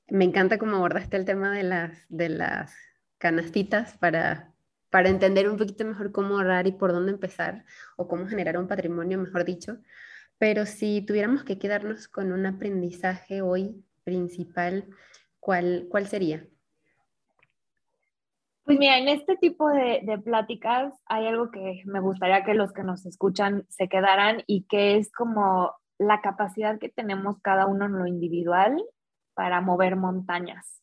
Me 0.10 0.24
encanta 0.24 0.58
cómo 0.58 0.78
abordaste 0.78 1.18
el 1.18 1.26
tema 1.26 1.51
de 1.51 1.64
las, 1.64 2.05
de 2.08 2.30
las 2.30 2.74
canastitas 3.18 3.97
para, 3.97 4.53
para 4.89 5.10
entender 5.10 5.49
un 5.49 5.58
poquito 5.58 5.84
mejor 5.84 6.14
cómo 6.14 6.38
ahorrar 6.38 6.66
y 6.66 6.72
por 6.72 6.93
dónde 6.93 7.12
empezar, 7.12 7.66
o 7.97 8.08
cómo 8.08 8.28
generar 8.28 8.58
un 8.58 8.68
patrimonio, 8.68 9.18
mejor 9.18 9.43
dicho. 9.43 9.78
pero 10.38 10.66
si 10.66 11.01
tuviéramos 11.01 11.43
que 11.43 11.60
quedarnos 11.60 12.08
con 12.08 12.32
un 12.32 12.45
aprendizaje 12.45 13.41
hoy 13.41 13.84
principal, 14.03 14.86
¿cuál, 15.39 15.88
cuál 15.89 16.08
sería? 16.08 16.45
Pues 18.64 18.78
mira, 18.78 18.97
en 18.99 19.08
este 19.08 19.36
tipo 19.38 19.70
de, 19.70 20.01
de, 20.03 20.20
pláticas 20.20 20.93
hay 21.05 21.26
algo 21.26 21.51
que 21.51 21.82
me 21.86 21.99
gustaría 21.99 22.43
que 22.43 22.53
los 22.53 22.72
que 22.72 22.84
nos 22.84 23.05
escuchan 23.05 23.66
se 23.70 23.88
quedaran 23.89 24.43
y 24.45 24.64
que 24.64 24.97
es 24.97 25.12
como 25.12 25.74
la 25.97 26.22
capacidad 26.22 26.78
que 26.78 26.89
tenemos 26.89 27.41
cada 27.41 27.66
uno 27.66 27.86
en 27.86 27.93
lo 27.93 28.08
individual 28.08 28.78
para 29.38 29.62
mover 29.62 29.96
montañas. 29.96 30.82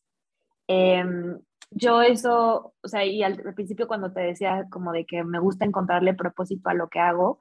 Em, 0.67 1.37
yo 1.71 2.01
eso, 2.01 2.73
o 2.81 2.87
sea, 2.87 3.03
y 3.03 3.21
al, 3.21 3.35
principio 3.53 3.85
cuando 3.85 4.13
te 4.13 4.21
decía 4.21 4.65
como 4.71 4.93
de 4.93 5.05
que 5.05 5.25
me 5.25 5.39
gusta 5.39 5.65
encontrarle 5.65 6.13
propósito 6.13 6.69
a 6.69 6.73
lo 6.73 6.87
que 6.87 6.99
hago, 6.99 7.37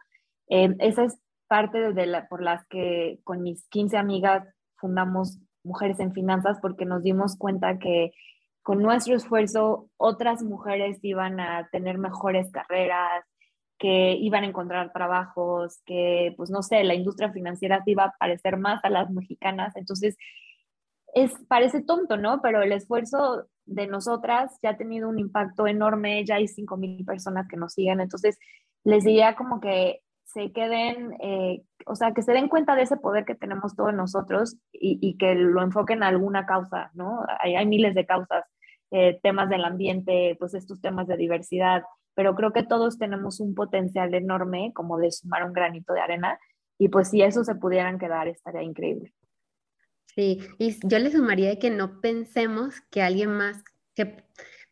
em, 0.48 0.74
esa 0.80 1.04
es 1.04 1.16
parte 1.46 1.92
de 1.92 2.06
la, 2.06 2.26
por 2.26 2.42
las 2.42 2.66
que 2.66 3.20
con 3.22 3.42
mis 3.42 3.68
15 3.68 3.96
amigas 3.96 4.44
fundamos 4.76 5.38
Mujeres 5.62 6.00
en 6.00 6.12
Finanzas 6.12 6.58
porque 6.60 6.84
nos 6.84 7.02
dimos 7.04 7.36
cuenta 7.38 7.78
que 7.78 8.12
con 8.62 8.82
nuestro 8.82 9.14
esfuerzo 9.14 9.88
otras 9.96 10.42
mujeres 10.42 10.98
iban 11.02 11.38
a 11.38 11.68
tener 11.70 11.96
mejores 11.98 12.50
carreras, 12.50 13.24
que 13.78 14.12
iban 14.14 14.44
a 14.44 14.48
encontrar 14.48 14.92
trabajos, 14.92 15.80
que 15.86 16.34
pues 16.36 16.50
no 16.50 16.62
sé, 16.62 16.82
la 16.84 16.94
industria 16.94 17.32
financiera 17.32 17.82
se 17.84 17.92
iba 17.92 18.04
a 18.04 18.14
parecer 18.18 18.56
más 18.58 18.84
a 18.84 18.90
las 18.90 19.10
mexicanas. 19.10 19.76
Entonces, 19.76 20.16
es, 21.14 21.32
parece 21.48 21.82
tonto, 21.82 22.16
¿no? 22.16 22.40
Pero 22.42 22.62
el 22.62 22.72
esfuerzo 22.72 23.46
de 23.66 23.86
nosotras 23.86 24.58
ya 24.62 24.70
ha 24.70 24.76
tenido 24.76 25.08
un 25.08 25.18
impacto 25.18 25.66
enorme, 25.66 26.24
ya 26.24 26.36
hay 26.36 26.48
5 26.48 26.76
mil 26.76 27.04
personas 27.04 27.46
que 27.48 27.56
nos 27.56 27.72
siguen, 27.72 28.00
entonces 28.00 28.38
les 28.84 29.04
diría 29.04 29.36
como 29.36 29.60
que 29.60 30.00
se 30.24 30.52
queden, 30.52 31.14
eh, 31.20 31.62
o 31.86 31.94
sea, 31.94 32.12
que 32.12 32.22
se 32.22 32.32
den 32.32 32.48
cuenta 32.48 32.74
de 32.74 32.82
ese 32.82 32.96
poder 32.96 33.24
que 33.24 33.36
tenemos 33.36 33.76
todos 33.76 33.94
nosotros 33.94 34.56
y, 34.72 35.16
que 35.16 35.34
lo 35.34 35.62
enfoquen 35.62 36.02
a 36.02 36.08
alguna 36.08 36.44
causa, 36.44 36.90
¿no? 36.94 37.24
Hay, 37.40 37.54
hay 37.54 37.66
miles 37.66 37.94
de 37.94 38.04
causas, 38.04 38.44
eh, 38.90 39.20
temas 39.22 39.48
del 39.48 39.64
ambiente, 39.64 40.36
pues 40.38 40.54
estos 40.54 40.80
temas 40.80 41.06
de 41.06 41.16
diversidad, 41.16 41.84
pero 42.14 42.34
creo 42.34 42.52
que 42.52 42.64
todos 42.64 42.98
tenemos 42.98 43.40
un 43.40 43.54
potencial 43.54 44.12
enorme 44.14 44.72
como 44.74 44.98
de 44.98 45.12
sumar 45.12 45.44
un 45.44 45.52
granito 45.52 45.92
de 45.92 46.00
arena 46.00 46.38
y 46.78 46.88
pues 46.88 47.10
si 47.10 47.22
eso 47.22 47.44
se 47.44 47.54
pudieran 47.54 47.98
quedar 47.98 48.28
estaría 48.28 48.62
increíble. 48.62 49.12
Sí, 50.14 50.40
y 50.58 50.76
yo 50.86 50.98
le 51.00 51.10
sumaría 51.10 51.58
que 51.58 51.70
no 51.70 52.00
pensemos 52.00 52.80
que 52.90 53.02
alguien 53.02 53.30
más, 53.30 53.64
que, 53.94 54.24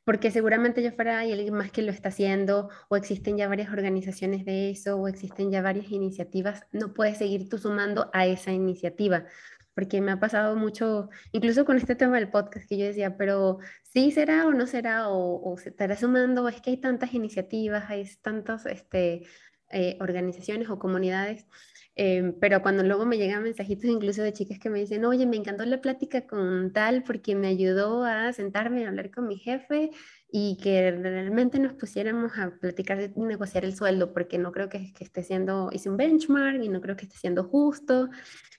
porque 0.04 0.30
seguramente 0.30 0.82
ya 0.82 0.92
fuera 0.92 1.18
hay 1.18 1.32
alguien 1.32 1.54
más 1.54 1.72
que 1.72 1.82
lo 1.82 1.90
está 1.90 2.10
haciendo, 2.10 2.70
o 2.88 2.96
existen 2.96 3.36
ya 3.36 3.48
varias 3.48 3.70
organizaciones 3.70 4.44
de 4.44 4.70
eso, 4.70 4.96
o 4.96 5.08
existen 5.08 5.50
ya 5.50 5.60
varias 5.60 5.90
iniciativas, 5.90 6.62
no 6.70 6.94
puedes 6.94 7.18
seguir 7.18 7.48
tú 7.48 7.58
sumando 7.58 8.08
a 8.12 8.26
esa 8.26 8.52
iniciativa, 8.52 9.26
porque 9.74 10.00
me 10.00 10.12
ha 10.12 10.20
pasado 10.20 10.54
mucho, 10.54 11.08
incluso 11.32 11.64
con 11.64 11.76
este 11.76 11.96
tema 11.96 12.16
del 12.18 12.30
podcast, 12.30 12.68
que 12.68 12.78
yo 12.78 12.86
decía, 12.86 13.16
pero 13.16 13.58
sí 13.82 14.12
será 14.12 14.46
o 14.46 14.52
no 14.52 14.68
será, 14.68 15.08
o, 15.08 15.56
se 15.58 15.70
estará 15.70 15.96
sumando, 15.96 16.48
es 16.48 16.60
que 16.60 16.70
hay 16.70 16.76
tantas 16.76 17.14
iniciativas, 17.14 17.90
hay 17.90 18.08
tantas 18.22 18.64
este, 18.66 19.24
eh, 19.72 19.96
organizaciones 20.00 20.70
o 20.70 20.78
comunidades 20.78 21.46
Em, 21.94 22.32
pero 22.40 22.62
cuando 22.62 22.82
luego 22.82 23.04
me 23.04 23.18
llegan 23.18 23.42
mensajitos 23.42 23.84
incluso 23.84 24.22
de 24.22 24.32
chicas 24.32 24.58
que 24.58 24.70
me 24.70 24.78
dicen, 24.78 25.04
oye, 25.04 25.26
me 25.26 25.36
encantó 25.36 25.64
la 25.66 25.82
plática 25.82 26.26
con 26.26 26.72
tal 26.72 27.02
porque 27.04 27.34
me 27.34 27.48
ayudó 27.48 28.04
a 28.04 28.32
sentarme 28.32 28.86
a 28.86 28.88
hablar 28.88 29.10
con 29.10 29.28
mi 29.28 29.36
jefe 29.36 29.90
y 30.30 30.56
que 30.62 30.90
realmente 30.90 31.58
nos 31.58 31.74
pusiéramos 31.74 32.38
a 32.38 32.52
platicar 32.58 32.98
de 32.98 33.12
negociar 33.16 33.66
el 33.66 33.76
sueldo 33.76 34.14
porque 34.14 34.38
no 34.38 34.52
creo 34.52 34.70
que, 34.70 34.94
esté 35.00 35.22
siendo, 35.22 35.68
hice 35.70 35.90
un 35.90 35.98
benchmark 35.98 36.62
y 36.62 36.68
no 36.70 36.80
creo 36.80 36.96
que 36.96 37.04
esté 37.04 37.18
siendo 37.18 37.44
justo. 37.44 38.08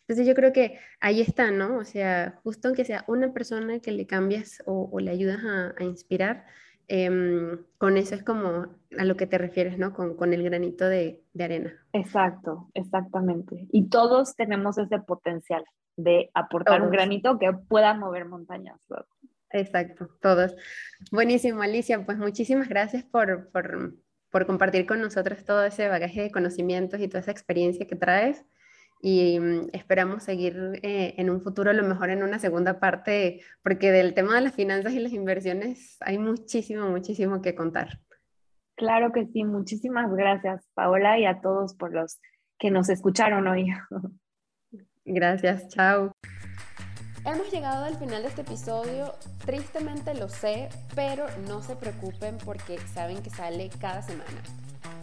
Entonces 0.02 0.28
yo 0.28 0.36
creo 0.36 0.54
que 0.54 0.80
ahí 1.00 1.22
está, 1.22 1.50
¿no? 1.50 1.78
O 1.78 1.86
sea, 1.86 2.40
justo 2.44 2.68
aunque 2.68 2.86
sea 2.86 3.04
una 3.08 3.34
persona 3.34 3.80
que 3.80 3.92
le 3.92 4.06
cambias 4.06 4.62
o, 4.68 5.00
le 5.00 5.10
ayudas 5.10 5.40
a 5.44 5.84
inspirar, 5.84 6.46
Em, 6.88 7.64
con 7.78 7.98
eso 7.98 8.16
es 8.16 8.24
como 8.24 8.68
a 8.98 9.06
lo 9.06 9.16
que 9.16 9.26
te 9.26 9.38
refieres, 9.38 9.78
¿no? 9.78 9.94
Con, 9.94 10.16
con 10.16 10.34
el 10.34 10.44
granito 10.44 10.86
de, 10.86 11.22
de, 11.34 11.44
arena. 11.44 11.74
Exacto, 11.94 12.70
exactamente. 12.74 13.68
Y 13.72 13.90
todos 13.90 14.36
tenemos 14.36 14.78
ese 14.78 15.00
potencial 15.00 15.64
de 15.96 16.30
aportar 16.34 16.82
un 16.82 16.92
granito 16.92 17.40
que 17.40 17.54
pueda 17.54 17.94
mover 17.94 18.26
montañas. 18.26 18.80
Exacto, 19.52 20.10
todos. 20.22 20.56
Buenísimo, 21.12 21.62
Alicia. 21.62 22.06
Pues 22.06 22.18
muchísimas 22.18 22.68
gracias 22.68 23.04
por, 23.04 23.50
por, 23.52 23.94
por 24.30 24.46
compartir 24.46 24.86
con 24.86 25.00
nosotros 25.00 25.46
todo 25.46 25.64
ese 25.64 25.88
bagaje 25.88 26.24
de 26.24 26.32
conocimientos 26.32 27.00
y 27.00 27.08
toda 27.08 27.20
esa 27.20 27.32
experiencia 27.32 27.88
que 27.88 27.96
traes 27.96 28.44
y 29.06 29.38
mm, 29.38 29.68
esperamos 29.74 30.24
seguir 30.24 30.80
eh, 30.82 31.16
en 31.18 31.30
un 31.30 31.42
futuro, 31.42 31.70
a 31.70 31.74
lo 31.74 31.84
mejor 31.84 32.10
en 32.10 32.24
una 32.24 32.40
segunda 32.40 32.80
parte, 32.80 33.42
porque 33.62 33.92
del 33.92 34.14
tema 34.14 34.34
de 34.36 34.42
las 34.42 34.54
finanzas 34.54 34.94
y 34.94 35.00
las 35.00 35.12
inversiones 35.12 35.98
hay 36.00 36.18
muchísimo, 36.18 36.90
muchísimo 36.90 37.42
que 37.42 37.54
contar. 37.54 38.00
Claro 38.76 39.12
que 39.12 39.28
sí, 39.28 39.44
muchísimas 39.44 40.10
gracias 40.16 40.66
Paola 40.74 41.20
y 41.20 41.26
a 41.26 41.42
todos 41.42 41.76
por 41.76 41.94
los 41.94 42.22
que 42.58 42.72
nos 42.72 42.88
escucharon 42.88 43.46
hoy. 43.46 43.68
Gracias, 45.04 45.68
chao. 45.68 46.14
Hemos 47.26 47.52
llegado 47.52 47.84
al 47.84 47.98
final 47.98 48.22
de 48.22 48.30
este 48.30 48.42
episodio, 48.42 49.12
tristemente 49.46 50.14
lo 50.14 50.30
sé, 50.30 50.70
pero 50.96 51.26
no 51.50 51.62
se 51.62 51.76
preocupen 51.76 52.38
porque 52.46 52.78
saben 52.78 53.22
que 53.22 53.30
sale 53.30 53.70
cada 53.82 54.02
semana. 54.02 54.63